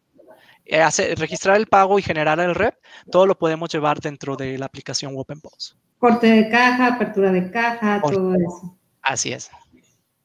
registrar 1.17 1.57
el 1.57 1.67
pago 1.67 1.99
y 1.99 2.03
generar 2.03 2.41
el 2.41 2.55
rep, 2.55 2.75
todo 3.11 3.27
lo 3.27 3.37
podemos 3.37 3.73
llevar 3.73 4.01
dentro 4.01 4.37
de 4.37 4.57
la 4.57 4.67
aplicación 4.67 5.15
OpenPOS. 5.17 5.77
Corte 5.99 6.27
de 6.27 6.49
caja, 6.49 6.95
apertura 6.95 7.33
de 7.33 7.51
caja, 7.51 8.01
todo 8.03 8.35
eso. 8.35 8.79
Así 9.03 9.33
es. 9.33 9.51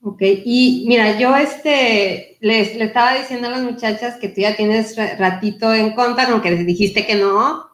Ok, 0.01 0.21
y 0.21 0.85
mira, 0.87 1.19
yo 1.19 1.35
este, 1.35 2.37
les, 2.39 2.75
le 2.75 2.85
estaba 2.85 3.15
diciendo 3.15 3.47
a 3.47 3.51
las 3.51 3.63
muchachas 3.63 4.15
que 4.15 4.29
tú 4.29 4.41
ya 4.41 4.55
tienes 4.55 4.95
ratito 5.17 5.73
en 5.73 5.93
conta, 5.93 6.25
aunque 6.29 6.51
les 6.51 6.65
dijiste 6.65 7.05
que 7.05 7.15
no, 7.15 7.68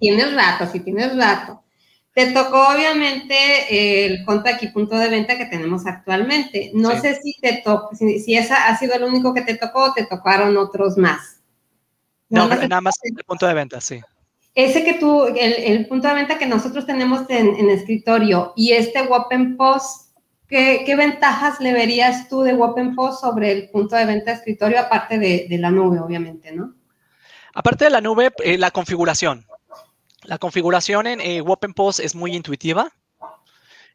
tienes 0.00 0.34
rato, 0.34 0.66
si 0.70 0.80
tienes 0.80 1.16
rato. 1.16 1.62
Te 2.12 2.32
tocó 2.32 2.68
obviamente 2.74 4.06
el 4.06 4.24
conto 4.24 4.50
aquí 4.50 4.68
punto 4.68 4.98
de 4.98 5.08
venta 5.08 5.36
que 5.36 5.46
tenemos 5.46 5.86
actualmente. 5.86 6.72
No 6.74 7.00
sé 7.00 7.14
si 7.22 7.36
te 7.40 7.62
tocó, 7.64 7.94
si, 7.94 8.18
si 8.18 8.36
esa 8.36 8.66
ha 8.66 8.76
sido 8.76 8.94
el 8.94 9.04
único 9.04 9.32
que 9.32 9.42
te 9.42 9.56
tocó 9.56 9.84
o 9.84 9.92
te 9.92 10.04
tocaron 10.04 10.56
otros 10.56 10.98
más. 10.98 11.38
No, 12.28 12.48
nada 12.48 12.80
más, 12.80 12.96
el 13.02 13.24
punto 13.24 13.46
de 13.46 13.54
venta, 13.54 13.80
sí. 13.80 14.00
Ese 14.54 14.84
que 14.84 14.94
tú, 14.94 15.26
el, 15.36 15.86
punto 15.86 16.08
de 16.08 16.14
venta 16.14 16.38
que 16.38 16.46
nosotros 16.46 16.84
tenemos 16.84 17.22
en, 17.28 17.70
escritorio 17.70 18.52
y 18.56 18.72
este 18.72 19.00
Open 19.00 19.56
Post, 19.56 20.12
¿qué, 20.48 20.82
¿qué, 20.84 20.96
ventajas 20.96 21.60
le 21.60 21.72
verías 21.72 22.28
tú 22.28 22.42
de 22.42 22.54
Open 22.54 22.96
Post 22.96 23.20
sobre 23.20 23.52
el 23.52 23.70
punto 23.70 23.94
de 23.94 24.04
venta 24.04 24.32
de 24.32 24.38
escritorio, 24.38 24.80
aparte 24.80 25.18
de, 25.18 25.46
de 25.48 25.58
la 25.58 25.70
nube, 25.70 26.00
obviamente, 26.00 26.50
¿no? 26.50 26.74
Aparte 27.58 27.86
de 27.86 27.90
la 27.90 28.00
nube, 28.00 28.32
eh, 28.44 28.56
la 28.56 28.70
configuración. 28.70 29.44
La 30.22 30.38
configuración 30.38 31.08
en 31.08 31.20
eh, 31.20 31.42
OpenPost 31.44 31.98
es 31.98 32.14
muy 32.14 32.36
intuitiva. 32.36 32.92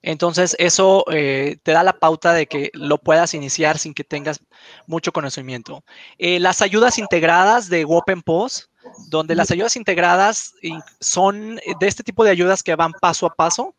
Entonces, 0.01 0.53
eso 0.59 1.05
eh, 1.09 1.59
te 1.63 1.71
da 1.71 1.81
la 1.81 1.93
pauta 1.93 2.33
de 2.33 2.45
que 2.45 2.71
lo 2.73 2.97
puedas 2.97 3.33
iniciar 3.33 3.79
sin 3.79 3.93
que 3.93 4.03
tengas 4.03 4.41
mucho 4.85 5.13
conocimiento. 5.13 5.85
las 6.17 6.61
ayudas 6.61 6.97
integradas 6.97 7.69
de 7.69 7.85
OpenPost, 7.87 8.65
donde 9.07 9.33
las 9.33 9.49
ayudas 9.49 9.77
integradas 9.77 10.55
son 10.99 11.55
de 11.55 11.87
este 11.87 12.03
tipo 12.03 12.25
de 12.25 12.31
ayudas 12.31 12.63
que 12.63 12.75
van 12.75 12.91
paso 12.91 13.27
a 13.27 13.33
paso 13.33 13.75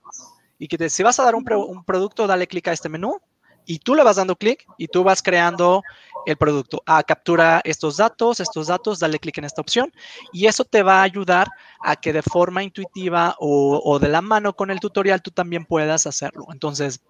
y 0.59 0.66
que 0.66 0.88
si 0.88 1.03
vas 1.03 1.20
a 1.20 1.25
dar 1.25 1.35
un 1.35 1.85
producto, 1.85 2.27
dale 2.27 2.47
clic 2.47 2.68
a 2.68 2.73
este 2.73 2.88
menú 2.88 3.20
y 3.66 3.79
tú 3.79 3.94
le 3.94 4.03
vas 4.03 4.16
dando 4.16 4.37
clic 4.37 4.66
y 4.79 4.88
tú 4.88 5.03
vas 5.05 5.22
creando 5.22 5.83
el 6.27 6.37
producto. 6.37 6.83
Ah, 6.87 7.03
captura 7.03 7.61
estos 7.65 7.96
datos, 7.96 8.40
estos 8.40 8.67
datos, 8.67 8.98
dale 8.98 9.19
clic 9.19 9.38
en 9.38 9.44
esta 9.44 9.60
opción 9.60 9.92
y 10.33 10.46
eso 10.46 10.65
te 10.65 10.83
va 10.83 11.00
a 11.00 11.02
ayudar 11.02 11.48
a 11.81 11.96
que 11.96 12.12
de 12.12 12.23
forma 12.23 12.62
intuitiva 12.62 13.37
o, 13.38 13.98
de 13.98 14.08
la 14.08 14.21
mano 14.21 14.54
con 14.54 14.71
el 14.71 14.81
tutorial 14.81 15.23
tú 15.23 15.31
también 15.31 15.65
puedas 15.65 16.06
hacerlo. 16.06 16.46
Entonces, 16.52 17.00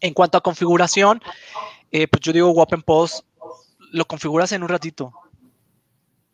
en 0.00 0.14
cuanto 0.14 0.38
a 0.38 0.42
configuración, 0.42 1.20
eh, 1.90 2.06
pues 2.06 2.20
yo 2.22 2.32
digo 2.32 2.50
OpenPost, 2.50 3.24
lo 3.92 4.04
configuras 4.06 4.52
en 4.52 4.62
un 4.62 4.68
ratito. 4.68 5.12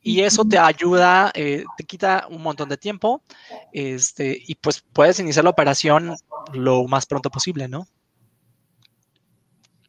Y 0.06 0.20
eso 0.20 0.44
te 0.44 0.58
ayuda, 0.58 1.32
eh, 1.34 1.64
te 1.78 1.84
quita 1.84 2.26
un 2.28 2.42
montón 2.42 2.68
de 2.68 2.76
tiempo 2.76 3.22
este, 3.72 4.38
y 4.46 4.54
pues 4.56 4.84
puedes 4.92 5.18
iniciar 5.18 5.44
la 5.44 5.50
operación 5.50 6.14
lo 6.52 6.86
más 6.86 7.06
pronto 7.06 7.30
posible, 7.30 7.68
¿no? 7.68 7.88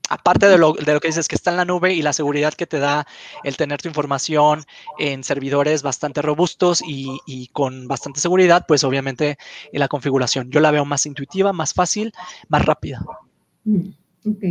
Aparte 0.10 0.48
de 0.48 0.58
lo, 0.58 0.74
que 0.76 1.08
dices 1.08 1.28
que 1.28 1.36
está 1.36 1.52
en 1.52 1.58
la 1.58 1.66
nube 1.66 1.94
y 1.94 2.02
la 2.02 2.14
seguridad 2.14 2.54
que 2.54 2.68
te 2.68 2.80
da 2.80 3.08
el 3.44 3.58
tener 3.58 3.82
tu 3.82 3.88
información 3.88 4.64
en 5.00 5.24
servidores 5.24 5.84
bastante 5.84 6.22
robustos 6.22 6.82
y, 6.86 7.48
con 7.54 7.88
bastante 7.88 8.20
seguridad, 8.20 8.66
pues 8.68 8.84
obviamente 8.84 9.38
la 9.72 9.88
configuración. 9.88 10.52
Yo 10.52 10.60
la 10.60 10.72
veo 10.72 10.86
más 10.86 11.06
intuitiva, 11.06 11.54
más 11.54 11.74
fácil, 11.74 12.14
más 12.50 12.66
rápida. 12.66 13.06
Mm, 13.64 13.90
ok. 14.26 14.44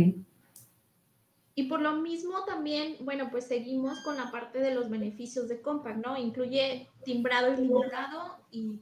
Y 1.57 1.63
por 1.63 1.81
lo 1.81 1.93
mismo 1.93 2.43
también, 2.43 2.97
bueno, 2.99 3.29
pues 3.31 3.45
seguimos 3.45 4.01
con 4.03 4.17
la 4.17 4.29
parte 4.29 4.59
de 4.59 4.75
los 4.75 4.89
beneficios 4.89 5.47
de 5.47 5.61
Compact, 5.61 6.05
¿no? 6.05 6.17
Incluye 6.17 6.89
timbrado 7.05 7.53
ilimitado 7.53 8.39
y 8.51 8.81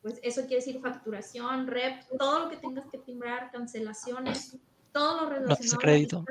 pues 0.00 0.20
eso 0.22 0.42
quiere 0.42 0.64
decir 0.64 0.80
facturación, 0.80 1.66
rep, 1.66 2.04
todo 2.16 2.44
lo 2.44 2.48
que 2.48 2.56
tengas 2.56 2.88
que 2.88 2.98
timbrar, 2.98 3.50
cancelaciones, 3.50 4.56
todo 4.92 5.22
lo 5.22 5.30
relacionado 5.30 5.78
crédito. 5.78 6.24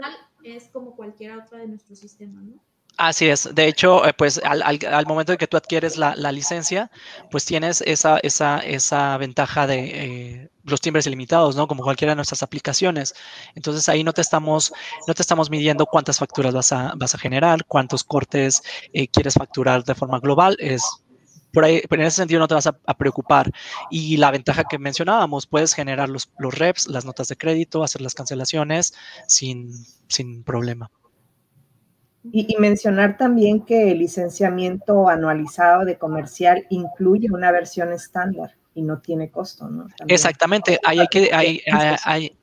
es 0.43 0.69
como 0.69 0.95
cualquier 0.95 1.37
otra 1.37 1.59
de 1.59 1.67
nuestros 1.67 1.99
sistemas, 1.99 2.43
¿no? 2.43 2.59
Así 2.97 3.27
es. 3.29 3.53
De 3.53 3.67
hecho, 3.67 4.07
eh, 4.07 4.13
pues 4.17 4.41
al, 4.43 5.05
momento 5.05 5.31
de 5.31 5.37
que 5.37 5.45
tú 5.45 5.55
adquieres 5.55 5.97
la, 5.97 6.15
licencia, 6.31 6.89
pues 7.29 7.45
tienes 7.45 7.81
esa, 7.81 8.17
esa, 8.23 8.57
esa 8.57 9.15
ventaja 9.17 9.67
de 9.67 10.41
eh, 10.41 10.49
los 10.63 10.81
timbres 10.81 11.05
ilimitados, 11.05 11.55
¿no? 11.55 11.67
Como 11.67 11.83
cualquiera 11.83 12.13
de 12.13 12.15
nuestras 12.15 12.41
aplicaciones. 12.41 13.13
Entonces 13.53 13.87
ahí 13.87 14.03
no 14.03 14.13
te 14.13 14.21
estamos, 14.21 14.73
no 15.07 15.13
te 15.13 15.21
estamos 15.21 15.51
midiendo 15.51 15.85
cuántas 15.85 16.17
facturas 16.17 16.55
vas 16.55 16.71
a, 16.71 16.93
vas 16.95 17.13
a 17.13 17.19
generar, 17.19 17.65
cuántos 17.65 18.03
cortes 18.03 18.63
eh, 18.93 19.07
quieres 19.07 19.35
facturar 19.35 19.83
de 19.83 19.93
forma 19.93 20.19
global. 20.19 20.57
Es 20.59 20.81
por 21.53 21.63
ahí, 21.63 21.81
en 21.89 22.01
ese 22.01 22.17
sentido 22.17 22.39
no 22.39 22.47
te 22.47 22.55
vas 22.55 22.67
a, 22.67 22.93
preocupar. 22.97 23.51
Y 23.89 24.17
la 24.17 24.31
ventaja 24.31 24.63
que 24.65 24.77
mencionábamos, 24.77 25.47
puedes 25.47 25.73
generar 25.73 26.09
los, 26.09 26.31
los 26.39 26.57
reps, 26.57 26.87
las 26.87 27.05
notas 27.05 27.27
de 27.27 27.37
crédito, 27.37 27.83
hacer 27.83 28.01
las 28.01 28.13
cancelaciones 28.13 28.93
sin, 29.27 29.71
sin 30.07 30.43
problema. 30.43 30.89
Y, 32.31 32.55
mencionar 32.59 33.17
también 33.17 33.61
que 33.61 33.91
el 33.91 33.99
licenciamiento 33.99 35.07
anualizado 35.07 35.85
de 35.85 35.97
comercial 35.97 36.65
incluye 36.69 37.29
una 37.31 37.51
versión 37.51 37.93
estándar 37.93 38.55
y 38.73 38.81
no 38.81 38.99
tiene 38.99 39.31
costo, 39.31 39.67
¿no? 39.69 39.87
Exactamente, 40.07 40.77
ahí 40.83 40.99
hay 40.99 41.07
que, 41.07 41.29
hay, 41.33 41.61
hay, 42.03 42.37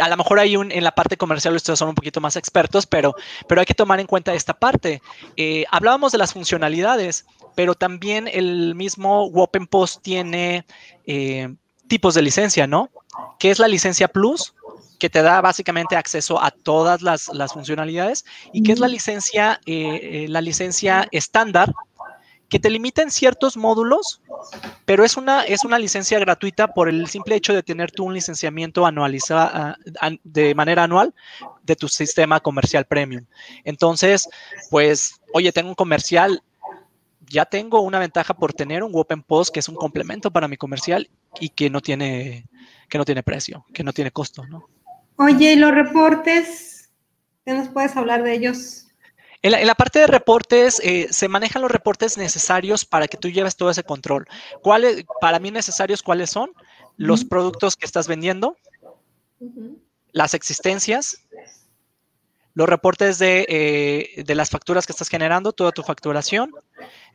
a 0.00 0.08
lo 0.08 0.16
mejor 0.16 0.38
hay 0.38 0.56
un, 0.56 0.72
en 0.72 0.84
la 0.84 0.92
parte 0.92 1.16
comercial 1.16 1.54
ustedes 1.54 1.78
son 1.78 1.90
un 1.90 1.94
poquito 1.94 2.20
más 2.20 2.36
expertos, 2.36 2.86
pero, 2.86 3.14
pero 3.46 3.60
hay 3.60 3.66
que 3.66 3.74
tomar 3.74 4.00
en 4.00 4.06
cuenta 4.06 4.34
esta 4.34 4.54
parte. 4.54 5.02
Eh, 5.36 5.64
hablábamos 5.70 6.12
de 6.12 6.18
las 6.18 6.32
funcionalidades, 6.32 7.26
pero 7.54 7.74
también 7.74 8.28
el 8.28 8.74
mismo 8.74 9.24
Open 9.26 9.66
Post 9.66 10.02
tiene 10.02 10.66
eh, 11.06 11.54
tipos 11.88 12.14
de 12.14 12.22
licencia, 12.22 12.66
¿no? 12.66 12.90
¿Qué 13.38 13.50
es 13.50 13.58
la 13.58 13.68
licencia 13.68 14.08
Plus? 14.08 14.54
que 15.00 15.10
te 15.10 15.22
da 15.22 15.40
básicamente 15.40 15.96
acceso 15.96 16.40
a 16.40 16.52
todas 16.52 17.02
las, 17.02 17.52
funcionalidades 17.52 18.24
y 18.52 18.62
que 18.62 18.72
es 18.72 18.78
la 18.78 18.86
licencia, 18.86 19.58
eh, 19.66 20.24
eh, 20.24 20.26
la 20.28 20.42
licencia 20.42 21.08
estándar, 21.10 21.72
que 22.50 22.58
te 22.58 22.68
limita 22.68 23.00
en 23.00 23.12
ciertos 23.12 23.56
módulos, 23.56 24.20
pero 24.84 25.04
es 25.04 25.16
una, 25.16 25.44
es 25.44 25.64
una 25.64 25.78
licencia 25.78 26.18
gratuita 26.18 26.74
por 26.74 26.88
el 26.88 27.06
simple 27.06 27.36
hecho 27.36 27.54
de 27.54 27.62
tener 27.62 27.92
tú 27.92 28.04
un 28.04 28.12
licenciamiento 28.12 28.84
anualizado 28.84 29.76
de 30.24 30.54
manera 30.56 30.82
anual 30.82 31.14
de 31.62 31.76
tu 31.76 31.86
sistema 31.88 32.40
comercial 32.40 32.84
premium. 32.86 33.24
Entonces, 33.64 34.28
pues, 34.68 35.20
oye, 35.32 35.52
tengo 35.52 35.68
un 35.68 35.76
comercial, 35.76 36.42
ya 37.20 37.44
tengo 37.44 37.82
una 37.82 38.00
ventaja 38.00 38.34
por 38.34 38.52
tener 38.52 38.82
un 38.82 38.90
Open 38.94 39.22
Post 39.22 39.54
que 39.54 39.60
es 39.60 39.68
un 39.68 39.76
complemento 39.76 40.32
para 40.32 40.48
mi 40.48 40.56
comercial 40.56 41.08
y 41.38 41.50
que 41.50 41.70
no 41.70 41.80
tiene, 41.80 42.48
que 42.88 42.98
no 42.98 43.04
tiene 43.04 43.22
precio, 43.22 43.64
que 43.72 43.84
no 43.84 43.92
tiene 43.92 44.10
costo, 44.10 44.44
¿no? 44.46 44.68
Oye, 45.16 45.52
¿y 45.52 45.56
los 45.56 45.72
reportes? 45.72 46.90
¿Qué 47.44 47.52
nos 47.54 47.68
puedes 47.68 47.96
hablar 47.96 48.24
de 48.24 48.34
ellos? 48.34 48.89
En 49.42 49.66
la, 49.66 49.74
parte 49.74 50.00
de 50.00 50.06
reportes, 50.06 50.80
eh, 50.84 51.08
se 51.10 51.28
manejan 51.28 51.62
los 51.62 51.70
reportes 51.70 52.18
necesarios 52.18 52.84
para 52.84 53.08
que 53.08 53.16
tú 53.16 53.30
lleves 53.30 53.56
todo 53.56 53.70
ese 53.70 53.84
control. 53.84 54.26
¿Cuáles, 54.60 55.04
para 55.20 55.38
mí 55.38 55.50
necesarios, 55.50 56.02
cuáles 56.02 56.30
son? 56.30 56.52
Los 56.98 57.24
productos 57.24 57.76
que 57.76 57.86
estás 57.86 58.06
vendiendo, 58.06 58.56
las 60.12 60.34
existencias, 60.34 61.26
los 62.54 62.68
reportes 62.68 63.18
de, 63.18 63.46
eh, 63.48 64.22
de, 64.24 64.34
las 64.34 64.50
facturas 64.50 64.86
que 64.86 64.92
estás 64.92 65.08
generando, 65.08 65.52
toda 65.52 65.72
tu 65.72 65.82
facturación, 65.82 66.52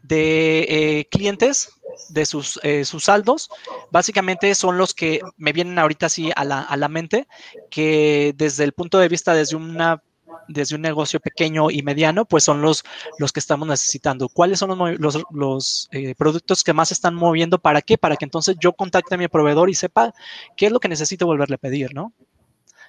de 0.01 0.65
eh, 0.69 1.07
clientes, 1.09 1.69
de 2.09 2.25
sus, 2.25 2.59
eh, 2.63 2.85
sus 2.85 3.05
saldos, 3.05 3.49
básicamente 3.91 4.53
son 4.55 4.77
los 4.77 4.93
que 4.93 5.19
me 5.37 5.53
vienen 5.53 5.77
ahorita 5.77 6.07
así 6.07 6.31
a 6.35 6.43
la, 6.43 6.61
a 6.61 6.77
la 6.77 6.87
mente, 6.87 7.27
que 7.69 8.33
desde 8.35 8.63
el 8.63 8.73
punto 8.73 8.97
de 8.97 9.07
vista, 9.07 9.33
desde 9.33 9.55
una 9.55 10.01
desde 10.47 10.75
un 10.75 10.81
negocio 10.81 11.19
pequeño 11.19 11.69
y 11.69 11.81
mediano, 11.83 12.25
pues 12.25 12.43
son 12.43 12.61
los, 12.61 12.83
los 13.19 13.31
que 13.31 13.39
estamos 13.39 13.67
necesitando. 13.67 14.29
¿Cuáles 14.29 14.59
son 14.59 14.77
los, 14.99 15.23
los, 15.31 15.89
eh, 15.91 16.15
productos 16.15 16.63
que 16.63 16.73
más 16.73 16.91
están 16.91 17.15
moviendo? 17.15 17.59
¿Para 17.59 17.81
qué? 17.81 17.97
Para 17.97 18.15
que 18.15 18.25
entonces 18.25 18.55
yo 18.59 18.73
contacte 18.73 19.15
a 19.15 19.17
mi 19.17 19.27
proveedor 19.27 19.69
y 19.69 19.75
sepa 19.75 20.13
qué 20.55 20.67
es 20.67 20.71
lo 20.71 20.79
que 20.79 20.89
necesito 20.89 21.25
volverle 21.25 21.55
a 21.55 21.59
pedir, 21.59 21.93
¿no? 21.93 22.13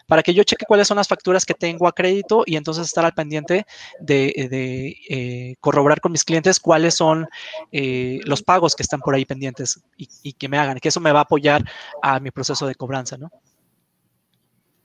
para 0.07 0.23
que 0.23 0.35
yo 0.35 0.45
cheque 0.45 0.65
cuáles 0.67 0.89
son 0.89 0.97
las 0.97 1.09
facturas 1.09 1.45
que 1.45 1.55
tengo 1.55 1.89
a 1.89 1.93
crédito 1.93 2.45
y 2.47 2.57
entonces 2.57 2.87
estar 2.87 3.05
al 3.05 3.13
pendiente 3.13 3.67
de, 4.01 4.97
eh, 5.09 5.57
corroborar 5.61 6.01
con 6.01 6.13
mis 6.13 6.25
clientes 6.25 6.61
cuáles 6.61 6.95
son 6.95 7.29
eh, 7.73 8.21
los 8.25 8.43
pagos 8.43 8.75
que 8.75 8.83
están 8.83 9.01
por 9.01 9.15
ahí 9.15 9.25
pendientes 9.25 9.81
y, 9.97 10.33
que 10.35 10.49
me 10.49 10.59
hagan, 10.59 10.79
que 10.79 10.89
eso 10.89 11.01
me 11.01 11.13
va 11.13 11.21
a 11.21 11.23
apoyar 11.23 11.65
a 12.03 12.21
mi 12.21 12.31
proceso 12.31 12.67
de 12.67 12.75
cobranza, 12.75 13.17
¿no? 13.17 13.31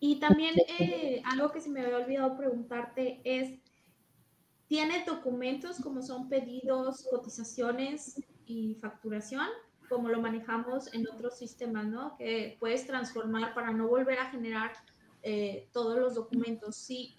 Y 0.03 0.19
también 0.19 0.55
eh, 0.79 1.21
algo 1.25 1.51
que 1.51 1.61
se 1.61 1.69
me 1.69 1.79
había 1.79 1.97
olvidado 1.97 2.35
preguntarte 2.35 3.21
es, 3.23 3.59
¿tiene 4.67 5.05
documentos 5.05 5.77
como 5.77 6.01
son 6.01 6.27
pedidos, 6.27 7.07
cotizaciones 7.09 8.21
y 8.45 8.75
facturación? 8.75 9.47
como 9.91 10.07
lo 10.07 10.21
manejamos 10.21 10.93
en 10.93 11.05
otros 11.09 11.37
sistemas, 11.37 11.85
¿no? 11.85 12.15
Que 12.17 12.55
puedes 12.61 12.87
transformar 12.87 13.53
para 13.53 13.71
no 13.71 13.89
volver 13.89 14.19
a 14.19 14.31
generar 14.31 14.71
eh, 15.21 15.67
todos 15.73 15.99
los 15.99 16.15
documentos. 16.15 16.77
Sí, 16.77 17.13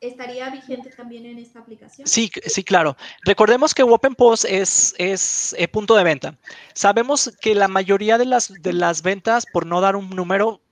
¿Estaría 0.00 0.48
vigente 0.48 0.88
también 0.88 1.26
en 1.26 1.38
esta 1.38 1.60
aplicación? 1.60 2.06
Sí, 2.08 2.30
sí, 2.46 2.64
claro. 2.64 2.96
Recordemos 3.26 3.74
que 3.74 3.82
OpenPost 3.82 4.46
es, 4.46 4.94
es 4.96 5.54
eh, 5.58 5.68
punto 5.68 5.94
de 5.96 6.04
venta. 6.04 6.38
Sabemos 6.72 7.30
que 7.42 7.54
la 7.54 7.68
mayoría 7.68 8.16
de 8.16 8.24
las, 8.24 8.50
de 8.62 8.72
las 8.72 9.02
ventas, 9.02 9.44
por 9.52 9.66
no 9.66 9.82
dar 9.82 9.96
un 9.96 10.08
número, 10.08 10.63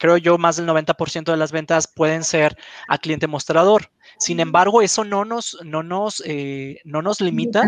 creo 0.00 0.16
yo 0.16 0.38
más 0.38 0.56
del 0.56 0.66
90% 0.66 1.30
de 1.30 1.36
las 1.36 1.52
ventas 1.52 1.86
pueden 1.86 2.24
ser 2.24 2.56
a 2.88 2.98
cliente 2.98 3.26
mostrador. 3.26 3.92
Sin 4.18 4.40
embargo, 4.40 4.82
eso 4.82 5.04
no 5.04 5.24
nos, 5.24 5.58
no 5.62 5.82
nos, 5.82 6.22
eh, 6.26 6.80
no 6.84 7.02
nos 7.02 7.20
limita 7.20 7.62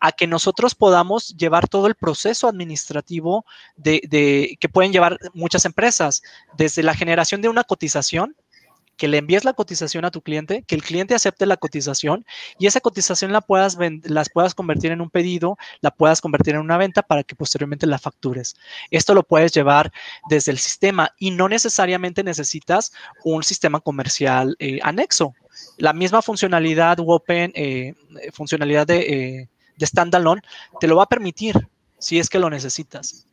a 0.00 0.12
que 0.12 0.26
nosotros 0.26 0.74
podamos 0.74 1.36
llevar 1.36 1.68
todo 1.68 1.86
el 1.86 1.94
proceso 1.94 2.48
administrativo 2.48 3.46
de, 3.76 4.56
que 4.60 4.68
pueden 4.68 4.92
llevar 4.92 5.18
muchas 5.34 5.64
empresas, 5.64 6.22
desde 6.56 6.82
la 6.82 6.94
generación 6.94 7.40
de 7.40 7.48
una 7.48 7.64
cotización, 7.64 8.36
que 8.98 9.08
le 9.08 9.18
envíes 9.18 9.44
la 9.44 9.54
cotización 9.54 10.04
a 10.04 10.10
tu 10.10 10.20
cliente, 10.20 10.64
que 10.66 10.74
el 10.74 10.82
cliente 10.82 11.14
acepte 11.14 11.46
la 11.46 11.56
cotización 11.56 12.26
y 12.58 12.66
esa 12.66 12.80
cotización 12.80 13.32
la 13.32 13.40
puedas 13.40 13.78
las 14.02 14.28
puedas 14.28 14.54
convertir 14.54 14.90
en 14.90 15.00
un 15.00 15.08
pedido, 15.08 15.56
la 15.80 15.92
puedas 15.92 16.20
convertir 16.20 16.56
en 16.56 16.60
una 16.60 16.76
venta 16.76 17.02
para 17.02 17.22
que 17.22 17.36
posteriormente 17.36 17.86
la 17.86 17.98
factures. 17.98 18.56
Esto 18.90 19.14
lo 19.14 19.22
puedes 19.22 19.52
llevar 19.52 19.92
desde 20.28 20.50
el 20.50 20.58
sistema 20.58 21.14
y 21.16 21.30
no 21.30 21.48
necesariamente 21.48 22.24
necesitas 22.24 22.92
un 23.24 23.44
sistema 23.44 23.80
comercial 23.80 24.56
eh, 24.58 24.80
anexo. 24.82 25.34
La 25.76 25.92
misma 25.92 26.20
funcionalidad 26.20 26.98
Open, 27.00 27.52
eh, 27.54 27.94
funcionalidad 28.32 28.86
de, 28.86 28.98
eh, 28.98 29.48
de 29.76 29.86
standalone, 29.86 30.42
te 30.80 30.88
lo 30.88 30.96
va 30.96 31.04
a 31.04 31.08
permitir 31.08 31.68
si 31.98 32.18
es 32.18 32.28
que 32.28 32.40
lo 32.40 32.50
necesitas. 32.50 33.26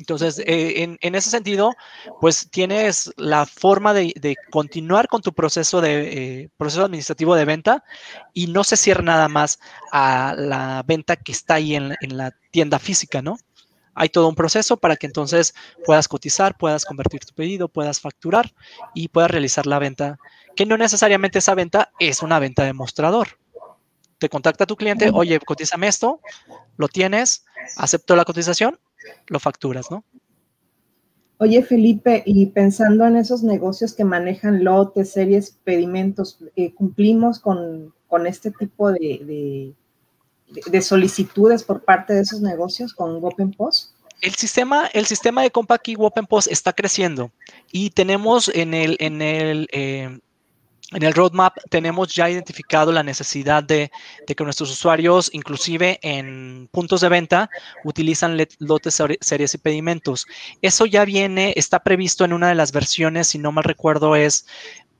Entonces, 0.00 0.38
eh, 0.46 0.96
en, 0.98 1.14
ese 1.14 1.28
sentido, 1.28 1.74
pues 2.22 2.48
tienes 2.50 3.12
la 3.18 3.44
forma 3.44 3.92
de, 3.92 4.34
continuar 4.50 5.08
con 5.08 5.20
tu 5.20 5.34
proceso 5.34 5.82
de 5.82 6.42
eh, 6.42 6.48
proceso 6.56 6.86
administrativo 6.86 7.34
de 7.34 7.44
venta 7.44 7.84
y 8.32 8.46
no 8.46 8.64
se 8.64 8.78
cierra 8.78 9.02
nada 9.02 9.28
más 9.28 9.60
a 9.92 10.34
la 10.38 10.82
venta 10.86 11.16
que 11.16 11.32
está 11.32 11.54
ahí 11.54 11.74
en, 11.74 11.96
la 12.00 12.34
tienda 12.50 12.78
física, 12.78 13.20
¿no? 13.20 13.36
Hay 13.94 14.08
todo 14.08 14.26
un 14.26 14.34
proceso 14.34 14.78
para 14.78 14.96
que 14.96 15.06
entonces 15.06 15.54
puedas 15.84 16.08
cotizar, 16.08 16.56
puedas 16.56 16.86
convertir 16.86 17.20
tu 17.26 17.34
pedido, 17.34 17.68
puedas 17.68 18.00
facturar 18.00 18.54
y 18.94 19.08
puedas 19.08 19.30
realizar 19.30 19.66
la 19.66 19.78
venta, 19.78 20.18
que 20.56 20.64
no 20.64 20.78
necesariamente 20.78 21.40
esa 21.40 21.54
venta 21.54 21.92
es 21.98 22.22
una 22.22 22.38
venta 22.38 22.64
de 22.64 22.72
mostrador. 22.72 23.38
Te 24.16 24.30
contacta 24.30 24.64
tu 24.64 24.76
cliente, 24.76 25.10
oye, 25.12 25.38
cotízame 25.40 25.88
esto, 25.88 26.20
lo 26.78 26.88
tienes, 26.88 27.44
acepto 27.76 28.16
la 28.16 28.24
cotización, 28.24 28.78
lo 29.26 29.40
facturas, 29.40 29.90
¿no? 29.90 30.04
Oye, 31.38 31.62
Felipe, 31.62 32.22
y 32.26 32.46
pensando 32.46 33.06
en 33.06 33.16
esos 33.16 33.42
negocios 33.42 33.94
que 33.94 34.04
manejan 34.04 34.62
lotes, 34.62 35.12
series, 35.12 35.56
pedimentos, 35.64 36.38
eh, 36.54 36.74
¿cumplimos 36.74 37.38
con, 37.38 37.94
este 38.26 38.50
tipo 38.50 38.92
de, 38.92 39.74
de, 40.66 40.82
solicitudes 40.82 41.64
por 41.64 41.82
parte 41.82 42.12
de 42.12 42.20
esos 42.20 42.42
negocios 42.42 42.92
con 42.92 43.24
OpenPost? 43.24 43.94
El 44.20 44.34
sistema, 44.34 44.86
el 44.92 45.06
sistema 45.06 45.42
de 45.42 45.50
Compact 45.50 45.88
y 45.88 45.96
OpenPost 45.98 46.48
está 46.52 46.74
creciendo 46.74 47.30
y 47.72 47.88
tenemos 47.88 48.50
en 48.54 48.74
el, 48.74 48.98
en 49.00 49.22
el 49.22 49.66
eh, 49.72 50.20
en 50.92 51.02
el 51.02 51.14
roadmap 51.14 51.56
tenemos 51.68 52.14
ya 52.14 52.28
identificado 52.28 52.90
la 52.92 53.02
necesidad 53.02 53.62
de, 53.62 53.90
que 54.26 54.44
nuestros 54.44 54.70
usuarios, 54.70 55.30
inclusive 55.32 55.98
en 56.02 56.68
puntos 56.72 57.00
de 57.00 57.08
venta, 57.08 57.50
utilizan 57.84 58.36
lotes, 58.58 59.02
series 59.20 59.54
y 59.54 59.58
pedimentos. 59.58 60.26
Eso 60.62 60.86
ya 60.86 61.04
viene, 61.04 61.52
está 61.56 61.80
previsto 61.80 62.24
en 62.24 62.32
una 62.32 62.48
de 62.48 62.54
las 62.54 62.72
versiones, 62.72 63.28
si 63.28 63.38
no 63.38 63.52
mal 63.52 63.64
recuerdo, 63.64 64.16
es 64.16 64.46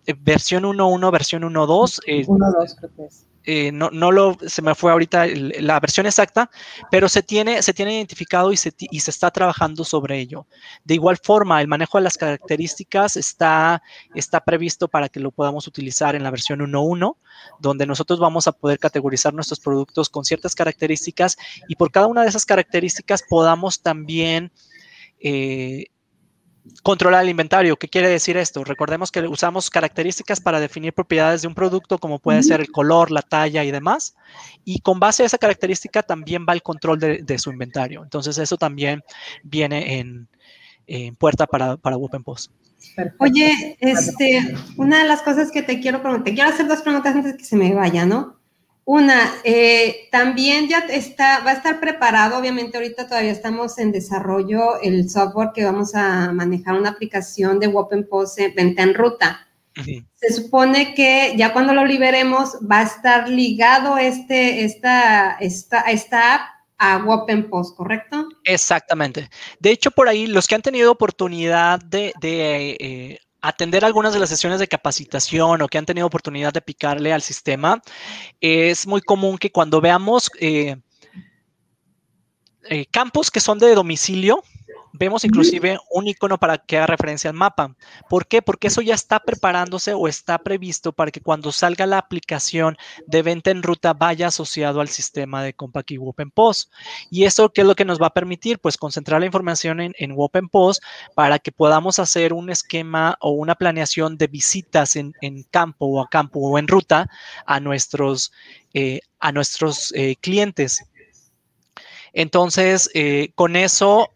eh, 0.06 0.14
versión 0.18 0.64
1.1, 0.64 1.10
versión 1.10 1.42
1.2. 1.42 2.00
1.2 2.06 2.76
creo 2.76 2.90
que 2.96 3.04
es. 3.06 3.29
Eh, 3.44 3.72
no, 3.72 3.90
no 3.90 4.12
lo, 4.12 4.36
se 4.46 4.60
me 4.60 4.74
fue 4.74 4.92
ahorita 4.92 5.26
la 5.26 5.80
versión 5.80 6.06
exacta, 6.06 6.50
pero 6.90 7.08
se 7.08 7.22
tiene, 7.22 7.62
se 7.62 7.72
tiene 7.72 7.94
identificado 7.94 8.52
y 8.52 8.56
se, 8.56 8.72
y 8.78 9.00
se 9.00 9.10
está 9.10 9.30
trabajando 9.30 9.84
sobre 9.84 10.18
ello. 10.18 10.46
De 10.84 10.94
igual 10.94 11.16
forma, 11.22 11.60
el 11.60 11.68
manejo 11.68 11.98
de 11.98 12.04
las 12.04 12.18
características 12.18 13.16
está, 13.16 13.82
está 14.14 14.40
previsto 14.40 14.88
para 14.88 15.08
que 15.08 15.20
lo 15.20 15.30
podamos 15.30 15.66
utilizar 15.66 16.14
en 16.14 16.22
la 16.22 16.30
versión 16.30 16.60
1.1, 16.60 17.16
donde 17.58 17.86
nosotros 17.86 18.18
vamos 18.18 18.46
a 18.46 18.52
poder 18.52 18.78
categorizar 18.78 19.32
nuestros 19.32 19.60
productos 19.60 20.10
con 20.10 20.24
ciertas 20.24 20.54
características 20.54 21.36
y 21.68 21.76
por 21.76 21.90
cada 21.90 22.06
una 22.06 22.22
de 22.22 22.28
esas 22.28 22.44
características 22.44 23.22
podamos 23.28 23.80
también 23.80 24.52
eh, 25.20 25.86
Controlar 26.82 27.22
el 27.22 27.30
inventario. 27.30 27.76
¿Qué 27.76 27.88
quiere 27.88 28.08
decir 28.08 28.36
esto? 28.36 28.64
Recordemos 28.64 29.10
que 29.10 29.20
usamos 29.20 29.70
características 29.70 30.40
para 30.40 30.60
definir 30.60 30.92
propiedades 30.92 31.42
de 31.42 31.48
un 31.48 31.54
producto, 31.54 31.98
como 31.98 32.18
puede 32.18 32.42
ser 32.42 32.60
el 32.60 32.70
color, 32.70 33.10
la 33.10 33.22
talla 33.22 33.64
y 33.64 33.70
demás. 33.70 34.14
Y 34.64 34.80
con 34.80 35.00
base 35.00 35.22
a 35.22 35.26
esa 35.26 35.38
característica 35.38 36.02
también 36.02 36.46
va 36.48 36.52
el 36.52 36.62
control 36.62 36.98
de, 36.98 37.38
su 37.38 37.50
inventario. 37.50 38.02
Entonces, 38.02 38.38
eso 38.38 38.56
también 38.56 39.02
viene 39.42 39.98
en, 39.98 40.28
puerta 41.18 41.46
para, 41.46 41.76
para 41.76 41.96
OpenPost. 41.96 42.50
Oye, 43.18 43.76
este, 43.80 44.54
una 44.76 45.02
de 45.02 45.08
las 45.08 45.22
cosas 45.22 45.50
que 45.50 45.62
te 45.62 45.80
quiero 45.80 46.00
preguntar, 46.00 46.24
te 46.24 46.34
quiero 46.34 46.50
hacer 46.50 46.66
dos 46.66 46.82
preguntas 46.82 47.14
antes 47.14 47.32
de 47.32 47.38
que 47.38 47.44
se 47.44 47.56
me 47.56 47.72
vaya, 47.74 48.06
¿no? 48.06 48.39
Una, 48.92 49.36
eh, 49.44 50.08
también 50.10 50.66
ya 50.66 50.78
está, 50.78 51.44
va 51.44 51.52
a 51.52 51.54
estar 51.54 51.78
preparado, 51.78 52.36
obviamente 52.36 52.76
ahorita 52.76 53.06
todavía 53.06 53.30
estamos 53.30 53.78
en 53.78 53.92
desarrollo 53.92 54.80
el 54.82 55.08
software 55.08 55.50
que 55.54 55.64
vamos 55.64 55.94
a 55.94 56.32
manejar 56.32 56.74
una 56.74 56.90
aplicación 56.90 57.60
de 57.60 57.68
Post 57.68 58.40
venta 58.56 58.82
en 58.82 58.94
ruta. 58.94 59.46
Se 60.16 60.32
supone 60.32 60.92
que 60.94 61.34
ya 61.36 61.52
cuando 61.52 61.72
lo 61.72 61.84
liberemos 61.84 62.58
va 62.68 62.80
a 62.80 62.82
estar 62.82 63.28
ligado 63.28 63.96
este, 63.96 64.64
esta, 64.64 65.36
esta, 65.38 65.82
esta 65.82 66.34
app 66.34 66.40
a 66.78 67.28
Post, 67.48 67.76
¿correcto? 67.76 68.26
Exactamente. 68.42 69.30
De 69.60 69.70
hecho, 69.70 69.92
por 69.92 70.08
ahí 70.08 70.26
los 70.26 70.48
que 70.48 70.56
han 70.56 70.62
tenido 70.62 70.90
oportunidad 70.90 71.78
de, 71.78 72.12
eh, 72.20 73.20
atender 73.42 73.84
algunas 73.84 74.12
de 74.12 74.20
las 74.20 74.28
sesiones 74.28 74.58
de 74.60 74.68
capacitación 74.68 75.62
o 75.62 75.68
que 75.68 75.78
han 75.78 75.86
tenido 75.86 76.06
oportunidad 76.06 76.52
de 76.52 76.60
picarle 76.60 77.12
al 77.12 77.22
sistema, 77.22 77.82
es 78.40 78.86
muy 78.86 79.00
común 79.00 79.38
que 79.38 79.50
cuando 79.50 79.80
veamos 79.80 80.30
eh, 80.40 80.76
eh, 82.64 82.86
campos 82.86 83.30
que 83.30 83.40
son 83.40 83.58
de 83.58 83.74
domicilio, 83.74 84.42
Vemos 84.92 85.24
inclusive 85.24 85.78
un 85.90 86.08
icono 86.08 86.38
para 86.38 86.58
que 86.58 86.76
haga 86.76 86.86
referencia 86.86 87.30
al 87.30 87.36
mapa. 87.36 87.76
¿Por 88.08 88.26
qué? 88.26 88.42
Porque 88.42 88.68
eso 88.68 88.80
ya 88.80 88.94
está 88.94 89.20
preparándose 89.20 89.94
o 89.94 90.08
está 90.08 90.38
previsto 90.38 90.92
para 90.92 91.10
que 91.10 91.20
cuando 91.20 91.52
salga 91.52 91.86
la 91.86 91.98
aplicación 91.98 92.76
de 93.06 93.22
venta 93.22 93.50
en 93.50 93.62
ruta 93.62 93.92
vaya 93.92 94.28
asociado 94.28 94.80
al 94.80 94.88
sistema 94.88 95.42
de 95.42 95.54
Compact 95.54 95.92
y 95.92 95.98
Post. 96.34 96.72
¿Y 97.10 97.24
eso 97.24 97.52
qué 97.52 97.60
es 97.60 97.66
lo 97.66 97.76
que 97.76 97.84
nos 97.84 98.00
va 98.00 98.08
a 98.08 98.14
permitir? 98.14 98.58
Pues 98.58 98.76
concentrar 98.76 99.20
la 99.20 99.26
información 99.26 99.80
en, 99.80 99.94
en 99.98 100.16
Post 100.48 100.82
para 101.14 101.38
que 101.38 101.52
podamos 101.52 101.98
hacer 101.98 102.32
un 102.32 102.50
esquema 102.50 103.16
o 103.20 103.30
una 103.30 103.54
planeación 103.54 104.16
de 104.16 104.26
visitas 104.26 104.96
en, 104.96 105.14
campo 105.50 105.86
o 105.86 106.00
a 106.02 106.08
campo 106.08 106.40
o 106.40 106.58
en 106.58 106.68
ruta 106.68 107.08
a 107.46 107.60
nuestros, 107.60 108.32
eh, 108.74 109.00
a 109.20 109.32
nuestros 109.32 109.92
eh, 109.94 110.16
clientes. 110.20 110.84
Entonces, 112.12 112.90
eh, 112.94 113.30
con 113.34 113.56
eso 113.56 114.10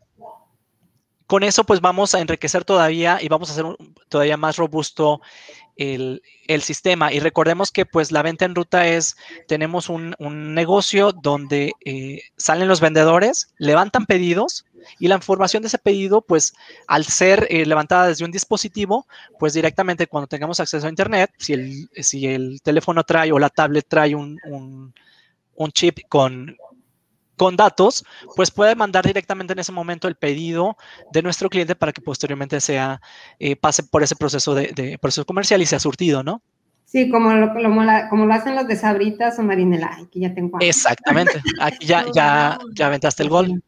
con 1.26 1.42
eso 1.42 1.64
pues 1.64 1.80
vamos 1.80 2.14
a 2.14 2.20
enriquecer 2.20 2.64
todavía 2.64 3.18
y 3.20 3.28
vamos 3.28 3.48
a 3.48 3.52
hacer 3.52 3.64
todavía 4.08 4.36
más 4.36 4.56
robusto 4.56 5.20
el, 5.76 6.20
sistema. 6.62 7.12
Y 7.12 7.20
recordemos 7.20 7.70
que 7.70 7.86
pues 7.86 8.12
la 8.12 8.22
venta 8.22 8.44
en 8.44 8.54
ruta 8.54 8.86
es, 8.86 9.16
tenemos 9.48 9.88
un, 9.88 10.14
negocio 10.54 11.12
donde 11.12 11.72
eh, 11.84 12.22
salen 12.36 12.68
los 12.68 12.80
vendedores, 12.80 13.54
levantan 13.58 14.06
pedidos 14.06 14.66
y 14.98 15.08
la 15.08 15.16
información 15.16 15.62
de 15.62 15.68
ese 15.68 15.78
pedido 15.78 16.20
pues 16.20 16.54
al 16.86 17.04
ser 17.04 17.46
eh, 17.50 17.64
levantada 17.66 18.08
desde 18.08 18.24
un 18.24 18.30
dispositivo, 18.30 19.06
pues 19.38 19.54
directamente 19.54 20.06
cuando 20.06 20.28
tengamos 20.28 20.60
acceso 20.60 20.86
a 20.86 20.90
Internet, 20.90 21.30
si 21.38 21.54
el, 21.54 21.90
si 21.96 22.26
el 22.26 22.60
teléfono 22.62 23.02
trae 23.02 23.32
o 23.32 23.38
la 23.38 23.50
tablet 23.50 23.86
trae 23.88 24.14
un, 24.14 24.38
un 25.56 25.72
chip 25.72 26.00
con, 26.08 26.56
con 27.37 27.57
datos, 27.57 28.05
pues 28.37 28.51
puede 28.51 28.74
mandar 28.74 29.05
directamente 29.07 29.53
en 29.53 29.59
ese 29.59 29.72
momento 29.72 30.09
el 30.09 30.16
pedido 30.16 30.76
de 31.12 31.22
nuestro 31.22 31.49
cliente 31.49 31.74
para 31.74 31.93
que 31.93 32.01
posteriormente 32.01 32.61
sea, 32.61 33.01
eh, 33.39 33.57
pase 33.57 33.82
por 33.82 34.03
ese 34.03 34.16
proceso 34.16 34.55
de, 34.55 34.99
proceso 35.01 35.24
comercial 35.24 35.62
y 35.62 35.66
sea 35.66 35.80
surtido, 35.80 36.22
¿no? 36.22 36.43
Sí, 36.85 37.11
como 37.11 37.32
lo, 37.32 37.53
como, 38.09 38.26
lo 38.26 38.35
hacen 38.35 38.55
los 38.55 38.68
de 38.68 38.76
Sabritas 38.76 39.39
o 39.39 39.43
Marinela, 39.43 39.99
aquí 40.01 40.20
ya 40.20 40.32
tengo. 40.32 40.59
Exactamente, 40.61 41.43
aquí 41.61 41.87
ya, 41.87 42.05
ya, 42.14 42.59
ya 42.72 42.87
aventaste 42.87 43.22
el 43.24 43.28
gol. 43.30 43.62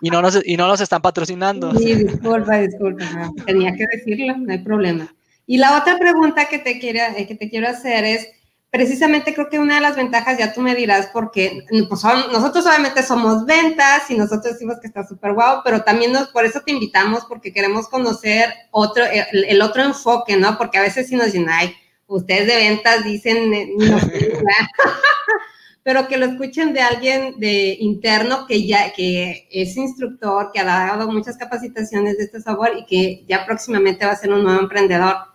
y 0.00 0.10
no 0.10 0.20
nos, 0.20 0.40
y 0.44 0.56
no 0.56 0.66
nos 0.66 0.80
están 0.80 1.00
patrocinando. 1.00 1.72
Sí, 1.74 1.94
disculpa, 1.94 2.58
disculpa, 2.58 3.30
tenía 3.46 3.72
que 3.74 3.84
decirlo, 3.92 4.36
no 4.36 4.52
hay 4.52 4.58
problema. 4.58 5.14
Y 5.46 5.58
la 5.58 5.78
otra 5.78 5.98
pregunta 5.98 6.46
que 6.46 6.58
te, 6.58 6.78
quiero, 6.78 7.00
eh, 7.16 7.26
que 7.26 7.34
te 7.34 7.50
quiero 7.50 7.68
hacer 7.68 8.04
es, 8.04 8.28
precisamente 8.72 9.34
creo 9.34 9.50
que 9.50 9.58
una 9.58 9.74
de 9.74 9.82
las 9.82 9.96
ventajas, 9.96 10.38
ya 10.38 10.54
tú 10.54 10.62
me 10.62 10.74
dirás, 10.74 11.10
porque 11.12 11.66
pues, 11.68 12.02
nosotros 12.32 12.64
obviamente 12.64 13.02
somos 13.02 13.44
ventas 13.44 14.10
y 14.10 14.16
nosotros 14.16 14.54
decimos 14.54 14.80
que 14.80 14.86
está 14.86 15.06
súper 15.06 15.34
guau, 15.34 15.60
pero 15.62 15.82
también 15.82 16.10
nos, 16.10 16.28
por 16.28 16.46
eso 16.46 16.62
te 16.62 16.72
invitamos, 16.72 17.26
porque 17.26 17.52
queremos 17.52 17.86
conocer 17.86 18.50
otro, 18.70 19.04
el, 19.04 19.60
otro 19.60 19.82
enfoque, 19.82 20.38
¿no? 20.38 20.56
Porque 20.56 20.78
a 20.78 20.82
veces 20.82 21.06
si 21.06 21.16
nos 21.16 21.26
dicen, 21.26 21.50
ay, 21.50 21.74
ustedes 22.06 22.46
de 22.46 22.56
ventas 22.56 23.04
dicen, 23.04 23.52
eh, 23.52 23.72
no, 23.76 23.98
pero 25.82 26.08
que 26.08 26.16
lo 26.16 26.24
escuchen 26.24 26.72
de 26.72 26.80
alguien 26.80 27.38
de 27.38 27.76
interno 27.78 28.46
que 28.46 28.66
ya, 28.66 28.94
que 28.94 29.48
es 29.50 29.76
instructor, 29.76 30.50
que 30.50 30.60
ha 30.60 30.64
dado 30.64 31.12
muchas 31.12 31.36
capacitaciones 31.36 32.16
de 32.16 32.24
este 32.24 32.40
sabor 32.40 32.70
y 32.74 32.86
que 32.86 33.26
ya 33.28 33.44
próximamente 33.44 34.06
va 34.06 34.12
a 34.12 34.16
ser 34.16 34.32
un 34.32 34.44
nuevo 34.44 34.60
emprendedor 34.60 35.31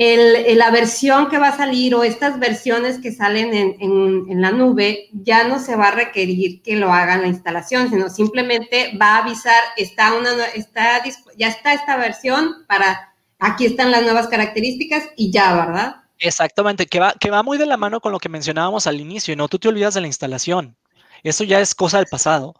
el, 0.00 0.56
la 0.56 0.70
versión 0.70 1.28
que 1.28 1.36
va 1.36 1.48
a 1.48 1.56
salir 1.58 1.94
o 1.94 2.04
estas 2.04 2.38
versiones 2.40 2.98
que 3.02 3.12
salen 3.12 3.52
en, 3.52 4.40
la 4.40 4.50
nube 4.50 5.10
ya 5.12 5.46
no 5.46 5.60
se 5.60 5.76
va 5.76 5.88
a 5.88 5.90
requerir 5.90 6.62
que 6.62 6.74
lo 6.76 6.90
hagan 6.90 7.20
la 7.20 7.28
instalación, 7.28 7.90
sino 7.90 8.08
simplemente 8.08 8.96
va 8.96 9.16
a 9.16 9.18
avisar, 9.18 9.62
está 9.76 10.14
una, 10.14 10.46
está, 10.54 11.02
ya 11.36 11.48
está 11.48 11.74
esta 11.74 11.98
versión 11.98 12.64
para, 12.66 13.12
aquí 13.38 13.66
están 13.66 13.90
las 13.90 14.02
nuevas 14.02 14.28
características 14.28 15.04
y 15.18 15.30
ya, 15.30 15.54
¿verdad? 15.54 15.96
Exactamente, 16.18 16.86
que 16.86 16.98
va, 16.98 17.12
que 17.20 17.30
va 17.30 17.42
muy 17.42 17.58
de 17.58 17.66
la 17.66 17.76
mano 17.76 18.00
con 18.00 18.12
lo 18.12 18.20
que 18.20 18.30
mencionábamos 18.30 18.86
al 18.86 19.02
inicio, 19.02 19.36
¿no? 19.36 19.48
Tú 19.48 19.58
te 19.58 19.68
olvidas 19.68 19.92
de 19.92 20.00
la 20.00 20.06
instalación. 20.06 20.78
Eso 21.22 21.44
ya 21.44 21.60
es 21.60 21.74
cosa 21.74 21.98
del 21.98 22.06
pasado. 22.06 22.54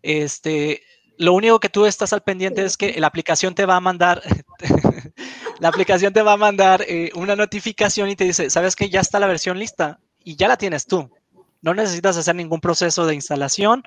Este, 0.00 0.80
lo 1.18 1.34
único 1.34 1.60
que 1.60 1.68
tú 1.68 1.84
estás 1.84 2.14
al 2.14 2.22
pendiente 2.22 2.64
es 2.64 2.76
que 2.76 2.98
la 2.98 3.06
aplicación 3.06 3.54
te 3.54 3.66
va 3.66 3.76
a 3.76 3.80
mandar, 3.80 4.22
la 5.58 5.68
aplicación 5.68 6.12
te 6.12 6.22
va 6.22 6.32
a 6.32 6.36
mandar 6.36 6.82
eh, 6.86 7.10
una 7.14 7.36
notificación 7.36 8.08
y 8.08 8.16
te 8.16 8.24
dice, 8.24 8.50
sabes 8.50 8.76
que 8.76 8.90
ya 8.90 9.00
está 9.00 9.18
la 9.20 9.26
versión 9.26 9.58
lista 9.58 10.00
y 10.22 10.36
ya 10.36 10.48
la 10.48 10.56
tienes 10.56 10.86
tú. 10.86 11.10
No 11.62 11.74
necesitas 11.74 12.16
hacer 12.16 12.34
ningún 12.34 12.60
proceso 12.60 13.06
de 13.06 13.14
instalación. 13.14 13.82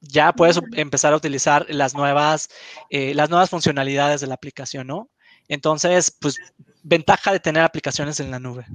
Ya 0.00 0.32
puedes 0.32 0.60
empezar 0.72 1.12
a 1.12 1.16
utilizar 1.16 1.66
las 1.68 1.94
nuevas, 1.94 2.48
eh, 2.90 3.14
las 3.14 3.30
nuevas 3.30 3.50
funcionalidades 3.50 4.20
de 4.20 4.26
la 4.26 4.34
aplicación, 4.34 4.86
¿no? 4.86 5.08
Entonces, 5.48 6.16
pues, 6.20 6.36
ventaja 6.82 7.32
de 7.32 7.40
tener 7.40 7.62
aplicaciones 7.62 8.20
en 8.20 8.30
la 8.30 8.38
nube. 8.38 8.66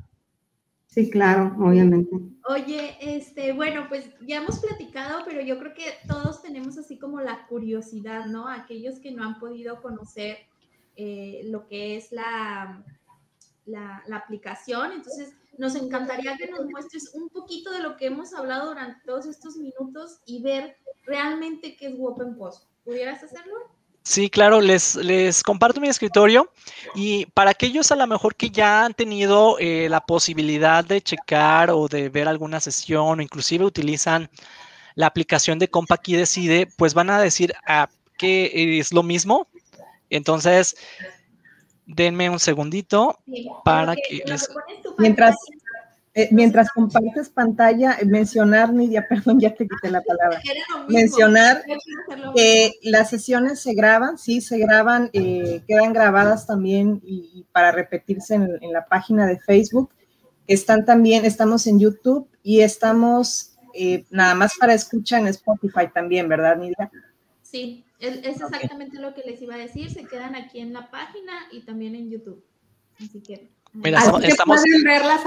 Sí, 0.87 1.09
claro, 1.11 1.55
obviamente. 1.59 2.15
Oye, 2.47 2.97
este, 2.99 3.53
bueno, 3.53 3.85
pues 3.89 4.09
ya 4.25 4.37
hemos 4.37 4.59
platicado, 4.59 5.23
pero 5.25 5.41
yo 5.41 5.59
creo 5.59 5.73
que 5.75 5.93
todos 6.07 6.41
tenemos 6.41 6.77
así 6.79 6.97
como 6.97 7.21
la 7.21 7.45
curiosidad, 7.47 8.25
¿no? 8.25 8.47
Aquellos 8.47 8.99
que 8.99 9.11
no 9.11 9.23
han 9.23 9.39
podido 9.39 9.81
conocer 9.81 10.39
eh, 10.95 11.41
lo 11.45 11.67
que 11.67 11.97
es 11.97 12.11
la, 12.11 12.83
la, 13.65 14.03
aplicación. 14.11 14.91
Entonces, 14.91 15.33
nos 15.57 15.75
encantaría 15.75 16.37
que 16.37 16.47
nos 16.47 16.65
muestres 16.65 17.11
un 17.13 17.29
poquito 17.29 17.71
de 17.71 17.79
lo 17.79 17.97
que 17.97 18.07
hemos 18.07 18.33
hablado 18.33 18.69
durante 18.69 19.05
todos 19.05 19.25
estos 19.25 19.57
minutos 19.57 20.19
y 20.25 20.41
ver 20.41 20.77
realmente 21.05 21.75
qué 21.75 21.87
es 21.87 21.95
Open 21.99 22.37
Post. 22.37 22.63
¿Pudieras 22.83 23.23
hacerlo? 23.23 23.55
Sí, 24.03 24.29
claro, 24.29 24.61
les, 24.61 24.95
les 24.95 25.43
comparto 25.43 25.79
mi 25.79 25.87
escritorio 25.87 26.51
y 26.95 27.27
para 27.27 27.51
aquellos 27.51 27.91
a 27.91 27.95
lo 27.95 28.07
mejor 28.07 28.35
que 28.35 28.49
ya 28.49 28.85
han 28.85 28.93
tenido 28.93 29.57
eh, 29.59 29.87
la 29.89 30.01
posibilidad 30.01 30.83
de 30.83 31.01
checar 31.01 31.69
o 31.69 31.87
de 31.87 32.09
ver 32.09 32.27
alguna 32.27 32.59
sesión 32.59 33.19
o 33.19 33.21
inclusive 33.21 33.65
utilizan 33.65 34.29
la 34.95 35.07
aplicación 35.07 35.59
de 35.59 35.69
Compact 35.69 36.09
y 36.09 36.15
Decide, 36.15 36.67
pues 36.77 36.93
van 36.93 37.09
a 37.09 37.21
decir 37.21 37.53
ah, 37.67 37.89
que 38.17 38.79
es 38.79 38.91
lo 38.93 39.03
mismo, 39.03 39.47
entonces, 40.09 40.75
denme 41.85 42.29
un 42.29 42.39
segundito 42.39 43.19
para 43.63 43.95
que, 43.95 44.23
Mientras, 44.97 45.35
eh, 46.13 46.29
mientras 46.31 46.69
compartes 46.71 47.29
pantalla, 47.29 47.97
mencionar, 48.05 48.73
Nidia, 48.73 49.05
perdón, 49.09 49.39
ya 49.39 49.53
te 49.53 49.67
quité 49.67 49.89
la 49.89 50.01
palabra. 50.01 50.41
Mencionar. 50.87 51.63
Eh, 52.35 52.73
las 52.83 53.09
sesiones 53.09 53.61
se 53.61 53.73
graban, 53.73 54.17
sí, 54.17 54.41
se 54.41 54.57
graban, 54.57 55.09
eh, 55.13 55.63
quedan 55.67 55.93
grabadas 55.93 56.45
también 56.47 57.01
y, 57.03 57.31
y 57.33 57.43
para 57.51 57.71
repetirse 57.71 58.35
en, 58.35 58.49
en, 58.61 58.73
la 58.73 58.85
página 58.85 59.25
de 59.25 59.39
Facebook. 59.39 59.91
Están 60.47 60.85
también, 60.85 61.25
estamos 61.25 61.67
en 61.67 61.79
YouTube 61.79 62.27
y 62.43 62.61
estamos 62.61 63.49
eh, 63.73 64.05
nada 64.09 64.35
más 64.35 64.53
para 64.59 64.73
escuchar 64.73 65.21
en 65.21 65.27
Spotify 65.27 65.87
también, 65.93 66.27
¿verdad, 66.27 66.57
Nidia? 66.57 66.91
Sí, 67.49 67.83
es, 67.99 68.17
es 68.17 68.41
exactamente 68.41 68.97
okay. 68.97 68.99
lo 68.99 69.13
que 69.13 69.23
les 69.23 69.41
iba 69.41 69.55
a 69.55 69.57
decir. 69.57 69.89
Se 69.91 70.05
quedan 70.05 70.35
aquí 70.35 70.59
en 70.59 70.71
la 70.73 70.91
página 70.91 71.33
y 71.51 71.61
también 71.61 71.95
en 71.95 72.09
YouTube. 72.09 72.43
Así 72.97 73.21
que. 73.21 73.49
Mira, 73.73 73.99
así 73.99 74.27
estamos... 74.27 74.61
pueden 74.61 74.83
ver 74.83 75.05
las, 75.05 75.21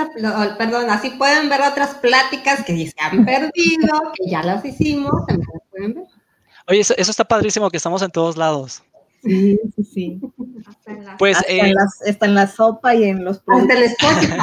perdón, 0.58 0.90
así 0.90 1.10
pueden 1.10 1.48
ver 1.48 1.60
otras 1.62 1.94
pláticas 1.96 2.64
que 2.64 2.88
se 2.88 2.94
han 2.98 3.24
perdido, 3.24 4.12
que 4.14 4.30
ya 4.30 4.42
las 4.42 4.64
hicimos, 4.64 5.12
también 5.26 5.48
las 5.52 5.62
pueden 5.70 5.94
ver. 5.94 6.04
Oye, 6.68 6.80
eso, 6.80 6.94
eso, 6.96 7.10
está 7.12 7.24
padrísimo, 7.24 7.70
que 7.70 7.76
estamos 7.76 8.02
en 8.02 8.10
todos 8.10 8.36
lados. 8.36 8.82
Sí, 9.22 9.58
sí, 9.76 9.84
sí. 9.84 10.20
Pues 11.18 11.36
hasta, 11.36 11.52
eh, 11.52 11.60
en 11.60 11.74
las, 11.74 12.02
está 12.02 12.26
en 12.26 12.34
la 12.34 12.48
sopa 12.48 12.94
y 12.96 13.04
en 13.04 13.24
los 13.24 13.40
Hasta 13.46 13.74
el 13.74 13.82
Spotify. 13.84 14.36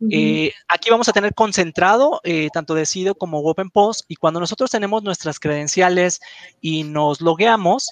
Uh 0.00 0.06
-huh. 0.06 0.08
eh, 0.10 0.52
aquí 0.68 0.90
vamos 0.90 1.08
a 1.08 1.12
tener 1.12 1.32
concentrado 1.32 2.20
eh, 2.24 2.48
tanto 2.52 2.74
Decide 2.74 3.14
como 3.14 3.38
OpenPost 3.38 4.04
y 4.08 4.16
cuando 4.16 4.40
nosotros 4.40 4.70
tenemos 4.70 5.02
nuestras 5.04 5.38
credenciales 5.38 6.20
y 6.60 6.82
nos 6.82 7.20
logueamos, 7.20 7.90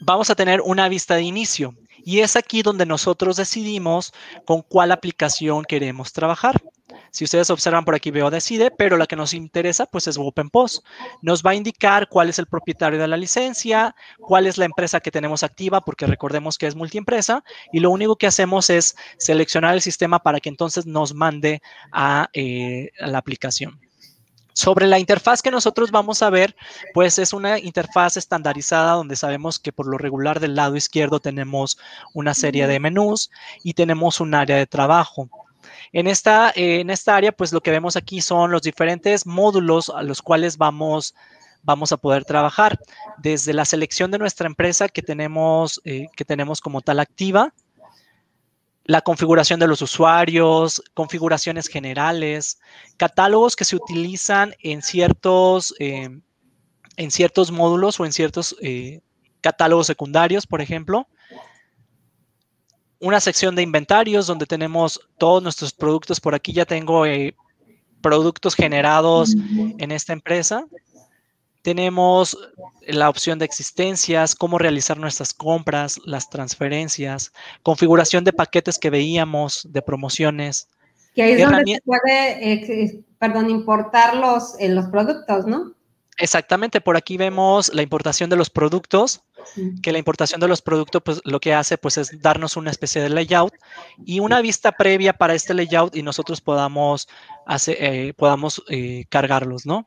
vamos 0.00 0.30
a 0.30 0.34
tener 0.36 0.60
una 0.60 0.88
vista 0.88 1.16
de 1.16 1.22
inicio. 1.22 1.74
Y 2.02 2.20
es 2.20 2.36
aquí 2.36 2.62
donde 2.62 2.86
nosotros 2.86 3.36
decidimos 3.36 4.12
con 4.46 4.62
cuál 4.62 4.92
aplicación 4.92 5.64
queremos 5.64 6.12
trabajar. 6.12 6.62
Si 7.10 7.24
ustedes 7.24 7.50
observan 7.50 7.84
por 7.84 7.94
aquí 7.94 8.10
veo 8.10 8.30
decide, 8.30 8.70
pero 8.70 8.96
la 8.96 9.06
que 9.06 9.16
nos 9.16 9.34
interesa 9.34 9.86
pues 9.86 10.06
es 10.06 10.16
OpenPost. 10.18 10.84
Nos 11.22 11.42
va 11.44 11.50
a 11.50 11.54
indicar 11.54 12.08
cuál 12.08 12.28
es 12.28 12.38
el 12.38 12.46
propietario 12.46 12.98
de 12.98 13.08
la 13.08 13.16
licencia, 13.16 13.94
cuál 14.18 14.46
es 14.46 14.58
la 14.58 14.64
empresa 14.64 15.00
que 15.00 15.10
tenemos 15.10 15.42
activa, 15.42 15.80
porque 15.80 16.06
recordemos 16.06 16.58
que 16.58 16.66
es 16.66 16.76
multiempresa, 16.76 17.44
y 17.72 17.80
lo 17.80 17.90
único 17.90 18.16
que 18.16 18.26
hacemos 18.26 18.70
es 18.70 18.96
seleccionar 19.18 19.74
el 19.74 19.82
sistema 19.82 20.20
para 20.20 20.40
que 20.40 20.48
entonces 20.48 20.86
nos 20.86 21.14
mande 21.14 21.62
a, 21.92 22.28
eh, 22.32 22.90
a 23.00 23.06
la 23.06 23.18
aplicación. 23.18 23.80
Sobre 24.52 24.86
la 24.86 24.98
interfaz 24.98 25.42
que 25.42 25.50
nosotros 25.50 25.90
vamos 25.90 26.22
a 26.22 26.30
ver, 26.30 26.56
pues 26.92 27.18
es 27.18 27.32
una 27.32 27.58
interfaz 27.58 28.16
estandarizada 28.16 28.92
donde 28.92 29.16
sabemos 29.16 29.58
que 29.58 29.72
por 29.72 29.86
lo 29.86 29.96
regular 29.96 30.40
del 30.40 30.54
lado 30.56 30.76
izquierdo 30.76 31.20
tenemos 31.20 31.78
una 32.12 32.34
serie 32.34 32.66
de 32.66 32.80
menús 32.80 33.30
y 33.62 33.74
tenemos 33.74 34.20
un 34.20 34.34
área 34.34 34.56
de 34.56 34.66
trabajo. 34.66 35.30
En 35.92 36.06
esta, 36.06 36.50
eh, 36.50 36.80
en 36.80 36.90
esta 36.90 37.16
área, 37.16 37.32
pues 37.32 37.52
lo 37.52 37.60
que 37.60 37.70
vemos 37.70 37.96
aquí 37.96 38.20
son 38.20 38.52
los 38.52 38.62
diferentes 38.62 39.26
módulos 39.26 39.90
a 39.90 40.02
los 40.02 40.22
cuales 40.22 40.56
vamos, 40.56 41.14
vamos 41.62 41.90
a 41.90 41.96
poder 41.96 42.24
trabajar. 42.24 42.78
Desde 43.18 43.52
la 43.52 43.64
selección 43.64 44.10
de 44.10 44.18
nuestra 44.18 44.46
empresa 44.46 44.88
que 44.88 45.02
tenemos, 45.02 45.80
eh, 45.84 46.06
que 46.16 46.24
tenemos 46.24 46.60
como 46.60 46.80
tal 46.80 47.00
activa, 47.00 47.52
la 48.84 49.02
configuración 49.02 49.58
de 49.60 49.66
los 49.66 49.82
usuarios, 49.82 50.82
configuraciones 50.94 51.66
generales, 51.66 52.60
catálogos 52.96 53.56
que 53.56 53.64
se 53.64 53.76
utilizan 53.76 54.54
en 54.60 54.82
ciertos, 54.82 55.74
eh, 55.80 56.08
en 56.96 57.10
ciertos 57.10 57.50
módulos 57.50 57.98
o 57.98 58.06
en 58.06 58.12
ciertos 58.12 58.56
catálogos 59.40 59.86
secundarios, 59.86 60.46
por 60.46 60.60
ejemplo. 60.60 61.08
Una 63.00 63.18
sección 63.18 63.54
de 63.56 63.62
inventarios 63.62 64.26
donde 64.26 64.46
tenemos 64.46 65.00
todos 65.18 65.42
nuestros 65.42 65.72
productos. 65.72 66.20
Por 66.20 66.34
aquí 66.34 66.52
ya 66.52 66.66
tengo 66.66 67.06
eh, 67.06 67.34
productos 68.00 68.54
generados 68.54 69.34
en 69.78 69.90
esta 69.90 70.12
empresa. 70.12 70.66
Tenemos 71.62 72.36
la 72.86 73.08
opción 73.08 73.38
de 73.38 73.44
existencias, 73.44 74.34
cómo 74.34 74.58
realizar 74.58 74.98
nuestras 74.98 75.34
compras, 75.34 76.00
las 76.04 76.30
transferencias, 76.30 77.32
configuración 77.62 78.24
de 78.24 78.32
paquetes 78.32 78.78
que 78.78 78.90
veíamos, 78.90 79.66
de 79.70 79.82
promociones. 79.82 80.68
Que 81.14 81.22
ahí 81.22 81.32
es 81.32 81.50
donde 81.50 81.74
se 81.74 81.80
puede, 81.82 82.52
eh, 82.52 83.04
perdón, 83.18 83.50
importar 83.50 84.16
los, 84.16 84.58
eh, 84.58 84.68
los 84.68 84.86
productos, 84.86 85.46
¿no? 85.46 85.74
Exactamente, 86.16 86.80
por 86.80 86.96
aquí 86.96 87.16
vemos 87.16 87.72
la 87.74 87.82
importación 87.82 88.28
de 88.28 88.36
los 88.36 88.50
productos, 88.50 89.22
que 89.82 89.92
la 89.92 89.98
importación 89.98 90.40
de 90.40 90.48
los 90.48 90.62
productos 90.62 91.02
pues 91.04 91.20
lo 91.24 91.40
que 91.40 91.54
hace 91.54 91.78
pues 91.78 91.98
es 91.98 92.20
darnos 92.20 92.56
una 92.56 92.70
especie 92.70 93.02
de 93.02 93.10
layout 93.10 93.54
y 94.04 94.20
una 94.20 94.40
vista 94.40 94.72
previa 94.72 95.12
para 95.12 95.34
este 95.34 95.54
layout 95.54 95.96
y 95.96 96.02
nosotros 96.02 96.40
podamos, 96.40 97.08
hacer, 97.46 97.76
eh, 97.80 98.14
podamos 98.14 98.62
eh, 98.68 99.04
cargarlos, 99.08 99.66
¿no? 99.66 99.86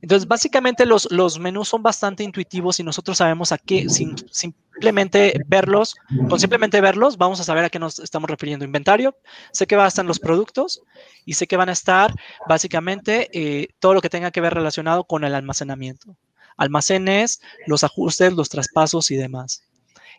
Entonces, 0.00 0.28
básicamente 0.28 0.86
los, 0.86 1.10
los, 1.10 1.38
menús 1.38 1.68
son 1.68 1.82
bastante 1.82 2.22
intuitivos 2.22 2.78
y 2.78 2.84
nosotros 2.84 3.18
sabemos 3.18 3.52
a 3.52 3.58
qué, 3.58 3.88
sin 3.88 4.14
simplemente 4.30 5.40
verlos, 5.46 5.96
con 6.28 6.38
simplemente 6.38 6.80
verlos, 6.80 7.16
vamos 7.16 7.40
a 7.40 7.44
saber 7.44 7.64
a 7.64 7.70
qué 7.70 7.78
nos 7.78 7.98
estamos 7.98 8.28
refiriendo. 8.30 8.64
Inventario, 8.64 9.16
sé 9.52 9.66
que 9.66 9.76
van 9.76 9.86
a 9.86 9.88
estar 9.88 10.04
los 10.04 10.20
productos 10.20 10.82
y 11.24 11.34
sé 11.34 11.46
que 11.46 11.56
van 11.56 11.68
a 11.68 11.72
estar 11.72 12.14
básicamente 12.48 13.28
eh, 13.32 13.68
todo 13.78 13.94
lo 13.94 14.00
que 14.00 14.10
tenga 14.10 14.30
que 14.30 14.40
ver 14.40 14.54
relacionado 14.54 15.04
con 15.04 15.24
el 15.24 15.34
almacenamiento. 15.34 16.16
Almacenes, 16.56 17.40
los 17.66 17.84
ajustes, 17.84 18.32
los 18.32 18.48
traspasos 18.48 19.10
y 19.10 19.16
demás. 19.16 19.64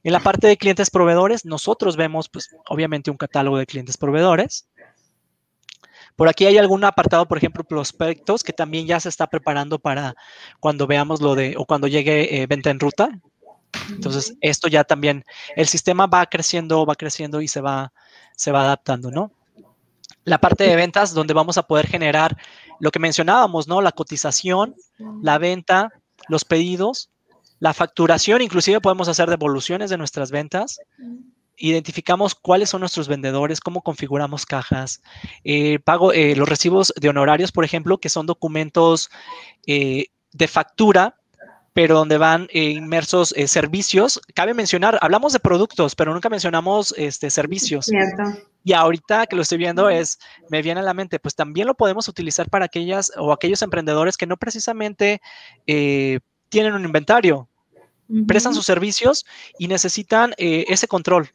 En 0.04 0.14
la 0.14 0.20
parte 0.20 0.48
de 0.48 0.58
clientes 0.58 0.92
proveedores, 0.92 1.46
nosotros 1.46 1.98
vemos, 1.98 2.30
pues, 2.30 2.56
obviamente 2.70 3.10
un 3.10 3.18
catálogo 3.18 3.58
de 3.58 3.66
clientes 3.66 3.98
proveedores. 3.98 4.68
Por 6.16 6.30
aquí 6.30 6.46
hay 6.46 6.58
algún 6.58 6.84
apartado, 6.84 7.28
por 7.28 7.38
ejemplo, 7.38 7.64
prospectos, 7.64 8.44
que 8.44 8.54
también 8.54 8.86
ya 8.86 9.00
se 9.00 9.10
está 9.10 9.28
preparando 9.28 9.80
para 9.80 10.16
cuando 10.60 10.88
veamos 10.88 11.22
lo 11.22 11.36
de, 11.36 11.56
o 11.58 11.66
cuando 11.66 11.88
llegue 11.88 12.42
eh, 12.42 12.48
venta 12.48 12.70
en 12.70 12.80
ruta. 12.80 13.10
Entonces, 13.90 14.38
esto 14.42 14.68
ya 14.68 14.84
también, 14.84 15.26
el 15.56 15.68
sistema 15.68 16.06
va 16.06 16.26
creciendo, 16.28 16.86
va 16.86 16.96
creciendo 16.96 17.42
y 17.42 17.48
se 17.48 17.62
va, 17.62 17.92
se 18.36 18.52
va 18.52 18.62
adaptando, 18.62 19.12
¿no? 19.12 19.32
La 20.24 20.38
parte 20.38 20.66
de 20.66 20.76
ventas, 20.76 21.14
donde 21.14 21.34
vamos 21.34 21.58
a 21.58 21.64
poder 21.64 21.88
generar 21.88 22.38
lo 22.80 22.92
que 22.92 23.00
mencionábamos, 23.00 23.68
¿no? 23.68 23.82
La 23.82 23.92
cotización, 23.92 24.76
la 25.22 25.38
venta, 25.38 25.90
los 26.28 26.46
pedidos, 26.46 27.10
la 27.60 27.74
facturación, 27.74 28.42
inclusive 28.42 28.82
podemos 28.82 29.08
hacer 29.08 29.30
devoluciones 29.30 29.90
de 29.90 29.98
nuestras 29.98 30.32
ventas 30.32 30.80
identificamos 31.58 32.36
cuáles 32.36 32.70
son 32.70 32.82
nuestros 32.82 33.08
vendedores, 33.08 33.60
cómo 33.60 33.82
configuramos 33.82 34.46
cajas, 34.46 35.02
eh, 35.44 35.80
pago 35.80 36.12
eh, 36.12 36.36
los 36.36 36.48
recibos 36.48 36.94
de 37.00 37.10
honorarios, 37.10 37.52
por 37.52 37.66
ejemplo, 37.66 37.98
que 37.98 38.10
son 38.10 38.26
documentos 38.26 39.10
eh, 39.68 40.08
de 40.32 40.48
factura, 40.48 41.16
pero 41.74 41.96
donde 41.96 42.18
van 42.18 42.48
inmersos 42.54 43.34
servicios. 43.48 44.22
Cabe 44.34 44.54
mencionar, 44.54 44.98
hablamos 45.02 45.34
de 45.34 45.42
productos, 45.42 45.94
pero 45.96 46.14
nunca 46.14 46.30
mencionamos 46.30 46.94
este, 46.98 47.30
servicios. 47.30 47.86
Cierto. 47.86 48.24
Y 48.66 48.74
ahorita 48.74 49.28
que 49.28 49.38
lo 49.38 49.44
estoy 49.44 49.60
viendo 49.60 49.90
es, 49.90 50.20
me 50.50 50.62
viene 50.62 50.82
a 50.82 50.84
la 50.84 50.94
mente, 50.94 51.20
pues 51.20 51.36
también 51.36 51.68
lo 51.68 51.76
podemos 51.76 52.10
utilizar 52.10 52.50
para 52.50 52.66
aquellas 52.66 53.14
o 53.16 53.32
aquellos 53.32 53.62
emprendedores 53.62 54.18
que 54.18 54.28
no 54.28 54.36
precisamente 54.36 55.22
tienen 56.50 56.74
un 56.74 56.84
inventario, 56.84 57.48
prestan 58.28 58.54
sus 58.54 58.66
servicios 58.66 59.26
y 59.60 59.68
necesitan 59.68 60.34
eh, 60.38 60.66
ese 60.68 60.88
control. 60.88 61.30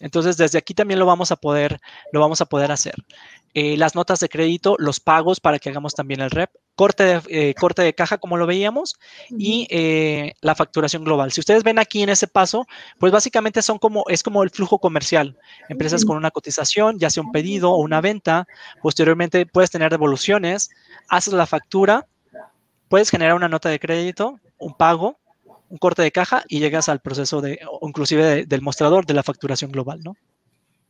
Entonces, 0.00 0.36
desde 0.36 0.58
aquí 0.58 0.74
también 0.74 0.98
lo 0.98 1.06
vamos 1.06 1.32
a 1.32 1.36
poder, 1.36 1.78
lo 2.12 2.20
vamos 2.20 2.40
a 2.40 2.46
poder 2.46 2.72
hacer. 2.72 2.94
Eh, 3.54 3.76
las 3.76 3.94
notas 3.94 4.18
de 4.20 4.30
crédito, 4.30 4.76
los 4.78 4.98
pagos 4.98 5.38
para 5.38 5.58
que 5.58 5.68
hagamos 5.68 5.94
también 5.94 6.20
el 6.20 6.30
REP, 6.30 6.50
corte 6.74 7.04
de, 7.04 7.22
eh, 7.28 7.54
corte 7.54 7.82
de 7.82 7.94
caja, 7.94 8.16
como 8.16 8.38
lo 8.38 8.46
veíamos, 8.46 8.96
y 9.28 9.66
eh, 9.70 10.32
la 10.40 10.54
facturación 10.54 11.04
global. 11.04 11.32
Si 11.32 11.40
ustedes 11.40 11.62
ven 11.62 11.78
aquí 11.78 12.02
en 12.02 12.08
ese 12.08 12.26
paso, 12.26 12.66
pues 12.98 13.12
básicamente 13.12 13.60
son 13.60 13.78
como, 13.78 14.04
es 14.08 14.22
como 14.22 14.42
el 14.42 14.50
flujo 14.50 14.78
comercial. 14.78 15.38
Empresas 15.68 16.06
con 16.06 16.16
una 16.16 16.30
cotización, 16.30 16.98
ya 16.98 17.10
sea 17.10 17.22
un 17.22 17.30
pedido 17.30 17.72
o 17.72 17.76
una 17.76 18.00
venta, 18.00 18.46
posteriormente 18.80 19.44
puedes 19.44 19.70
tener 19.70 19.90
devoluciones, 19.90 20.70
haces 21.08 21.34
la 21.34 21.46
factura, 21.46 22.06
puedes 22.88 23.10
generar 23.10 23.34
una 23.34 23.48
nota 23.48 23.68
de 23.68 23.78
crédito, 23.78 24.40
un 24.56 24.74
pago, 24.74 25.18
un 25.72 25.78
corte 25.78 26.02
de 26.02 26.12
caja 26.12 26.44
y 26.48 26.60
llegas 26.60 26.90
al 26.90 27.00
proceso 27.00 27.40
de, 27.40 27.58
o 27.66 27.88
inclusive 27.88 28.22
de, 28.22 28.44
del 28.44 28.60
mostrador 28.60 29.06
de 29.06 29.14
la 29.14 29.22
facturación 29.22 29.72
global, 29.72 30.00
¿no? 30.04 30.14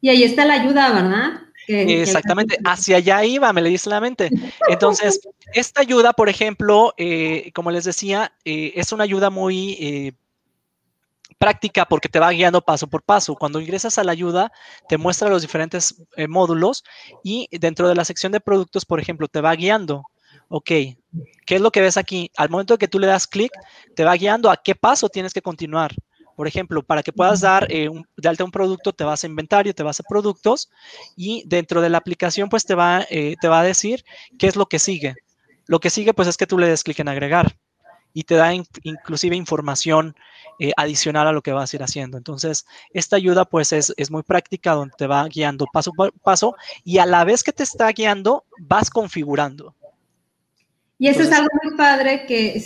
Y 0.01 0.09
ahí 0.09 0.25
está 0.25 0.45
la 0.45 0.55
ayuda, 0.55 0.93
¿verdad? 0.93 1.41
Exactamente, 1.69 2.59
hacia 2.65 2.97
allá 2.97 3.25
iba, 3.25 3.53
me 3.53 3.63
le 3.63 3.71
dice 3.71 3.89
la 3.89 4.01
mente. 4.01 4.29
Entonces, 4.69 5.21
esta 5.55 5.83
ayuda, 5.83 6.13
por 6.15 6.29
ejemplo, 6.29 6.95
eh, 6.97 7.53
como 7.55 7.71
les 7.71 7.85
decía, 7.85 8.33
eh, 8.45 8.73
es 8.75 8.91
una 8.91 9.05
ayuda 9.05 9.31
muy 9.31 9.75
eh, 9.79 10.13
práctica 11.39 11.85
porque 11.85 12.09
te 12.09 12.19
va 12.19 12.33
guiando 12.33 12.61
paso 12.61 12.89
por 12.89 13.05
paso. 13.05 13.37
Cuando 13.37 13.61
ingresas 13.61 13.99
a 13.99 14.03
la 14.03 14.11
ayuda, 14.11 14.51
te 14.89 14.99
muestra 14.99 15.29
los 15.29 15.43
diferentes 15.43 16.03
módulos 16.29 16.83
y 17.23 17.47
dentro 17.53 17.89
de 17.89 17.95
la 17.95 18.05
sección 18.05 18.33
de 18.33 18.41
productos, 18.41 18.85
por 18.85 18.99
ejemplo, 18.99 19.29
te 19.29 19.41
va 19.41 19.55
guiando. 19.55 20.03
Ok, 20.55 20.67
¿qué 21.47 21.55
es 21.55 21.63
lo 21.63 21.71
que 21.71 21.81
ves 21.81 21.97
aquí? 21.97 22.31
Al 22.37 22.51
momento 22.51 22.75
de 22.75 22.79
que 22.79 22.87
tú 22.87 22.99
le 22.99 23.07
das 23.07 23.27
clic, 23.27 23.51
te 23.97 24.05
va 24.05 24.15
guiando 24.17 24.51
a 24.51 24.59
qué 24.59 24.75
paso 24.75 25.09
tienes 25.09 25.33
que 25.33 25.41
continuar. 25.41 25.95
Por 26.37 26.47
ejemplo, 26.47 26.83
para 26.83 27.03
que 27.03 27.11
puedas 27.11 27.41
dar 27.41 27.67
eh, 27.71 27.89
de 28.19 28.29
alta 28.29 28.45
un 28.45 28.51
producto, 28.51 28.93
te 28.93 29.03
vas 29.03 29.25
a 29.25 29.27
inventario, 29.27 29.75
te 29.75 29.83
vas 29.83 30.01
a 30.01 30.03
productos 30.03 30.69
y 31.17 31.43
dentro 31.47 31.81
de 31.81 31.89
la 31.89 31.97
aplicación, 31.97 32.51
pues 32.51 32.67
te 32.67 32.75
va, 32.75 33.07
eh, 33.09 33.37
te 33.41 33.49
va 33.49 33.61
a 33.61 33.65
decir 33.65 34.05
qué 34.39 34.47
es 34.47 34.55
lo 34.55 34.67
que 34.67 34.79
sigue. 34.79 35.15
Lo 35.65 35.81
que 35.81 35.89
sigue, 35.89 36.13
pues 36.13 36.29
es 36.29 36.37
que 36.37 36.47
tú 36.47 36.59
le 36.59 36.69
des 36.69 36.85
clic 36.85 36.99
en 36.99 37.09
agregar 37.09 37.57
y 38.13 38.25
te 38.25 38.35
da 38.35 38.53
inclusive 38.53 39.35
información 39.35 40.15
eh, 40.59 40.73
adicional 40.77 41.29
a 41.29 41.33
lo 41.33 41.41
que 41.41 41.53
vas 41.53 41.73
a 41.73 41.77
ir 41.77 41.83
haciendo. 41.83 42.19
Entonces, 42.19 42.67
esta 42.93 43.17
ayuda 43.17 43.47
pues 43.47 43.73
es, 43.73 43.95
es, 43.97 44.11
muy 44.11 44.23
práctica 44.23 44.75
donde 44.75 44.93
te 44.99 45.07
va 45.07 45.27
guiando 45.29 45.65
paso 45.73 45.93
por 45.97 46.13
paso 46.21 46.57
y 46.85 46.99
a 46.99 47.07
la 47.07 47.25
vez 47.25 47.43
que 47.43 47.55
te 47.55 47.63
está 47.63 47.89
guiando, 47.89 48.45
vas 48.61 48.91
configurando. 48.91 49.75
Y 51.03 51.09
eso 51.09 51.23
es 51.23 51.33
algo 51.33 51.49
muy 51.65 51.77
padre 51.77 52.27
que 52.27 52.61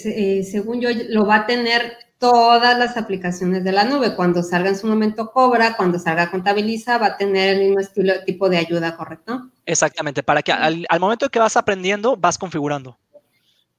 según 0.45 0.79
yo 0.79 0.91
lo 1.09 1.25
va 1.25 1.37
a 1.37 1.47
tener 1.47 1.97
todas 2.19 2.79
las 2.79 2.99
aplicaciones 2.99 3.65
de 3.65 3.73
la 3.73 3.85
nube. 3.85 4.15
Cuando 4.15 4.43
salga 4.43 4.69
en 4.69 4.77
su 4.77 4.87
momento 4.87 5.33
Cobra, 5.33 5.75
cuando 5.75 5.99
salga 5.99 6.31
Contabiliza, 6.31 6.99
va 6.99 7.07
a 7.07 7.17
tener 7.17 7.57
el 7.57 7.65
mismo 7.65 7.81
estilo, 7.81 8.13
tipo 8.27 8.51
de 8.51 8.59
ayuda, 8.59 8.95
¿correcto? 8.95 9.51
Exactamente, 9.65 10.23
para 10.23 10.43
que 10.43 10.53
al, 10.53 10.87
momento 11.01 11.31
que 11.31 11.39
vas 11.39 11.57
aprendiendo, 11.57 12.15
vas 12.15 12.37
configurando. 12.37 12.99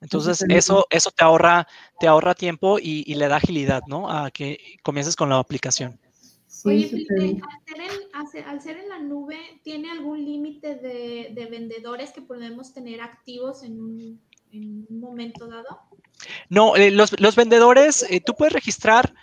Entonces, 0.02 0.44
eso, 0.50 0.88
eso 0.90 1.12
te 1.12 1.24
ahorra, 1.24 1.68
te 2.00 2.08
ahorra 2.08 2.34
tiempo 2.34 2.80
y, 2.82 3.14
le 3.14 3.28
da 3.28 3.36
agilidad, 3.36 3.84
¿no? 3.86 4.10
A 4.10 4.32
que 4.32 4.58
comiences 4.82 5.16
con 5.16 5.30
la 5.30 5.38
aplicación. 5.38 6.00
Oye, 6.66 6.88
Felipe, 6.88 7.40
al 8.44 8.60
ser, 8.60 8.78
en, 8.78 8.90
la 8.90 8.98
nube, 8.98 9.38
¿tiene 9.64 9.92
algún 9.92 10.26
límite 10.26 10.74
de, 10.74 11.32
de 11.36 11.46
vendedores 11.46 12.12
que 12.12 12.24
podemos 12.24 12.74
tener 12.74 13.02
activos 13.02 13.62
en 13.62 13.80
un 13.80 14.27
en 14.52 14.86
un 14.90 15.00
momento 15.00 15.48
dado? 15.48 15.88
No, 16.50 16.76
eh, 16.76 16.92
los, 16.92 17.36
vendedores, 17.36 18.06
eh, 18.10 18.22
tú 18.22 18.36
puedes 18.36 18.54
registrar 18.54 19.14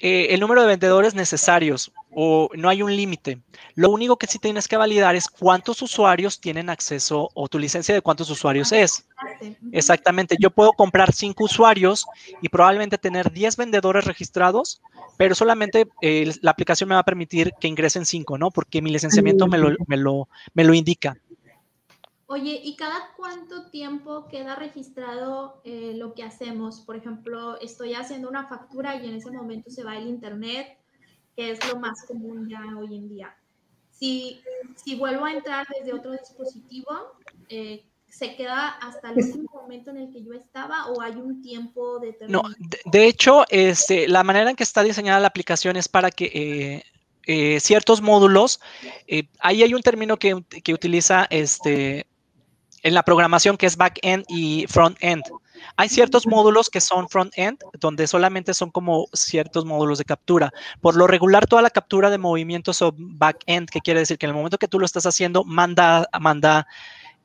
eh, 0.00 0.28
el 0.30 0.40
número 0.40 0.62
de 0.62 0.68
vendedores 0.68 1.14
necesarios 1.14 1.92
o 2.10 2.48
no 2.54 2.68
hay 2.68 2.82
un 2.82 2.94
límite. 2.96 3.40
Lo 3.74 3.90
único 3.90 4.16
que 4.16 4.26
sí 4.26 4.38
tienes 4.38 4.66
que 4.66 4.76
validar 4.76 5.14
es 5.14 5.28
cuántos 5.28 5.82
usuarios 5.82 6.40
tienen 6.40 6.70
acceso 6.70 7.28
o 7.34 7.48
tu 7.48 7.58
licencia 7.58 7.94
de 7.94 8.00
cuántos 8.00 8.30
usuarios 8.30 8.72
es. 8.72 9.06
Exactamente, 9.72 10.36
yo 10.40 10.50
puedo 10.50 10.72
comprar 10.72 11.12
cinco 11.12 11.44
usuarios 11.44 12.06
y 12.40 12.48
probablemente 12.48 12.98
tener 12.98 13.30
10 13.30 13.56
vendedores 13.56 14.04
registrados, 14.04 14.80
pero 15.16 15.34
solamente 15.34 15.86
la 16.00 16.50
aplicación 16.50 16.88
me 16.88 16.94
va 16.94 17.02
a 17.02 17.04
permitir 17.04 17.52
que 17.60 17.68
ingresen 17.68 18.06
cinco, 18.06 18.38
¿no? 18.38 18.50
Porque 18.50 18.82
mi 18.82 18.90
licenciamiento 18.90 19.46
me 19.46 19.58
lo, 19.58 19.76
me 19.86 19.96
lo, 19.96 20.28
me 20.54 20.64
lo 20.64 20.74
indica. 20.74 21.16
Oye, 22.30 22.60
¿y 22.62 22.76
cada 22.76 23.14
cuánto 23.16 23.70
tiempo 23.70 24.28
queda 24.28 24.54
registrado 24.54 25.62
eh, 25.64 25.94
lo 25.96 26.12
que 26.12 26.22
hacemos? 26.22 26.80
Por 26.80 26.94
ejemplo, 26.94 27.58
estoy 27.58 27.94
haciendo 27.94 28.28
una 28.28 28.46
factura 28.46 28.96
y 28.96 29.08
en 29.08 29.14
ese 29.14 29.30
momento 29.30 29.70
se 29.70 29.82
va 29.82 29.96
el 29.96 30.06
internet, 30.06 30.76
que 31.34 31.52
es 31.52 31.66
lo 31.66 31.80
más 31.80 32.04
común 32.06 32.46
ya 32.46 32.60
hoy 32.78 32.96
en 32.96 33.08
día. 33.08 33.34
Si, 33.90 34.42
si 34.76 34.94
vuelvo 34.94 35.24
a 35.24 35.32
entrar 35.32 35.66
desde 35.78 35.94
otro 35.94 36.12
dispositivo, 36.12 36.90
eh, 37.48 37.82
¿se 38.10 38.36
queda 38.36 38.76
hasta 38.76 39.10
el 39.10 39.24
último 39.24 39.48
momento 39.62 39.90
en 39.90 39.96
el 39.96 40.12
que 40.12 40.22
yo 40.22 40.34
estaba 40.34 40.88
o 40.88 41.00
hay 41.00 41.14
un 41.14 41.40
tiempo 41.40 41.98
determinado? 41.98 42.46
No, 42.46 42.54
de, 42.84 43.06
hecho, 43.06 43.46
este, 43.48 44.06
la 44.06 44.22
manera 44.22 44.50
en 44.50 44.56
que 44.56 44.64
está 44.64 44.82
diseñada 44.82 45.18
la 45.18 45.28
aplicación 45.28 45.76
es 45.78 45.88
para 45.88 46.10
que 46.10 46.84
eh, 47.26 47.58
ciertos 47.60 48.02
módulos, 48.02 48.60
ahí 49.38 49.62
hay 49.62 49.72
un 49.72 49.80
término 49.80 50.18
que, 50.18 50.44
que 50.62 50.74
utiliza 50.74 51.26
este, 51.30 52.06
en 52.82 52.94
la 52.94 53.02
programación 53.02 53.56
que 53.56 53.66
es 53.66 53.76
back-end 53.76 54.24
y 54.28 54.66
front-end. 54.68 55.24
Hay 55.76 55.88
ciertos 55.88 56.26
módulos 56.26 56.70
que 56.70 56.80
son 56.80 57.08
front-end, 57.08 57.58
donde 57.80 58.06
solamente 58.06 58.54
son 58.54 58.70
como 58.70 59.08
ciertos 59.12 59.64
módulos 59.64 59.98
de 59.98 60.04
captura. 60.04 60.52
Por 60.80 60.96
lo 60.96 61.06
regular, 61.06 61.46
toda 61.46 61.62
la 61.62 61.70
captura 61.70 62.10
de 62.10 62.18
movimientos 62.18 62.76
son 62.76 62.94
back-end, 62.96 63.68
que 63.68 63.80
quiere 63.80 64.00
decir 64.00 64.18
que 64.18 64.26
en 64.26 64.30
el 64.30 64.36
momento 64.36 64.58
que 64.58 64.68
tú 64.68 64.78
lo 64.78 64.86
estás 64.86 65.06
haciendo, 65.06 65.44
manda, 65.44 66.08
manda 66.20 66.66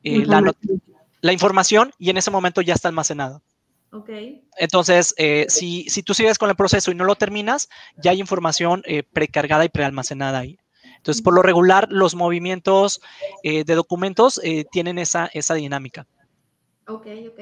eh, 0.02 0.24
la, 0.26 1.32
información 1.32 1.92
y 1.98 2.10
en 2.10 2.16
ese 2.16 2.30
momento 2.30 2.60
ya 2.60 2.74
está 2.74 2.88
almacenado. 2.88 3.42
Okay. 3.90 4.42
Entonces, 4.56 5.14
eh, 5.18 5.46
si, 5.48 5.88
si, 5.88 6.02
tú 6.02 6.14
sigues 6.14 6.36
con 6.36 6.50
el 6.50 6.56
proceso 6.56 6.90
y 6.90 6.96
no 6.96 7.04
lo 7.04 7.14
terminas, 7.14 7.68
ya 7.96 8.10
hay 8.10 8.18
información 8.18 8.82
eh, 8.86 9.04
precargada 9.04 9.64
y 9.64 9.68
prealmacenada 9.68 10.40
ahí. 10.40 10.58
Entonces, 11.04 11.22
por 11.22 11.34
lo 11.34 11.42
regular, 11.42 11.86
los 11.90 12.14
movimientos 12.14 13.02
eh, 13.42 13.64
de 13.64 13.74
documentos 13.74 14.40
eh, 14.42 14.64
tienen 14.72 14.98
esa, 14.98 15.26
esa 15.34 15.52
dinámica. 15.52 16.06
Ok, 16.88 17.06
ok. 17.28 17.40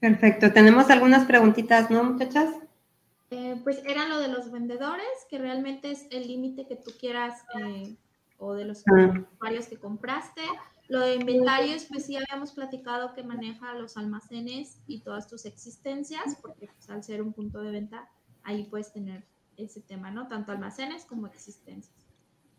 Perfecto. 0.00 0.50
Tenemos 0.54 0.88
algunas 0.88 1.26
preguntitas, 1.26 1.90
¿no, 1.90 2.02
muchachas? 2.02 2.48
Eh, 3.30 3.60
pues 3.62 3.82
era 3.84 4.08
lo 4.08 4.20
de 4.20 4.28
los 4.28 4.50
vendedores, 4.50 5.04
que 5.28 5.36
realmente 5.36 5.90
es 5.90 6.06
el 6.10 6.28
límite 6.28 6.66
que 6.66 6.76
tú 6.76 6.92
quieras 6.98 7.42
o 8.38 8.54
de 8.54 8.64
los 8.64 8.82
ah. 8.88 9.12
usuarios 9.34 9.66
que 9.66 9.76
compraste. 9.76 10.40
Lo 10.88 11.00
de 11.00 11.16
inventarios, 11.16 11.84
pues 11.90 12.06
sí 12.06 12.16
habíamos 12.16 12.52
platicado 12.52 13.12
que 13.12 13.22
maneja 13.22 13.74
los 13.74 13.98
almacenes 13.98 14.80
y 14.86 15.00
todas 15.00 15.28
tus 15.28 15.44
existencias, 15.44 16.38
porque 16.40 16.70
pues, 16.74 16.88
al 16.88 17.04
ser 17.04 17.20
un 17.20 17.34
punto 17.34 17.60
de 17.60 17.70
venta, 17.70 18.08
ahí 18.44 18.64
puedes 18.64 18.90
tener 18.94 19.26
ese 19.58 19.80
tema, 19.80 20.10
¿no? 20.10 20.28
Tanto 20.28 20.52
almacenes 20.52 21.04
como 21.04 21.26
existencias. 21.26 21.94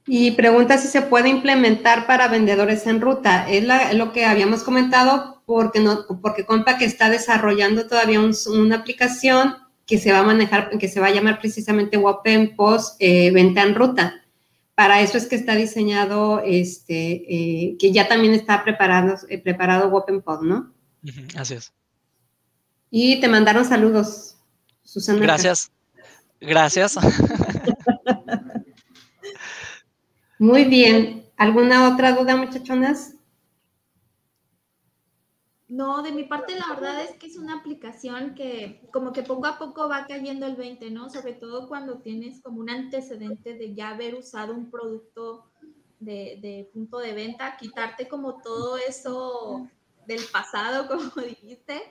Y 0.05 0.31
pregunta 0.31 0.77
si 0.77 0.87
se 0.87 1.01
puede 1.03 1.29
implementar 1.29 2.07
para 2.07 2.27
vendedores 2.27 2.87
en 2.87 2.99
ruta. 2.99 3.49
Es 3.49 3.63
lo 3.95 4.11
que 4.11 4.25
habíamos 4.25 4.63
comentado 4.63 5.43
porque, 5.45 5.79
no, 5.79 6.05
porque 6.21 6.45
que 6.77 6.85
está 6.85 7.09
desarrollando 7.09 7.87
todavía 7.87 8.19
una 8.19 8.75
aplicación 8.75 9.55
que 9.85 9.97
se 9.97 10.11
va 10.11 10.19
a 10.19 10.23
manejar, 10.23 10.69
que 10.77 10.87
se 10.87 10.99
va 10.99 11.07
a 11.07 11.11
llamar 11.11 11.39
precisamente 11.39 11.97
Wapen 11.97 12.55
Post 12.55 12.95
eh, 12.99 13.31
Venta 13.31 13.63
en 13.63 13.75
Ruta. 13.75 14.23
Para 14.75 15.01
eso 15.01 15.17
es 15.17 15.27
que 15.27 15.35
está 15.35 15.55
diseñado, 15.55 16.41
este, 16.45 17.23
eh, 17.27 17.75
que 17.77 17.91
ya 17.91 18.07
también 18.07 18.33
está 18.33 18.63
preparado, 18.63 19.15
eh, 19.27 19.39
preparado 19.39 19.89
Wapen 19.89 20.21
Post, 20.21 20.43
¿no? 20.43 20.73
así 21.35 21.55
es. 21.55 21.73
Y 22.91 23.19
te 23.19 23.27
mandaron 23.27 23.65
saludos, 23.65 24.37
Susana. 24.83 25.19
Gracias. 25.19 25.71
Gracias. 26.41 26.97
Muy 30.39 30.65
bien. 30.65 31.25
¿Alguna 31.37 31.93
otra 31.93 32.13
duda, 32.13 32.35
muchachonas? 32.35 33.15
No, 35.69 36.01
de 36.01 36.11
mi 36.11 36.23
parte 36.23 36.55
la 36.55 36.67
verdad 36.73 37.03
es 37.03 37.11
que 37.17 37.27
es 37.27 37.37
una 37.37 37.59
aplicación 37.59 38.33
que 38.33 38.81
como 38.91 39.13
que 39.13 39.21
poco 39.21 39.45
a 39.45 39.59
poco 39.59 39.87
va 39.87 40.07
cayendo 40.07 40.47
el 40.47 40.55
20, 40.55 40.89
¿no? 40.89 41.11
Sobre 41.11 41.33
todo 41.33 41.67
cuando 41.67 41.99
tienes 41.99 42.41
como 42.41 42.59
un 42.59 42.71
antecedente 42.71 43.53
de 43.53 43.75
ya 43.75 43.89
haber 43.89 44.15
usado 44.15 44.55
un 44.55 44.71
producto 44.71 45.45
de, 45.99 46.69
punto 46.73 46.97
de 46.97 47.13
venta, 47.13 47.55
quitarte 47.57 48.07
como 48.07 48.41
todo 48.41 48.77
eso 48.77 49.67
del 50.07 50.21
pasado, 50.31 50.87
como 50.87 51.23
dijiste, 51.23 51.81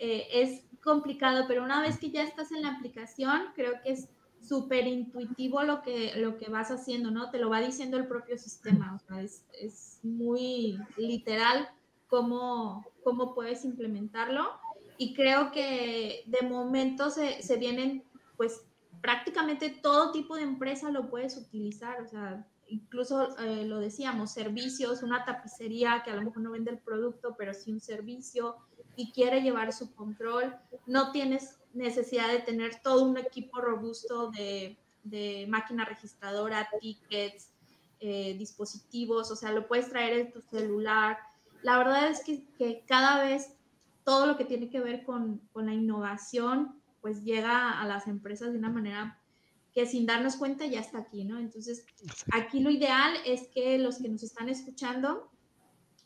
eh, 0.00 0.26
es 0.32 0.64
complicado, 0.82 1.44
pero 1.46 1.62
una 1.62 1.82
vez 1.82 1.98
que 1.98 2.10
ya 2.10 2.22
estás 2.22 2.50
en 2.52 2.62
la 2.62 2.70
aplicación, 2.70 3.42
creo 3.54 3.74
que 3.82 3.92
es 3.92 4.08
súper 4.40 4.86
intuitivo 4.86 5.62
lo 5.62 5.82
que, 5.82 6.14
lo 6.16 6.38
que 6.38 6.50
vas 6.50 6.70
haciendo, 6.70 7.10
¿no? 7.10 7.30
Te 7.30 7.38
lo 7.38 7.50
va 7.50 7.60
diciendo 7.60 7.98
el 7.98 8.08
propio 8.08 8.38
sistema, 8.38 8.96
o 8.96 8.98
sea, 9.06 9.20
es, 9.20 9.44
es 9.52 10.00
muy 10.02 10.78
literal 10.96 11.68
cómo, 12.08 12.84
cómo 13.04 13.34
puedes 13.34 13.64
implementarlo. 13.66 14.48
Y 14.96 15.14
creo 15.14 15.52
que 15.52 16.24
de 16.26 16.48
momento 16.48 17.10
se, 17.10 17.42
se 17.42 17.56
vienen, 17.56 18.02
pues 18.38 18.62
prácticamente 19.02 19.68
todo 19.70 20.12
tipo 20.12 20.36
de 20.36 20.42
empresa 20.42 20.90
lo 20.90 21.10
puedes 21.10 21.36
utilizar, 21.36 22.00
o 22.02 22.08
sea, 22.08 22.46
incluso 22.70 23.36
eh, 23.38 23.64
lo 23.64 23.78
decíamos, 23.78 24.32
servicios, 24.32 25.02
una 25.02 25.24
tapicería 25.24 26.02
que 26.04 26.10
a 26.10 26.14
lo 26.14 26.22
mejor 26.22 26.42
no 26.42 26.52
vende 26.52 26.70
el 26.70 26.78
producto, 26.78 27.34
pero 27.36 27.52
sí 27.52 27.72
un 27.72 27.80
servicio, 27.80 28.56
y 28.96 29.12
quiere 29.12 29.42
llevar 29.42 29.72
su 29.72 29.94
control, 29.94 30.54
no 30.86 31.12
tienes 31.12 31.58
necesidad 31.72 32.28
de 32.28 32.40
tener 32.40 32.80
todo 32.82 33.04
un 33.04 33.16
equipo 33.16 33.60
robusto 33.60 34.30
de, 34.30 34.76
máquina 35.48 35.84
registradora, 35.84 36.68
tickets, 36.80 37.50
eh, 38.00 38.34
dispositivos, 38.38 39.30
o 39.30 39.36
sea, 39.36 39.52
lo 39.52 39.66
puedes 39.66 39.88
traer 39.88 40.18
en 40.18 40.32
tu 40.32 40.42
celular. 40.42 41.18
La 41.62 41.78
verdad 41.78 42.08
es 42.08 42.22
que, 42.22 42.84
cada 42.86 43.22
vez 43.22 43.54
todo 44.04 44.26
lo 44.26 44.36
que 44.36 44.44
tiene 44.44 44.68
que 44.70 44.80
ver 44.80 45.04
con, 45.04 45.40
la 45.54 45.72
innovación, 45.72 46.80
pues 47.00 47.24
llega 47.24 47.80
a 47.80 47.86
las 47.86 48.06
empresas 48.06 48.52
de 48.52 48.58
una 48.58 48.70
manera 48.70 49.19
que 49.74 49.86
sin 49.86 50.06
darnos 50.06 50.36
cuenta 50.36 50.66
ya 50.66 50.80
está 50.80 50.98
aquí, 50.98 51.24
¿no? 51.24 51.38
Entonces, 51.38 51.84
aquí 52.32 52.60
lo 52.60 52.70
ideal 52.70 53.14
es 53.24 53.48
que 53.48 53.78
los 53.78 53.98
que 53.98 54.08
nos 54.08 54.22
están 54.22 54.48
escuchando, 54.48 55.30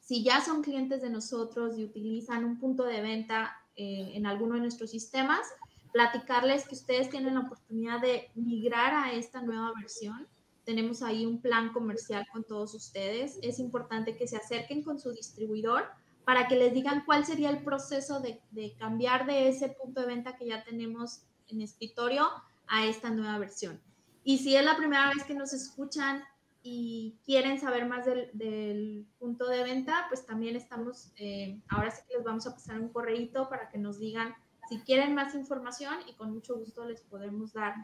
si 0.01 0.23
ya 0.23 0.43
son 0.45 0.63
clientes 0.63 1.01
de 1.01 1.11
nosotros 1.11 1.79
y 1.79 1.85
utilizan 1.85 2.45
un 2.45 2.59
punto 2.59 2.85
de 2.85 3.01
venta 3.01 3.57
eh, 3.77 4.13
en 4.15 4.27
alguno 4.27 4.55
de 4.55 4.61
nuestros 4.61 4.91
sistemas, 4.91 5.47
platicarles 5.93 6.69
que 6.69 6.75
ustedes 6.75 7.09
tienen 7.09 7.35
la 7.35 7.41
oportunidad 7.41 8.01
de 8.01 8.31
migrar 8.35 8.93
a 8.93 9.13
esta 9.13 9.41
nueva 9.41 9.73
versión. 9.81 10.29
Tenemos 10.65 11.03
ahí 11.03 11.25
un 11.25 11.41
plan 11.41 11.73
comercial 11.73 12.27
con 12.33 12.45
todos 12.45 12.75
ustedes. 12.75 13.39
Es 13.43 13.59
importante 13.59 14.17
que 14.17 14.27
se 14.27 14.37
acerquen 14.37 14.83
con 14.83 14.99
su 14.99 15.13
distribuidor 15.13 15.87
para 16.25 16.49
que 16.49 16.57
les 16.57 16.75
digan 16.75 17.05
cuál 17.07 17.25
sería 17.25 17.51
el 17.51 17.63
proceso 17.63 18.21
de, 18.21 18.41
de 18.51 18.75
cambiar 18.77 19.27
de 19.27 19.49
ese 19.49 19.69
punto 19.69 20.01
de 20.01 20.07
venta 20.07 20.37
que 20.37 20.47
ya 20.47 20.65
tenemos 20.65 21.23
en 21.49 21.61
escritorio 21.61 22.29
a 22.69 22.87
esta 22.87 23.11
nueva 23.11 23.39
versión. 23.39 23.81
Y 24.25 24.39
si 24.39 24.57
es 24.57 24.65
la 24.65 24.77
primera 24.77 25.11
vez 25.11 25.25
que 25.25 25.35
nos 25.35 25.53
escuchan 25.53 26.25
y 26.63 27.19
quieren 27.27 27.61
saber 27.61 27.87
más 27.87 28.07
del, 28.07 29.07
punto 29.19 29.47
de 29.49 29.63
venta, 29.63 30.07
pues 30.09 30.25
también 30.25 30.57
estamos, 30.57 31.13
eh, 31.17 31.61
ahora 31.69 31.91
sí 31.91 32.03
que 32.09 32.17
les 32.17 32.25
vamos 32.25 32.47
a 32.47 32.55
pasar 32.55 32.81
un 32.81 32.89
correíto 32.89 33.49
para 33.51 33.69
que 33.69 33.79
nos 33.79 33.99
digan 33.99 34.35
si 34.69 34.79
quieren 34.81 35.15
más 35.15 35.35
información 35.35 35.95
y 36.09 36.15
con 36.15 36.33
mucho 36.33 36.57
gusto 36.57 36.87
les 36.87 37.03
podemos 37.03 37.53
dar 37.53 37.75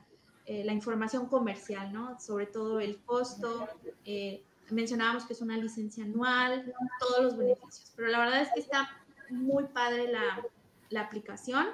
eh, 0.47 0.65
la 0.65 0.73
información 0.73 1.27
comercial, 1.27 1.93
¿no? 1.93 2.19
Sobre 2.19 2.47
todo 2.47 2.81
el 2.81 3.03
costo, 3.03 3.69
eh, 4.07 4.43
mencionábamos 4.71 5.27
que 5.27 5.35
es 5.35 5.43
una 5.43 5.57
licencia 5.59 6.05
anual, 6.05 6.75
todos 6.99 7.23
los 7.23 7.37
beneficios, 7.37 7.93
pero 7.95 8.09
la 8.09 8.21
verdad 8.21 8.43
es 8.43 8.49
que 8.55 8.61
está 8.61 8.89
muy 9.29 9.65
padre 9.65 10.11
la, 10.11 10.43
la 10.89 11.03
aplicación. 11.03 11.67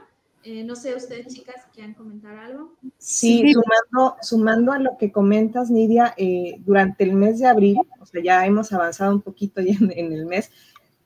Eh, 0.49 0.63
no 0.63 0.77
sé, 0.77 0.95
ustedes 0.95 1.35
chicas, 1.35 1.57
¿quieren 1.75 1.95
comentar 1.95 2.39
algo? 2.39 2.73
Sí, 2.99 3.53
Sumando, 3.53 4.17
sumando 4.23 4.71
a 4.73 4.79
lo 4.79 4.97
que 4.97 5.11
comentas, 5.11 5.73
Nidia, 5.73 6.15
eh, 6.17 6.61
durante 6.61 7.03
el 7.03 7.15
mes 7.15 7.41
de 7.41 7.49
abril, 7.49 7.79
o 8.01 8.07
sea, 8.07 8.23
ya 8.23 8.47
hemos 8.47 8.73
avanzado 8.73 9.13
un 9.13 9.23
poquito 9.23 9.61
ya 9.61 9.75
en, 9.77 10.13
el 10.13 10.25
mes, 10.25 10.53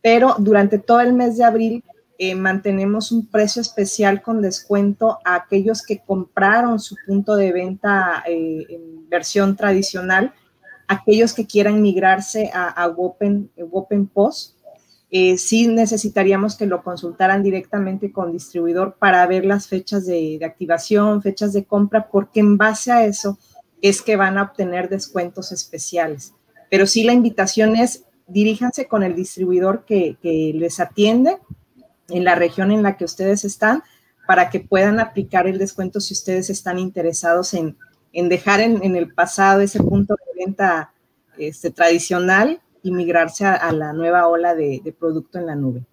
pero 0.03 0.35
durante 0.39 0.79
todo 0.79 1.01
el 1.01 1.15
mes 1.15 1.39
de 1.39 1.45
abril 1.45 1.83
eh, 2.19 2.35
mantenemos 2.35 3.13
un 3.13 3.29
precio 3.29 3.63
especial 3.63 4.21
con 4.21 4.43
descuento 4.43 5.21
a 5.25 5.37
aquellos 5.37 5.87
que 5.87 6.01
compraron 6.05 6.79
su 6.79 6.97
punto 7.07 7.35
de 7.35 7.51
venta 7.51 8.23
en 8.27 9.09
versión 9.09 9.57
tradicional, 9.57 10.35
aquellos 10.87 11.33
que 11.33 11.47
quieran 11.47 11.81
migrarse 11.81 12.51
a, 12.53 12.69
a 12.69 12.89
Open, 12.89 13.51
Open 13.73 14.07
Post 14.07 14.60
eh, 15.13 15.39
sí 15.39 15.67
necesitaríamos 15.67 16.57
que 16.57 16.67
lo 16.67 16.85
consultaran 16.85 17.43
directamente 17.43 18.13
con 18.13 18.31
distribuidor 18.31 18.95
para 18.97 19.27
ver 19.27 19.45
las 19.45 19.67
fechas 19.67 20.07
de, 20.07 20.39
activación, 20.45 21.21
fechas 21.21 21.53
de 21.53 21.65
compra, 21.65 22.09
porque 22.09 22.39
en 22.39 22.57
base 22.57 22.93
a 22.93 23.05
eso 23.05 23.37
es 23.83 24.03
que 24.03 24.15
van 24.15 24.39
a 24.39 24.43
obtener 24.45 24.89
descuentos 24.89 25.51
especiales. 25.51 26.33
Pero 26.71 26.87
sí 26.87 27.03
la 27.03 27.13
invitación 27.13 27.75
es 27.75 28.05
diríjanse 28.29 28.87
con 28.87 29.03
el 29.03 29.17
distribuidor 29.17 29.85
que, 29.85 30.17
les 30.23 30.79
atiende 30.79 31.39
en 32.09 32.25
la 32.25 32.37
región 32.37 32.71
en 32.71 32.85
la 32.85 32.97
que 32.97 33.05
ustedes 33.05 33.45
están 33.45 33.83
para 34.29 34.49
que 34.49 34.61
puedan 34.61 35.01
aplicar 35.01 35.49
el 35.49 35.59
descuento 35.59 35.99
si 35.99 36.15
ustedes 36.15 36.51
están 36.51 36.79
interesados 36.79 37.53
en, 37.55 37.77
dejar 38.13 38.61
en, 38.61 38.95
el 38.95 39.13
pasado 39.13 39.61
ese 39.61 39.83
punto 39.83 40.15
de 40.15 40.45
venta 40.45 40.93
este, 41.37 41.73
tradicional 41.73 42.61
y 42.83 42.93
migrarse 42.93 43.45
a, 43.45 43.73
la 43.73 43.93
nueva 43.93 44.29
ola 44.29 44.55
de, 44.55 44.95
producto 44.99 45.39
en 45.39 45.47
la 45.47 45.55
nube. 45.55 45.85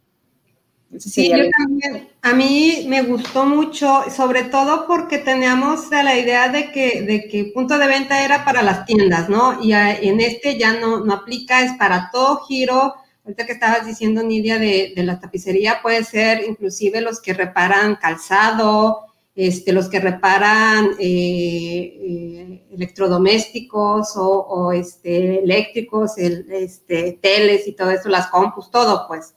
Sí, 0.98 1.30
yo 1.30 1.50
también, 1.58 2.10
a 2.22 2.34
mí 2.34 2.86
me 2.88 3.02
gustó 3.02 3.46
mucho, 3.46 4.06
sobre 4.10 4.44
todo 4.44 4.88
porque 4.88 5.18
teníamos 5.18 5.92
la 5.92 6.18
idea 6.18 6.48
de 6.48 6.72
que, 6.72 7.02
de 7.02 7.28
que 7.28 7.52
punto 7.54 7.78
de 7.78 7.88
venta 7.88 8.24
era 8.24 8.46
para 8.46 8.62
las 8.62 8.86
tiendas, 8.86 9.28
¿no? 9.28 9.62
Y 9.62 9.74
en 9.74 10.22
este 10.22 10.58
ya 10.58 10.80
no, 10.80 11.04
no 11.04 11.14
aplica, 11.14 11.62
es 11.62 11.74
para 11.74 12.10
todo 12.10 12.46
giro. 12.46 12.96
Ahorita 13.26 13.46
que 13.46 13.52
estabas 13.52 13.86
diciendo, 13.86 14.24
Nidia, 14.24 14.60
de, 14.60 14.94
de 14.96 15.04
la 15.04 15.20
tapicería, 15.20 15.82
puede 15.82 16.06
ser 16.06 16.46
inclusive 16.48 17.02
los 17.02 17.20
que 17.20 17.34
reparan 17.34 17.98
calzado, 17.98 19.07
este, 19.38 19.72
los 19.72 19.88
que 19.88 20.00
reparan 20.00 20.96
eh, 21.00 21.00
eh, 21.00 22.66
electrodomésticos 22.72 24.14
o, 24.16 24.72
este, 24.72 25.44
eléctricos, 25.44 26.18
el, 26.18 26.52
este, 26.52 27.20
teles 27.22 27.68
y 27.68 27.74
todo 27.74 27.92
eso, 27.92 28.10
las 28.10 28.28
compus, 28.28 28.72
todo, 28.72 29.06
pues. 29.08 29.36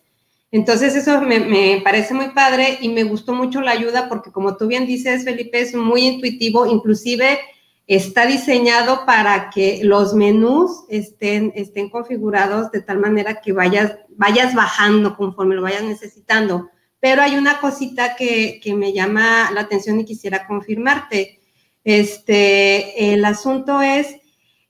Entonces 0.51 0.97
eso 0.97 1.21
me, 1.21 1.39
me, 1.39 1.83
parece 1.85 2.15
muy 2.15 2.31
padre 2.31 2.79
y 2.81 2.89
me 2.89 3.05
gustó 3.05 3.35
mucho 3.35 3.61
la 3.61 3.73
ayuda 3.73 4.09
porque 4.09 4.33
como 4.33 4.57
tú 4.57 4.69
bien 4.69 4.87
dices, 4.87 5.23
Felipe, 5.23 5.61
es 5.61 5.75
muy 5.75 6.07
intuitivo, 6.07 6.65
inclusive 6.65 7.39
está 7.87 8.25
diseñado 8.25 9.05
para 9.05 9.51
que 9.51 9.81
los 9.85 10.15
menús 10.15 10.85
estén, 10.89 11.53
estén 11.55 11.91
configurados 11.91 12.71
de 12.71 12.81
tal 12.81 13.01
manera 13.01 13.43
que 13.43 13.53
vayas, 13.53 13.97
vayas 14.17 14.55
bajando 14.55 15.15
conforme 15.15 15.57
lo 15.57 15.63
vayas 15.63 15.83
necesitando. 15.83 16.71
Pero 17.01 17.23
hay 17.23 17.37
una 17.37 17.61
cosita 17.61 18.15
que, 18.15 18.61
me 18.77 18.93
llama 18.93 19.51
la 19.53 19.63
atención 19.63 19.99
y 20.01 20.05
quisiera 20.05 20.47
confirmarte. 20.47 21.41
Este, 21.83 23.13
el 23.15 23.25
asunto 23.25 23.81
es, 23.81 24.09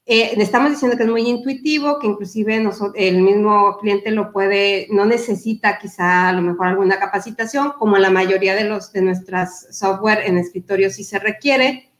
eh, 0.07 0.35
estamos 0.37 0.71
diciendo 0.71 0.97
que 0.97 1.03
es 1.03 1.09
muy 1.09 1.29
intuitivo, 1.29 1.99
que 1.99 2.07
inclusive 2.07 2.65
el 2.95 3.23
mismo 3.23 3.77
cliente 3.79 4.13
lo 4.13 4.33
puede, 4.33 4.87
no 4.91 5.05
necesita 5.05 5.79
quizá 5.79 6.29
a 6.29 6.33
lo 6.33 6.43
mejor 6.43 6.69
alguna 6.69 6.99
capacitación, 7.01 7.73
como 7.79 7.99
la 7.99 8.11
mayoría 8.11 8.55
de 8.55 8.65
los 8.65 8.93
de 8.93 9.03
nuestras 9.03 9.67
software 9.77 10.21
en 10.25 10.39
escritorio 10.39 10.91
sí 10.91 11.03
se 11.03 11.19
requiere, 11.19 11.91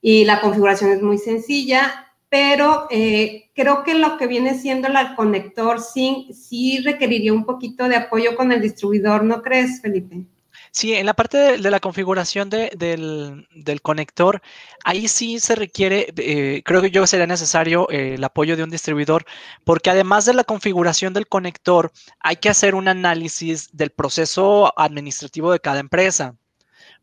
y 0.00 0.24
la 0.24 0.40
configuración 0.40 0.90
es 0.90 1.02
muy 1.02 1.18
sencilla 1.18 2.07
pero 2.28 2.86
eh, 2.90 3.50
creo 3.54 3.82
que 3.84 3.94
lo 3.94 4.18
que 4.18 4.26
viene 4.26 4.58
siendo 4.58 4.88
el 4.88 5.14
conector 5.14 5.80
sí, 5.80 6.28
sí 6.32 6.80
requeriría 6.80 7.32
un 7.32 7.44
poquito 7.44 7.88
de 7.88 7.96
apoyo 7.96 8.36
con 8.36 8.52
el 8.52 8.60
distribuidor, 8.60 9.24
¿no 9.24 9.42
crees, 9.42 9.80
Felipe? 9.80 10.24
Sí, 10.70 10.94
en 10.94 11.06
la 11.06 11.14
parte 11.14 11.58
de, 11.58 11.70
la 11.70 11.80
configuración 11.80 12.50
del, 12.50 13.46
conector, 13.82 14.42
ahí 14.84 15.08
sí 15.08 15.40
se 15.40 15.54
requiere, 15.54 16.12
eh, 16.16 16.62
creo 16.64 16.82
que 16.82 16.90
yo 16.90 17.06
sería 17.06 17.26
necesario 17.26 17.88
eh, 17.90 18.14
el 18.14 18.24
apoyo 18.24 18.56
de 18.56 18.64
un 18.64 18.70
distribuidor, 18.70 19.24
porque 19.64 19.90
además 19.90 20.26
de 20.26 20.34
la 20.34 20.44
configuración 20.44 21.14
del 21.14 21.26
conector, 21.26 21.90
hay 22.20 22.36
que 22.36 22.50
hacer 22.50 22.74
un 22.74 22.88
análisis 22.88 23.70
del 23.72 23.90
proceso 23.90 24.72
administrativo 24.78 25.52
de 25.52 25.60
cada 25.60 25.80
empresa, 25.80 26.36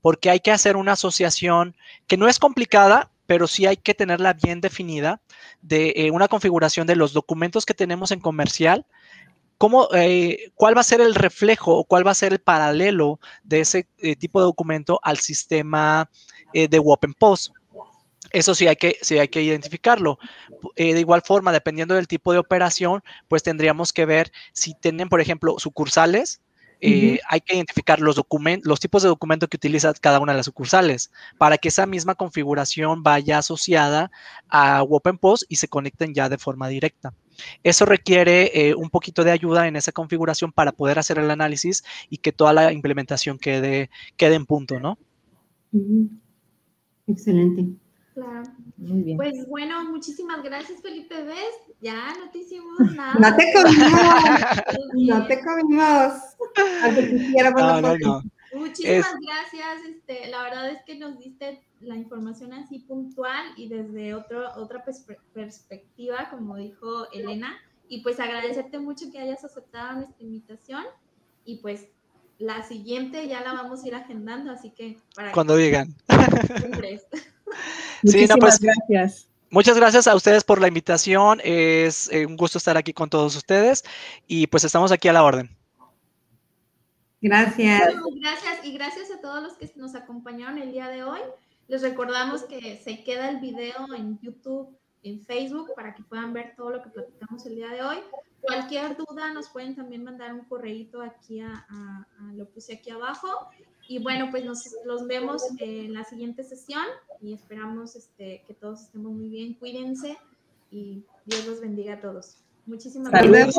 porque 0.02 0.30
hay 0.30 0.40
que 0.40 0.52
hacer 0.52 0.78
una 0.78 0.94
asociación 0.94 1.76
que 2.08 2.18
no 2.18 2.28
es 2.28 2.40
complicada, 2.40 3.10
pero 3.26 3.48
sí 3.48 3.66
hay 3.66 3.78
que 3.78 3.94
tenerla 3.94 4.34
bien 4.34 4.62
definida 4.62 5.22
de 5.62 5.94
eh, 5.96 6.12
una 6.12 6.28
configuración 6.28 6.88
de 6.88 6.96
los 6.96 7.14
documentos 7.14 7.66
que 7.66 7.74
tenemos 7.74 8.12
en 8.12 8.20
comercial, 8.20 8.86
cómo, 9.58 9.90
eh, 9.94 10.52
cuál 10.56 10.76
va 10.76 10.82
a 10.82 10.86
ser 10.86 11.02
el 11.02 11.16
reflejo 11.16 11.76
o 11.76 11.86
cuál 11.86 12.06
va 12.06 12.12
a 12.12 12.16
ser 12.16 12.34
el 12.34 12.40
paralelo 12.40 13.20
de 13.44 13.62
ese 13.62 13.88
eh, 14.00 14.16
tipo 14.16 14.40
de 14.40 14.46
documento 14.46 15.00
al 15.04 15.18
sistema 15.20 16.10
de 16.54 16.82
Post. 17.20 17.52
Eso 18.32 18.56
sí 18.56 18.68
hay 18.68 18.76
que, 18.76 18.98
sí 19.02 19.18
hay 19.18 19.28
que 19.28 19.42
identificarlo. 19.42 20.18
de 20.76 21.00
igual 21.00 21.22
forma, 21.22 21.52
dependiendo 21.52 21.96
del 21.96 22.08
tipo 22.08 22.34
de 22.34 22.40
operación, 22.40 23.02
pues 23.28 23.44
tendríamos 23.44 23.94
que 23.94 24.06
ver 24.06 24.32
si 24.52 24.74
tienen, 24.74 25.10
por 25.10 25.22
ejemplo, 25.22 25.56
sucursales 25.58 26.42
eh, 26.86 27.20
hay 27.30 27.42
que 27.42 27.56
identificar 27.56 28.00
los, 28.00 28.22
los 28.64 28.80
tipos 28.80 29.04
de 29.04 29.10
documento 29.10 29.48
que 29.48 29.58
utiliza 29.58 29.94
cada 29.94 30.20
una 30.20 30.34
de 30.34 30.38
las 30.38 30.46
sucursales 30.46 31.12
para 31.38 31.58
que 31.58 31.70
esa 31.70 31.86
misma 31.86 32.16
configuración 32.16 33.04
vaya 33.04 33.40
asociada 33.40 34.12
a 34.50 34.84
OpenPost 34.84 35.44
y 35.50 35.56
se 35.56 35.68
conecten 35.68 36.14
ya 36.14 36.30
de 36.30 36.38
forma 36.38 36.68
directa. 36.68 37.14
Eso 37.64 37.86
requiere 37.86 38.52
eh, 38.54 38.76
un 38.76 38.90
poquito 38.90 39.24
de 39.24 39.32
ayuda 39.32 39.68
en 39.68 39.76
esa 39.76 39.92
configuración 39.92 40.52
para 40.52 40.72
poder 40.72 41.00
hacer 41.00 41.20
el 41.20 41.32
análisis 41.32 41.84
y 42.10 42.18
que 42.18 42.32
toda 42.32 42.54
la 42.54 42.72
implementación 42.72 43.38
quede, 43.38 43.90
quede 44.16 44.36
en 44.36 44.46
punto, 44.46 44.80
¿no? 44.80 44.98
Excelente. 47.08 47.85
Claro. 48.16 48.44
Muy 48.78 49.04
bien. 49.04 49.18
Pues 49.18 49.46
bueno, 49.50 49.84
muchísimas 49.92 50.42
gracias, 50.42 50.82
Felipe 50.82 51.22
¿Ves? 51.24 51.76
Ya 51.82 52.14
no 52.18 52.32
te 52.32 52.40
hicimos 52.40 52.80
nada. 52.96 53.14
No 53.20 53.36
te 53.36 53.52
comimos. 53.54 53.94
no 54.94 55.28
te 55.28 55.42
comimos. 55.42 56.14
No, 57.58 57.82
no, 57.82 57.98
no. 57.98 58.24
Muchísimas 58.54 59.16
gracias. 59.22 59.86
Este, 59.90 60.28
la 60.30 60.44
verdad 60.44 60.70
es 60.72 60.82
que 60.86 60.96
nos 60.98 61.20
diste 61.20 61.62
la 61.82 61.98
información 61.98 62.54
así 62.54 62.80
puntual 62.80 63.48
y 63.58 63.68
desde 63.68 64.14
otro, 64.14 64.48
otra 64.56 64.86
perspectiva, 65.34 66.30
como 66.30 66.56
dijo 66.56 67.12
Elena. 67.12 67.58
Y 67.90 68.02
pues 68.02 68.22
agradecerte 68.22 68.80
mucho 68.80 69.12
que 69.12 69.20
hayas 69.20 69.44
aceptado 69.44 69.98
nuestra 69.98 70.24
invitación. 70.24 70.86
Y 71.44 71.58
pues 71.58 71.90
la 72.38 72.64
siguiente 72.64 73.28
ya 73.28 73.42
la 73.42 73.52
vamos 73.52 73.84
a 73.84 73.88
ir 73.90 73.96
agendando, 73.96 74.52
así 74.52 74.70
que 74.70 75.00
para 75.14 75.34
cuando 75.34 75.58
digan. 75.58 75.94
sí, 78.04 78.26
no, 78.28 78.36
pues, 78.38 78.60
gracias. 78.60 79.28
Muchas 79.50 79.78
gracias 79.78 80.08
a 80.08 80.16
ustedes 80.16 80.44
por 80.44 80.60
la 80.60 80.68
invitación. 80.68 81.40
Es 81.44 82.12
eh, 82.12 82.26
un 82.26 82.36
gusto 82.36 82.58
estar 82.58 82.78
aquí 82.78 82.94
con 82.94 83.10
todos 83.10 83.36
ustedes 83.36 83.84
y 84.28 84.48
pues 84.48 84.64
estamos 84.64 84.92
aquí 84.92 85.08
a 85.08 85.14
la 85.14 85.24
orden. 85.24 85.56
Gracias. 87.22 87.94
Gracias 88.20 88.66
y 88.66 88.74
gracias 88.74 89.12
a 89.12 89.22
todos 89.22 89.42
los 89.42 89.54
que 89.54 89.72
nos 89.76 89.96
acompañaron 89.96 90.58
el 90.58 90.72
día 90.72 90.90
de 90.90 91.04
hoy. 91.04 91.22
Les 91.68 91.82
recordamos 91.82 92.44
que 92.44 92.80
se 92.84 93.04
queda 93.04 93.30
el 93.30 93.38
video 93.38 93.94
en 93.96 94.20
YouTube, 94.20 94.78
en 95.02 95.22
Facebook, 95.22 95.72
para 95.76 95.96
que 95.96 96.04
puedan 96.04 96.34
ver 96.34 96.54
todo 96.56 96.72
lo 96.72 96.84
que 96.84 96.90
platicamos 96.90 97.46
el 97.46 97.56
día 97.56 97.70
de 97.70 97.82
hoy. 97.82 97.98
Cualquier 98.42 98.96
duda 98.96 99.34
nos 99.34 99.50
pueden 99.50 99.76
también 99.76 100.04
mandar 100.04 100.34
un 100.34 100.44
correíto 100.46 101.02
aquí 101.02 101.42
a, 101.42 101.66
lo 102.34 102.48
puse 102.50 102.76
aquí 102.76 102.92
abajo. 102.92 103.50
Y 103.88 104.00
bueno, 104.00 104.30
pues 104.32 104.44
nos 104.44 104.76
los 104.86 105.08
vemos 105.08 105.44
en 105.60 105.94
la 105.94 106.04
siguiente 106.04 106.44
sesión 106.44 106.84
y 107.22 107.34
esperamos 107.34 107.96
este, 107.96 108.44
que 108.48 108.54
todos 108.54 108.82
estemos 108.82 109.12
muy 109.12 109.30
bien. 109.30 109.54
Cuídense 109.54 110.18
y 110.72 111.04
Dios 111.26 111.46
los 111.46 111.62
bendiga 111.62 111.96
a 111.96 112.02
todos. 112.02 112.38
Muchísimas 112.66 113.12
gracias. 113.12 113.56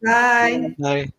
Bye. 0.00 0.74
Bye. 0.78 1.14